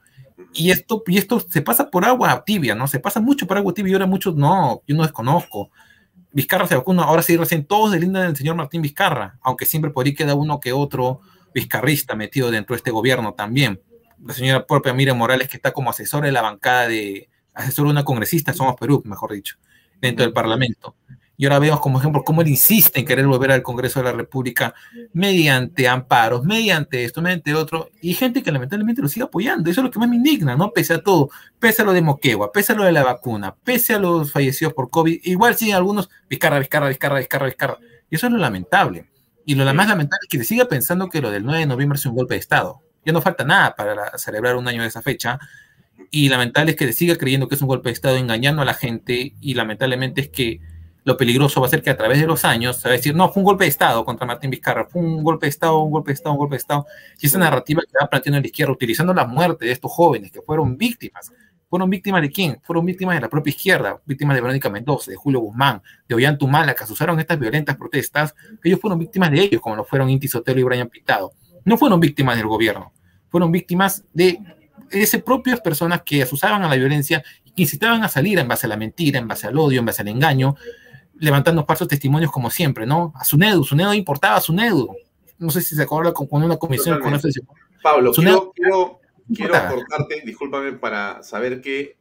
Y 0.53 0.73
esto, 0.73 1.05
y 1.07 1.19
esto 1.19 1.39
se 1.39 1.63
pasa 1.63 1.89
por 1.89 2.05
agua 2.05 2.43
tibia, 2.45 2.75
¿no? 2.75 2.89
Se 2.89 2.99
pasa 2.99 3.21
mucho 3.21 3.47
por 3.47 3.59
agua 3.59 3.73
tibia 3.73 3.93
y 3.93 3.95
ahora 3.95 4.07
muchos 4.07 4.35
no, 4.35 4.83
yo 4.89 4.97
no 4.97 5.03
desconozco. 5.03 5.71
Vizcarra 6.33 6.67
se 6.67 6.75
vacuna, 6.75 7.05
ahora 7.05 7.23
sí 7.23 7.37
recién 7.37 7.65
todos 7.65 7.93
delindan 7.93 8.27
del 8.27 8.37
señor 8.37 8.57
Martín 8.57 8.83
Vizcarra, 8.83 9.39
aunque 9.41 9.67
siempre 9.67 9.93
por 9.93 10.05
ahí 10.05 10.15
queda 10.15 10.35
uno 10.35 10.59
que 10.59 10.73
otro 10.73 11.21
vizcarrista 11.55 12.15
metido 12.15 12.51
dentro 12.51 12.75
de 12.75 12.79
este 12.79 12.91
gobierno 12.91 13.35
también. 13.35 13.81
La 14.25 14.35
señora 14.35 14.67
propia 14.67 14.93
Miriam 14.93 15.17
Morales, 15.17 15.49
que 15.49 15.57
está 15.57 15.73
como 15.73 15.91
asesora 15.91 16.27
de 16.27 16.33
la 16.33 16.43
bancada 16.43 16.89
de, 16.89 17.29
asesor 17.55 17.87
de 17.87 17.93
una 17.93 18.05
congresista, 18.05 18.53
Somos 18.53 18.77
Perú, 18.77 19.03
mejor 19.05 19.33
dicho, 19.33 19.57
dentro 20.01 20.25
del 20.25 20.33
Parlamento. 20.33 20.97
Y 21.37 21.47
ahora 21.47 21.59
vemos 21.59 21.81
como 21.81 21.99
ejemplo 21.99 22.23
cómo 22.23 22.43
él 22.43 22.49
insiste 22.49 23.01
en 23.01 23.07
querer 23.07 23.27
volver 23.27 23.51
al 23.51 23.63
Congreso 23.63 24.01
de 24.01 24.05
la 24.05 24.13
República 24.13 24.75
mediante 25.15 25.89
amparos, 25.89 26.45
mediante 26.45 27.03
esto, 27.03 27.23
mediante 27.23 27.55
otro, 27.55 27.89
y 28.03 28.13
gente 28.13 28.43
que 28.43 28.53
lamentablemente 28.53 29.01
lo 29.01 29.09
sigue 29.09 29.25
apoyando. 29.25 29.71
Eso 29.71 29.81
es 29.81 29.85
lo 29.87 29.91
que 29.91 29.99
más 29.99 30.11
me 30.11 30.17
indigna, 30.17 30.55
¿no? 30.55 30.71
Pese 30.71 30.93
a 30.93 31.03
todo, 31.03 31.31
pese 31.59 31.81
a 31.81 31.87
lo 31.87 31.95
de 31.95 32.03
Moquegua, 32.03 32.53
pese 32.53 32.75
a 32.75 32.77
lo 32.77 32.85
de 32.85 32.93
la 32.93 33.05
vacuna, 33.05 33.55
pese 33.65 33.95
a 33.95 33.99
los 33.99 34.33
fallecidos 34.33 34.75
por 34.75 34.91
COVID, 34.91 35.19
igual 35.23 35.57
siguen 35.57 35.77
algunos 35.77 36.11
Vizcarra, 36.29 36.59
Vizcarra, 36.59 36.89
Vizcarra, 36.89 37.19
Vizcarra, 37.21 37.47
Vizcarra. 37.47 37.79
Y 38.11 38.17
eso 38.17 38.27
es 38.27 38.33
lo 38.35 38.39
lamentable. 38.39 39.09
Y 39.45 39.55
lo 39.55 39.65
más 39.75 39.89
lamentable 39.89 40.21
es 40.23 40.29
que 40.29 40.39
se 40.39 40.45
siga 40.45 40.67
pensando 40.67 41.09
que 41.09 41.21
lo 41.21 41.31
del 41.31 41.45
9 41.45 41.61
de 41.61 41.67
noviembre 41.67 41.99
es 41.99 42.07
un 42.07 42.15
golpe 42.15 42.35
de 42.35 42.41
Estado. 42.41 42.83
Ya 43.05 43.13
no 43.13 43.23
falta 43.23 43.45
nada 43.45 43.75
para 43.75 44.17
celebrar 44.19 44.57
un 44.57 44.69
año 44.69 44.83
de 44.83 44.89
esa 44.89 45.03
fecha. 45.03 45.39
Y 46.11 46.29
lamentable 46.29 46.73
es 46.73 46.77
que 46.77 46.87
se 46.87 46.93
siga 46.93 47.17
creyendo 47.17 47.49
que 47.49 47.55
es 47.55 47.63
un 47.63 47.69
golpe 47.69 47.89
de 47.89 47.95
Estado, 47.95 48.17
engañando 48.17 48.63
a 48.63 48.65
la 48.65 48.75
gente. 48.75 49.35
Y 49.41 49.55
lamentablemente 49.55 50.21
es 50.23 50.29
que 50.29 50.61
lo 51.05 51.17
peligroso 51.17 51.61
va 51.61 51.67
a 51.67 51.71
ser 51.71 51.83
que 51.83 51.91
a 51.91 51.97
través 51.97 52.21
de 52.21 52.27
los 52.27 52.45
años 52.45 52.77
se 52.77 52.89
va 52.89 52.95
a 52.95 52.97
decir, 52.97 53.15
no, 53.15 53.31
fue 53.33 53.41
un 53.41 53.47
golpe 53.47 53.65
de 53.65 53.71
Estado 53.71 54.05
contra 54.05 54.27
Martín 54.27 54.51
Vizcarra, 54.51 54.87
fue 54.87 55.01
un 55.01 55.23
golpe 55.25 55.47
de 55.47 55.51
Estado, 55.51 55.79
un 55.79 55.91
golpe 55.91 56.11
de 56.11 56.15
Estado, 56.15 56.33
un 56.33 56.39
golpe 56.39 56.55
de 56.55 56.59
Estado. 56.59 56.87
Y 57.21 57.27
esa 57.27 57.39
narrativa 57.39 57.83
que 57.83 57.93
va 58.01 58.09
planteando 58.09 58.41
la 58.41 58.47
izquierda, 58.47 58.73
utilizando 58.73 59.15
la 59.15 59.27
muerte 59.27 59.65
de 59.65 59.73
estos 59.73 59.91
jóvenes 59.91 60.31
que 60.31 60.43
fueron 60.43 60.77
víctimas 60.77 61.33
¿Fueron 61.71 61.89
víctimas 61.89 62.21
de 62.21 62.31
quién? 62.33 62.61
Fueron 62.65 62.85
víctimas 62.85 63.15
de 63.15 63.21
la 63.21 63.29
propia 63.29 63.51
izquierda, 63.51 64.01
víctimas 64.05 64.35
de 64.35 64.41
Verónica 64.41 64.69
Mendoza, 64.69 65.13
de 65.13 65.17
Julio 65.17 65.39
Guzmán, 65.39 65.81
de 66.09 66.17
Ollantumala, 66.17 66.75
que 66.75 66.83
usaron 66.83 67.21
estas 67.21 67.39
violentas 67.39 67.77
protestas, 67.77 68.35
ellos 68.65 68.81
fueron 68.81 68.99
víctimas 68.99 69.31
de 69.31 69.41
ellos, 69.41 69.61
como 69.61 69.77
lo 69.77 69.85
fueron 69.85 70.11
Inti 70.11 70.27
Sotelo 70.27 70.59
y 70.59 70.65
Brian 70.65 70.89
Pitado. 70.89 71.33
No 71.65 71.79
fueron 71.79 72.01
víctimas 72.01 72.37
del 72.37 72.49
gobierno, 72.49 72.93
fueron 73.29 73.53
víctimas 73.53 74.03
de 74.13 74.41
esas 74.91 75.23
propias 75.23 75.61
personas 75.61 76.03
que 76.03 76.23
asusaban 76.23 76.65
a 76.65 76.69
la 76.69 76.75
violencia 76.75 77.23
y 77.45 77.53
que 77.53 77.63
incitaban 77.63 78.03
a 78.03 78.09
salir 78.09 78.41
en 78.41 78.49
base 78.49 78.67
a 78.67 78.69
la 78.69 78.77
mentira, 78.77 79.21
en 79.21 79.29
base 79.29 79.47
al 79.47 79.57
odio, 79.57 79.79
en 79.79 79.87
base 79.87 80.03
al 80.03 80.09
engaño, 80.09 80.57
levantando 81.21 81.65
falsos 81.65 81.87
testimonios 81.87 82.33
como 82.33 82.51
siempre, 82.51 82.85
¿no? 82.85 83.13
A 83.15 83.23
Sunedu, 83.23 83.63
Sunedu 83.63 83.93
importaba 83.93 84.35
a 84.35 84.41
Sunedu. 84.41 84.97
No 85.39 85.51
sé 85.51 85.63
si 85.63 85.77
se 85.77 85.85
acuerda 85.85 86.13
con, 86.13 86.27
una 86.33 86.57
comisión 86.57 86.99
con 86.99 87.15
eso. 87.15 87.29
Pablo, 87.81 88.13
quiero, 88.13 88.53
quiero 88.57 89.00
cortarte, 89.37 90.23
discúlpame, 90.25 90.73
para 90.73 91.23
saber 91.23 91.61
qué 91.61 91.99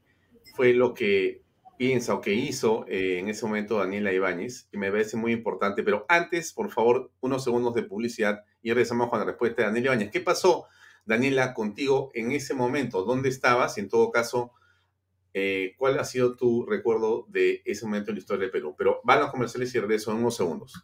fue 0.56 0.74
lo 0.74 0.94
que 0.94 1.44
piensa 1.78 2.14
o 2.14 2.20
que 2.20 2.34
hizo 2.34 2.86
eh, 2.90 3.20
en 3.20 3.30
ese 3.30 3.46
momento 3.46 3.78
Daniela 3.78 4.12
Ibáñez, 4.12 4.68
que 4.70 4.78
me 4.78 4.92
parece 4.92 5.16
muy 5.16 5.32
importante. 5.32 5.82
Pero 5.82 6.06
antes, 6.10 6.52
por 6.52 6.70
favor, 6.72 7.12
unos 7.22 7.44
segundos 7.44 7.74
de 7.74 7.84
publicidad 7.84 8.44
y 8.62 8.72
regresamos 8.72 9.10
con 9.10 9.20
la 9.20 9.26
respuesta 9.26 9.62
de 9.62 9.68
Daniela 9.70 9.94
Ibáñez. 9.94 10.12
¿Qué 10.12 10.20
pasó, 10.20 10.66
Daniela, 11.06 11.54
contigo 11.54 12.12
en 12.14 12.34
ese 12.34 12.54
momento? 12.54 13.04
¿Dónde 13.04 13.30
estabas? 13.30 13.78
Y 13.78 13.82
en 13.82 13.88
todo 13.88 14.12
caso, 14.12 14.52
eh, 15.34 15.76
¿cuál 15.78 15.98
ha 16.00 16.04
sido 16.04 16.36
tu 16.36 16.66
recuerdo 16.66 17.26
de 17.30 17.62
ese 17.64 17.86
momento 17.86 18.12
en 18.12 18.16
la 18.16 18.20
historia 18.20 18.48
de 18.48 18.52
Perú? 18.52 18.76
Pero 18.78 19.00
van 19.06 19.22
los 19.22 19.32
comerciales 19.32 19.74
y 19.74 19.80
regreso 19.80 20.12
en 20.12 20.18
unos 20.18 20.36
segundos. 20.36 20.84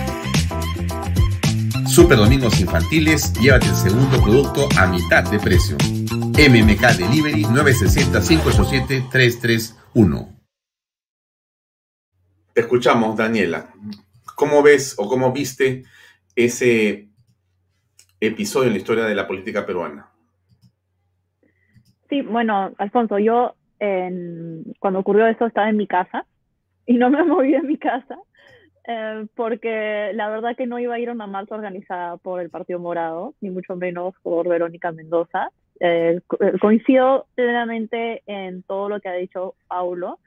Super 1.91 2.17
Domingos 2.17 2.59
Infantiles, 2.61 3.33
llévate 3.33 3.65
el 3.65 3.75
segundo 3.75 4.23
producto 4.23 4.69
a 4.79 4.87
mitad 4.87 5.29
de 5.29 5.37
precio. 5.39 5.75
MMK 6.39 6.79
Delivery 6.97 7.43
960-587-331. 7.43 10.39
Te 12.53 12.61
escuchamos, 12.61 13.17
Daniela. 13.17 13.73
¿Cómo 14.37 14.63
ves 14.63 14.95
o 14.97 15.09
cómo 15.09 15.33
viste 15.33 15.83
ese 16.33 17.09
episodio 18.21 18.67
en 18.67 18.73
la 18.73 18.79
historia 18.79 19.03
de 19.03 19.15
la 19.15 19.27
política 19.27 19.65
peruana? 19.65 20.09
Sí, 22.07 22.21
bueno, 22.21 22.71
Alfonso, 22.77 23.19
yo 23.19 23.57
cuando 24.79 24.99
ocurrió 24.99 25.27
eso 25.27 25.45
estaba 25.45 25.69
en 25.69 25.75
mi 25.75 25.87
casa 25.87 26.25
y 26.85 26.93
no 26.93 27.09
me 27.09 27.21
moví 27.25 27.51
de 27.51 27.63
mi 27.63 27.77
casa 27.77 28.17
eh, 28.87 29.25
porque 29.35 30.11
la 30.13 30.29
verdad 30.29 30.55
que 30.55 30.65
no 30.65 30.79
iba 30.79 30.95
a 30.95 30.99
ir 30.99 31.09
a 31.09 31.13
una 31.13 31.27
marcha 31.27 31.55
organizada 31.55 32.17
por 32.17 32.41
el 32.41 32.49
Partido 32.49 32.79
Morado, 32.79 33.35
ni 33.41 33.49
mucho 33.49 33.75
menos 33.75 34.15
por 34.23 34.47
Verónica 34.47 34.91
Mendoza. 34.91 35.51
Eh, 35.79 36.19
eh, 36.39 36.53
coincido 36.59 37.25
plenamente 37.35 38.23
en 38.25 38.63
todo 38.63 38.89
lo 38.89 38.99
que 38.99 39.09
ha 39.09 39.13
dicho 39.13 39.55
Paulo. 39.67 40.19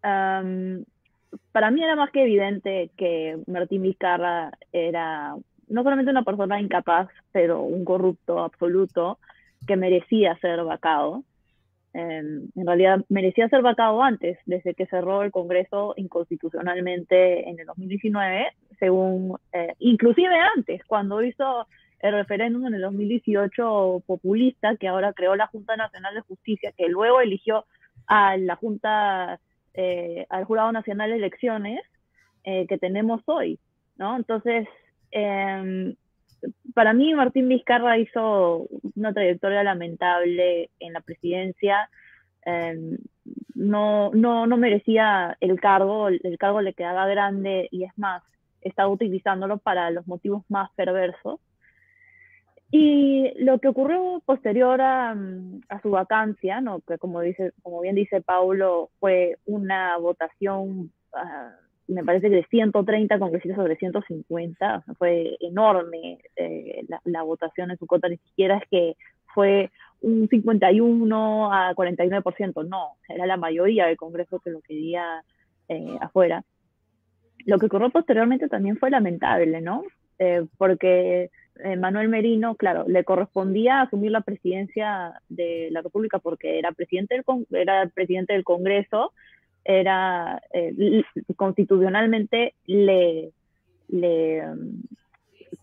para 0.00 1.70
mí 1.70 1.82
era 1.82 1.96
más 1.96 2.10
que 2.10 2.22
evidente 2.22 2.90
que 2.96 3.38
Martín 3.46 3.82
Vizcarra 3.82 4.52
era 4.72 5.36
no 5.68 5.82
solamente 5.82 6.10
una 6.10 6.24
persona 6.24 6.60
incapaz, 6.60 7.08
pero 7.32 7.62
un 7.62 7.84
corrupto 7.84 8.40
absoluto 8.40 9.18
que 9.66 9.76
merecía 9.76 10.36
ser 10.40 10.62
vacado. 10.64 11.22
Em, 11.94 12.48
en 12.56 12.66
realidad 12.66 13.04
merecía 13.10 13.48
ser 13.48 13.60
vacado 13.60 14.02
antes, 14.02 14.38
desde 14.46 14.74
que 14.74 14.86
cerró 14.86 15.22
el 15.22 15.30
Congreso 15.30 15.92
inconstitucionalmente 15.96 17.48
en 17.48 17.60
el 17.60 17.66
2019, 17.66 18.46
según, 18.78 19.36
eh, 19.52 19.74
inclusive 19.78 20.34
antes, 20.56 20.82
cuando 20.86 21.22
hizo 21.22 21.66
el 22.00 22.14
referéndum 22.14 22.66
en 22.66 22.74
el 22.74 22.80
2018 22.80 24.02
populista, 24.06 24.76
que 24.76 24.88
ahora 24.88 25.12
creó 25.12 25.36
la 25.36 25.48
Junta 25.48 25.76
Nacional 25.76 26.14
de 26.14 26.22
Justicia, 26.22 26.72
que 26.76 26.88
luego 26.88 27.20
eligió 27.20 27.66
a 28.06 28.36
la 28.38 28.56
Junta, 28.56 29.38
eh, 29.74 30.26
al 30.30 30.44
Jurado 30.44 30.72
Nacional 30.72 31.10
de 31.10 31.16
Elecciones 31.16 31.80
eh, 32.44 32.66
que 32.66 32.78
tenemos 32.78 33.22
hoy, 33.26 33.60
¿no? 33.96 34.16
Entonces, 34.16 34.66
em, 35.10 35.94
para 36.74 36.92
mí 36.92 37.14
Martín 37.14 37.48
Vizcarra 37.48 37.98
hizo 37.98 38.68
una 38.96 39.12
trayectoria 39.12 39.62
lamentable 39.62 40.70
en 40.78 40.92
la 40.92 41.00
presidencia. 41.00 41.88
Em, 42.44 42.98
no, 43.54 44.10
no, 44.12 44.46
no 44.46 44.56
merecía 44.56 45.36
el 45.40 45.60
cargo, 45.60 46.08
el 46.08 46.38
cargo 46.38 46.60
le 46.60 46.74
quedaba 46.74 47.06
grande 47.06 47.68
y 47.70 47.84
es 47.84 47.96
más, 47.96 48.22
estaba 48.60 48.88
utilizándolo 48.88 49.58
para 49.58 49.90
los 49.90 50.06
motivos 50.06 50.44
más 50.48 50.70
perversos. 50.72 51.40
Y 52.74 53.34
lo 53.38 53.58
que 53.58 53.68
ocurrió 53.68 54.22
posterior 54.24 54.80
a, 54.80 55.14
su 55.82 55.90
vacancia, 55.90 56.62
¿no? 56.62 56.80
que 56.80 56.96
como, 56.96 57.20
dice, 57.20 57.52
como 57.62 57.82
bien 57.82 57.94
dice 57.94 58.22
Paulo, 58.22 58.90
fue 58.98 59.36
una 59.44 59.98
votación 59.98 60.90
ah, 61.12 61.54
me 61.88 62.04
parece 62.04 62.28
que 62.28 62.36
de 62.36 62.46
130 62.48 63.18
congresistas 63.18 63.56
sobre 63.56 63.76
150, 63.76 64.84
fue 64.98 65.36
enorme 65.40 66.18
eh, 66.36 66.84
la, 67.04 67.22
votación 67.22 67.70
en 67.70 67.78
su 67.78 67.86
cota, 67.86 68.08
ni 68.08 68.16
siquiera 68.18 68.58
es 68.58 68.68
que 68.70 68.96
fue 69.34 69.70
un 70.00 70.28
51 70.28 71.52
a 71.52 71.74
49%, 71.74 72.66
no, 72.66 72.96
era 73.08 73.26
la 73.26 73.36
mayoría 73.36 73.86
del 73.86 73.96
Congreso 73.96 74.40
que 74.40 74.50
lo 74.50 74.60
quería 74.60 75.24
eh, 75.68 75.96
afuera. 76.00 76.44
Lo 77.44 77.58
que 77.58 77.66
ocurrió 77.66 77.90
posteriormente 77.90 78.48
también 78.48 78.76
fue 78.76 78.90
lamentable, 78.90 79.60
¿no? 79.60 79.82
Eh, 80.18 80.44
porque 80.58 81.30
Manuel 81.78 82.08
Merino, 82.08 82.54
claro, 82.54 82.84
le 82.88 83.04
correspondía 83.04 83.82
asumir 83.82 84.10
la 84.10 84.22
presidencia 84.22 85.20
de 85.28 85.68
la 85.70 85.82
República 85.82 86.18
porque 86.18 86.58
era 86.58 86.72
presidente 86.72 87.14
del, 87.14 87.46
era 87.50 87.86
presidente 87.94 88.32
del 88.32 88.42
Congreso, 88.42 89.12
era 89.64 90.42
eh, 90.52 91.04
constitucionalmente 91.36 92.54
le, 92.66 93.30
le, 93.88 94.42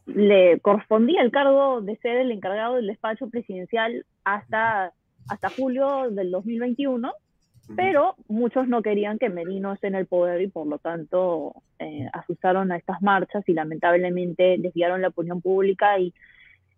le, 0.06 0.60
correspondía 0.60 1.22
el 1.22 1.32
cargo 1.32 1.82
de 1.82 1.98
ser 1.98 2.18
el 2.18 2.32
encargado 2.32 2.76
del 2.76 2.88
despacho 2.88 3.30
presidencial 3.30 4.06
hasta, 4.24 4.94
hasta 5.28 5.50
julio 5.50 6.10
del 6.12 6.32
2021, 6.32 7.12
pero 7.76 8.16
muchos 8.28 8.68
no 8.68 8.82
querían 8.82 9.20
que 9.20 9.30
Merino 9.30 9.74
esté 9.74 9.88
en 9.88 9.96
el 9.96 10.08
poder 10.08 10.42
y 10.42 10.48
por 10.48 10.66
lo 10.66 10.80
tanto 10.80 11.54
eh, 11.78 12.08
asustaron 12.14 12.72
a 12.72 12.78
estas 12.78 13.02
marchas 13.02 13.48
y 13.48 13.54
lamentablemente 13.54 14.56
desviaron 14.58 15.02
la 15.02 15.10
opinión 15.10 15.42
pública 15.42 16.00
y, 16.00 16.14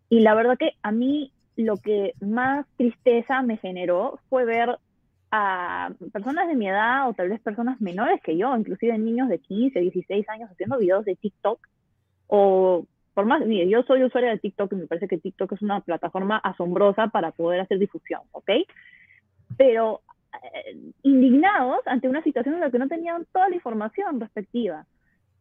y 0.09 0.19
la 0.19 0.34
verdad 0.36 0.57
que 0.57 0.74
a 0.82 0.91
mí 0.91 1.32
lo 1.55 1.78
que 1.78 2.13
más 2.19 2.65
tristeza 2.78 3.41
me 3.41 3.57
generó 3.57 4.19
fue 4.30 4.43
ver 4.43 4.78
a 5.32 5.92
personas 6.12 6.48
de 6.48 6.56
mi 6.56 6.68
edad 6.68 7.10
o 7.10 7.14
tal 7.14 7.30
vez 7.30 7.40
personas 7.40 7.80
menores 7.80 8.22
que 8.22 8.38
yo, 8.38 8.56
inclusive 8.56 8.98
niños 8.98 9.30
de 9.30 9.40
15, 9.40 9.80
16 9.80 10.28
años 10.30 10.52
haciendo 10.52 10.78
videos 10.78 11.06
de 11.06 11.16
TikTok 11.16 11.60
o 12.28 12.86
por 13.14 13.26
más, 13.26 13.46
mire, 13.46 13.68
yo 13.70 13.84
soy 13.84 14.04
usuaria 14.04 14.30
de 14.30 14.40
TikTok 14.40 14.72
y 14.72 14.76
me 14.76 14.88
parece 14.88 15.08
que 15.08 15.18
TikTok 15.18 15.52
es 15.54 15.62
una 15.62 15.82
plataforma 15.82 16.38
asombrosa 16.38 17.08
para 17.08 17.32
poder 17.32 17.60
hacer 17.60 17.78
difusión, 17.78 18.22
¿ok? 18.32 18.50
Pero 19.58 20.02
eh, 20.42 20.78
indignados 21.04 21.86
ante 21.88 22.08
una 22.08 22.24
situación 22.24 22.56
en 22.56 22.62
la 22.62 22.72
que 22.72 22.80
no 22.80 22.88
tenían 22.88 23.26
toda 23.34 23.50
la 23.50 23.56
información 23.56 24.20
respectiva 24.20 24.86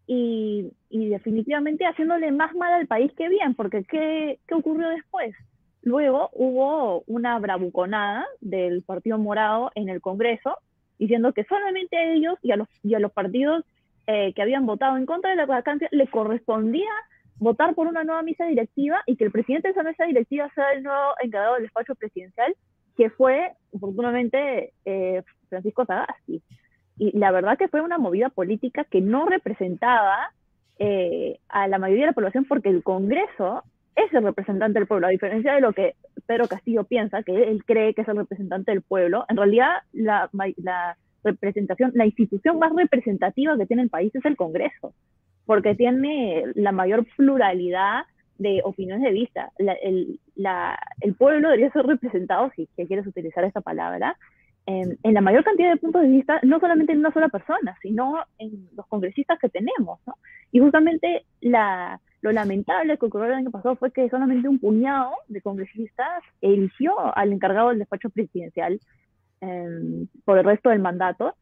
y, 0.07 0.73
y 0.89 1.09
definitivamente 1.09 1.87
haciéndole 1.87 2.33
más 2.33 2.55
mal 2.57 2.73
al 2.73 2.89
país 2.89 3.13
que 3.17 3.29
bien, 3.29 3.55
porque 3.55 3.85
¿qué, 3.85 4.41
qué 4.49 4.55
ocurrió 4.55 4.89
después? 4.89 5.35
Luego 5.83 6.31
hubo 6.33 7.03
una 7.07 7.39
bravuconada 7.39 8.27
del 8.41 8.83
Partido 8.83 9.19
Morado 9.19 9.71
en 9.75 9.89
el 9.89 10.01
Congreso 10.01 10.59
diciendo 10.99 11.33
que 11.33 11.45
solamente 11.45 11.97
a 11.97 12.13
ellos 12.13 12.39
y 12.43 12.53
a 12.53 12.57
los, 12.57 12.69
y 12.83 12.95
a 12.95 12.99
los 12.99 13.13
partidos 13.13 13.65
eh, 14.07 14.33
que 14.35 14.43
habían 14.43 14.67
votado 14.67 14.97
en 14.97 15.07
contra 15.07 15.31
de 15.31 15.37
la 15.37 15.47
vacancia 15.47 15.89
le 15.93 16.07
correspondía 16.09 16.91
votar 17.37 17.75
por 17.75 17.87
una 17.87 18.05
nueva 18.05 18.23
misa 18.23 18.45
directiva 18.45 19.03
y 19.07 19.17
que 19.17 19.25
el 19.25 19.31
presidente 19.31 19.69
de 19.69 19.73
esa 19.73 19.83
mesa 19.83 20.05
directiva 20.05 20.51
sea 20.55 20.73
el 20.73 20.83
nuevo 20.83 21.15
encargado 21.23 21.55
del 21.55 21.63
despacho 21.63 21.95
presidencial, 21.95 22.55
que 22.97 23.09
fue, 23.09 23.53
oportunamente, 23.73 24.75
eh, 24.85 25.23
Francisco 25.49 25.87
Sagasti. 25.87 26.43
Y 26.99 27.17
la 27.17 27.31
verdad 27.31 27.57
que 27.57 27.69
fue 27.69 27.81
una 27.81 27.97
movida 27.97 28.29
política 28.29 28.85
que 28.85 29.01
no 29.01 29.25
representaba 29.25 30.33
eh, 30.79 31.39
a 31.49 31.67
la 31.67 31.79
mayoría 31.79 32.05
de 32.05 32.11
la 32.11 32.15
población 32.15 32.45
porque 32.45 32.69
el 32.69 32.83
Congreso 32.83 33.65
es 33.97 34.13
el 34.13 34.23
representante 34.23 34.79
del 34.79 34.89
pueblo, 34.89 35.07
a 35.07 35.11
diferencia 35.11 35.55
de 35.55 35.61
lo 35.61 35.73
que 35.73 35.95
Pedro 36.27 36.49
Castillo 36.49 36.85
piensa, 36.85 37.23
que 37.23 37.51
él 37.51 37.65
cree 37.65 37.95
que 37.95 38.03
es 38.03 38.09
el 38.09 38.17
representante 38.17 38.71
del 38.71 38.83
pueblo, 38.83 39.25
en 39.29 39.37
realidad 39.37 39.71
la, 39.93 40.29
representación, 41.23 41.93
la 41.95 42.07
institución 42.07 42.59
más 42.59 42.73
representativa 42.75 43.57
que 43.59 43.67
tiene 43.67 43.83
el 43.83 43.91
país 43.91 44.15
es 44.15 44.25
el 44.25 44.37
Congreso, 44.37 44.95
porque 45.45 45.75
tiene 45.75 46.45
la 46.55 46.73
mayor 46.73 47.07
pluralidad 47.17 48.05
de 48.39 48.63
opiniones 48.65 49.03
de 49.03 49.13
vista. 49.13 49.51
el, 49.59 50.19
pueblo 51.19 51.49
debería 51.49 51.71
ser 51.73 51.85
representado, 51.85 52.51
si 52.57 52.67
quieres 52.77 53.07
utilizar 53.07 53.45
esta 53.45 53.61
palabra, 53.61 54.17
en, 54.67 54.99
en, 55.03 55.15
la 55.15 55.21
mayor 55.21 55.43
cantidad 55.43 55.71
de 55.71 55.77
puntos 55.79 56.03
de 56.03 56.09
vista, 56.09 56.39
no 56.43 56.61
solamente 56.61 56.93
en 56.93 57.01
una 57.01 57.13
sola 57.13 57.29
persona, 57.29 57.77
sino 57.83 58.23
en 58.39 58.69
los 58.77 58.87
congresistas 58.87 59.39
que 59.39 59.49
tenemos. 59.49 59.99
¿no? 60.07 60.15
Y 60.53 60.61
justamente 60.61 61.25
la, 61.41 62.01
lo 62.23 62.33
lamentable 62.33 62.99
que 62.99 63.07
ocurrió 63.07 63.29
el 63.29 63.35
año 63.35 63.51
pasado 63.51 63.77
fue 63.77 63.93
que 63.93 64.09
solamente 64.11 64.49
un 64.49 64.59
puñado 64.59 65.13
de 65.29 65.41
congresistas 65.41 66.23
eligió 66.41 66.95
al 67.17 67.33
encargado 67.33 67.71
del 67.71 67.79
despacho 67.79 68.11
presidencial 68.11 68.79
em, 69.41 70.07
por 70.25 70.39
el 70.39 70.45
resto 70.45 70.69
del 70.69 70.81
mandato. 70.81 71.35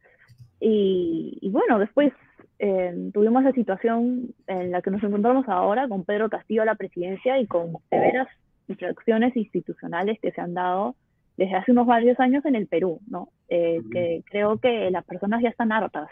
Y, 0.60 1.48
bueno, 1.52 1.78
después 1.78 2.12
em, 2.58 3.12
tuvimos 3.12 3.42
la 3.42 3.52
situación 3.52 4.34
en 4.46 4.70
la 4.70 4.82
que 4.82 4.90
nos 4.90 5.02
encontramos 5.02 5.48
ahora 5.48 5.88
con 5.88 6.04
Pedro 6.04 6.28
Castillo 6.28 6.62
a 6.62 6.66
la 6.66 6.74
presidencia 6.74 7.38
y 7.40 7.46
con 7.46 7.72
severas 7.90 8.28
infracciones 8.68 9.36
institucionales 9.36 10.18
que 10.20 10.32
se 10.32 10.40
han 10.40 10.54
dado 10.54 10.94
desde 11.36 11.54
hace 11.54 11.72
unos 11.72 11.86
varios 11.86 12.18
años 12.20 12.44
en 12.44 12.56
el 12.56 12.66
Perú, 12.66 13.00
¿no? 13.06 13.28
Eh, 13.48 13.80
que 13.92 14.22
creo 14.26 14.58
que 14.58 14.90
las 14.90 15.04
personas 15.04 15.40
ya 15.40 15.48
están 15.48 15.70
hartas 15.70 16.08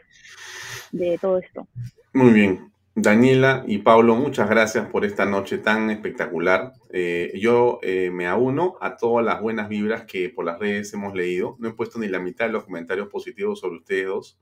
de 0.92 1.18
todo 1.18 1.38
esto. 1.38 1.66
Muy 2.14 2.32
bien. 2.32 2.75
Daniela 2.98 3.62
y 3.66 3.76
Pablo, 3.80 4.16
muchas 4.16 4.48
gracias 4.48 4.88
por 4.88 5.04
esta 5.04 5.26
noche 5.26 5.58
tan 5.58 5.90
espectacular. 5.90 6.72
Eh, 6.88 7.30
yo 7.38 7.78
eh, 7.82 8.10
me 8.10 8.26
auno 8.26 8.78
a 8.80 8.96
todas 8.96 9.22
las 9.22 9.42
buenas 9.42 9.68
vibras 9.68 10.06
que 10.06 10.30
por 10.30 10.46
las 10.46 10.58
redes 10.58 10.94
hemos 10.94 11.14
leído. 11.14 11.56
No 11.58 11.68
he 11.68 11.72
puesto 11.74 11.98
ni 11.98 12.08
la 12.08 12.20
mitad 12.20 12.46
de 12.46 12.52
los 12.52 12.64
comentarios 12.64 13.08
positivos 13.08 13.60
sobre 13.60 13.76
ustedes 13.76 14.06
dos. 14.06 14.40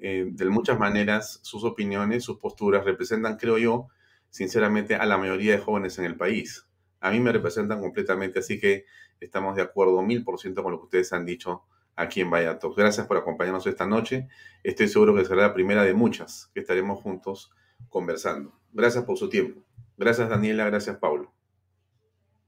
Eh, 0.00 0.26
de 0.28 0.44
muchas 0.46 0.76
maneras, 0.80 1.38
sus 1.44 1.62
opiniones, 1.62 2.24
sus 2.24 2.38
posturas 2.38 2.84
representan, 2.84 3.36
creo 3.36 3.58
yo, 3.58 3.86
sinceramente, 4.28 4.96
a 4.96 5.06
la 5.06 5.16
mayoría 5.16 5.52
de 5.52 5.58
jóvenes 5.58 6.00
en 6.00 6.06
el 6.06 6.16
país. 6.16 6.66
A 6.98 7.12
mí 7.12 7.20
me 7.20 7.30
representan 7.30 7.80
completamente, 7.80 8.40
así 8.40 8.58
que 8.58 8.86
estamos 9.20 9.54
de 9.54 9.62
acuerdo 9.62 10.02
mil 10.02 10.24
por 10.24 10.40
ciento 10.40 10.64
con 10.64 10.72
lo 10.72 10.78
que 10.80 10.86
ustedes 10.86 11.12
han 11.12 11.24
dicho 11.24 11.62
aquí 11.94 12.22
en 12.22 12.30
Vallatos. 12.30 12.74
Gracias 12.74 13.06
por 13.06 13.18
acompañarnos 13.18 13.68
esta 13.68 13.86
noche. 13.86 14.26
Estoy 14.64 14.88
seguro 14.88 15.14
que 15.14 15.24
será 15.24 15.42
la 15.42 15.54
primera 15.54 15.84
de 15.84 15.94
muchas 15.94 16.50
que 16.52 16.58
estaremos 16.58 17.00
juntos 17.00 17.52
conversando. 17.88 18.52
Gracias 18.72 19.04
por 19.04 19.16
su 19.16 19.28
tiempo. 19.28 19.62
Gracias, 19.96 20.28
Daniela. 20.28 20.64
Gracias, 20.66 20.96
Pablo. 20.96 21.32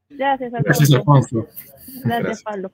Gracias, 0.08 0.52
Alfonso. 0.92 1.46
Gracias, 2.04 2.42
Pablo. 2.42 2.72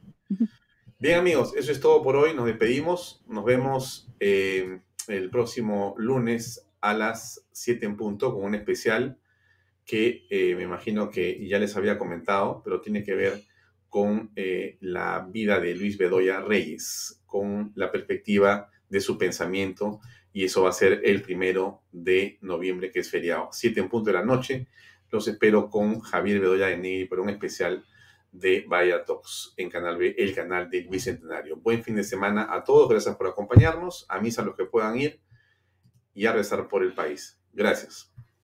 Bien, 0.99 1.19
amigos, 1.19 1.55
eso 1.57 1.73
es 1.73 1.81
todo 1.81 2.03
por 2.03 2.17
hoy. 2.17 2.35
Nos 2.35 2.47
despedimos. 2.47 3.23
Nos 3.29 3.45
vemos 3.45 4.11
eh, 4.21 4.81
el 5.09 5.31
próximo 5.31 5.95
lunes 5.99 6.67
a 6.81 6.95
las 6.95 7.47
7 7.53 7.85
en 7.87 7.97
punto 7.97 8.35
con 8.35 8.45
un 8.45 8.55
especial 8.55 9.19
que 9.85 10.27
eh, 10.31 10.55
me 10.57 10.65
imagino 10.65 11.11
que 11.11 11.47
ya 11.47 11.59
les 11.59 11.77
había 11.77 11.97
comentado, 11.97 12.61
pero 12.65 12.81
tiene 12.81 13.05
que 13.05 13.15
ver 13.15 13.45
con 13.89 14.33
eh, 14.37 14.79
la 14.81 15.27
vida 15.31 15.61
de 15.61 15.75
Luis 15.75 15.97
Bedoya 15.97 16.41
Reyes, 16.41 17.23
con 17.25 17.73
la 17.77 17.93
perspectiva 17.93 18.69
de 18.89 19.01
su 19.01 19.17
pensamiento 19.17 20.01
y 20.37 20.45
eso 20.45 20.64
va 20.64 20.68
a 20.68 20.72
ser 20.72 21.01
el 21.03 21.22
primero 21.22 21.80
de 21.93 22.37
noviembre, 22.43 22.93
que 22.93 23.01
es 23.01 23.11
feriado. 23.11 23.49
Siete 23.53 23.80
en 23.80 23.89
punto 23.89 24.11
de 24.11 24.18
la 24.18 24.22
noche. 24.22 24.68
Los 25.11 25.26
espero 25.28 25.70
con 25.70 26.01
Javier 26.01 26.41
Bedoya 26.41 26.66
de 26.66 26.76
Negri 26.76 27.07
por 27.07 27.20
un 27.20 27.30
especial 27.30 27.87
de 28.32 28.66
Vaya 28.68 29.03
Talks 29.03 29.55
en 29.57 29.70
Canal 29.70 29.97
B, 29.97 30.14
el 30.18 30.34
canal 30.34 30.68
del 30.68 30.89
Bicentenario. 30.89 31.57
Buen 31.57 31.82
fin 31.82 31.97
de 31.97 32.05
semana 32.05 32.49
a 32.51 32.64
todos. 32.64 32.87
Gracias 32.87 33.16
por 33.16 33.28
acompañarnos. 33.28 34.05
A 34.11 34.20
misa 34.20 34.43
los 34.43 34.55
que 34.57 34.66
puedan 34.66 34.99
ir 34.99 35.22
y 36.12 36.26
a 36.26 36.34
rezar 36.34 36.68
por 36.68 36.82
el 36.82 36.93
país. 36.93 37.41
Gracias. 37.55 38.12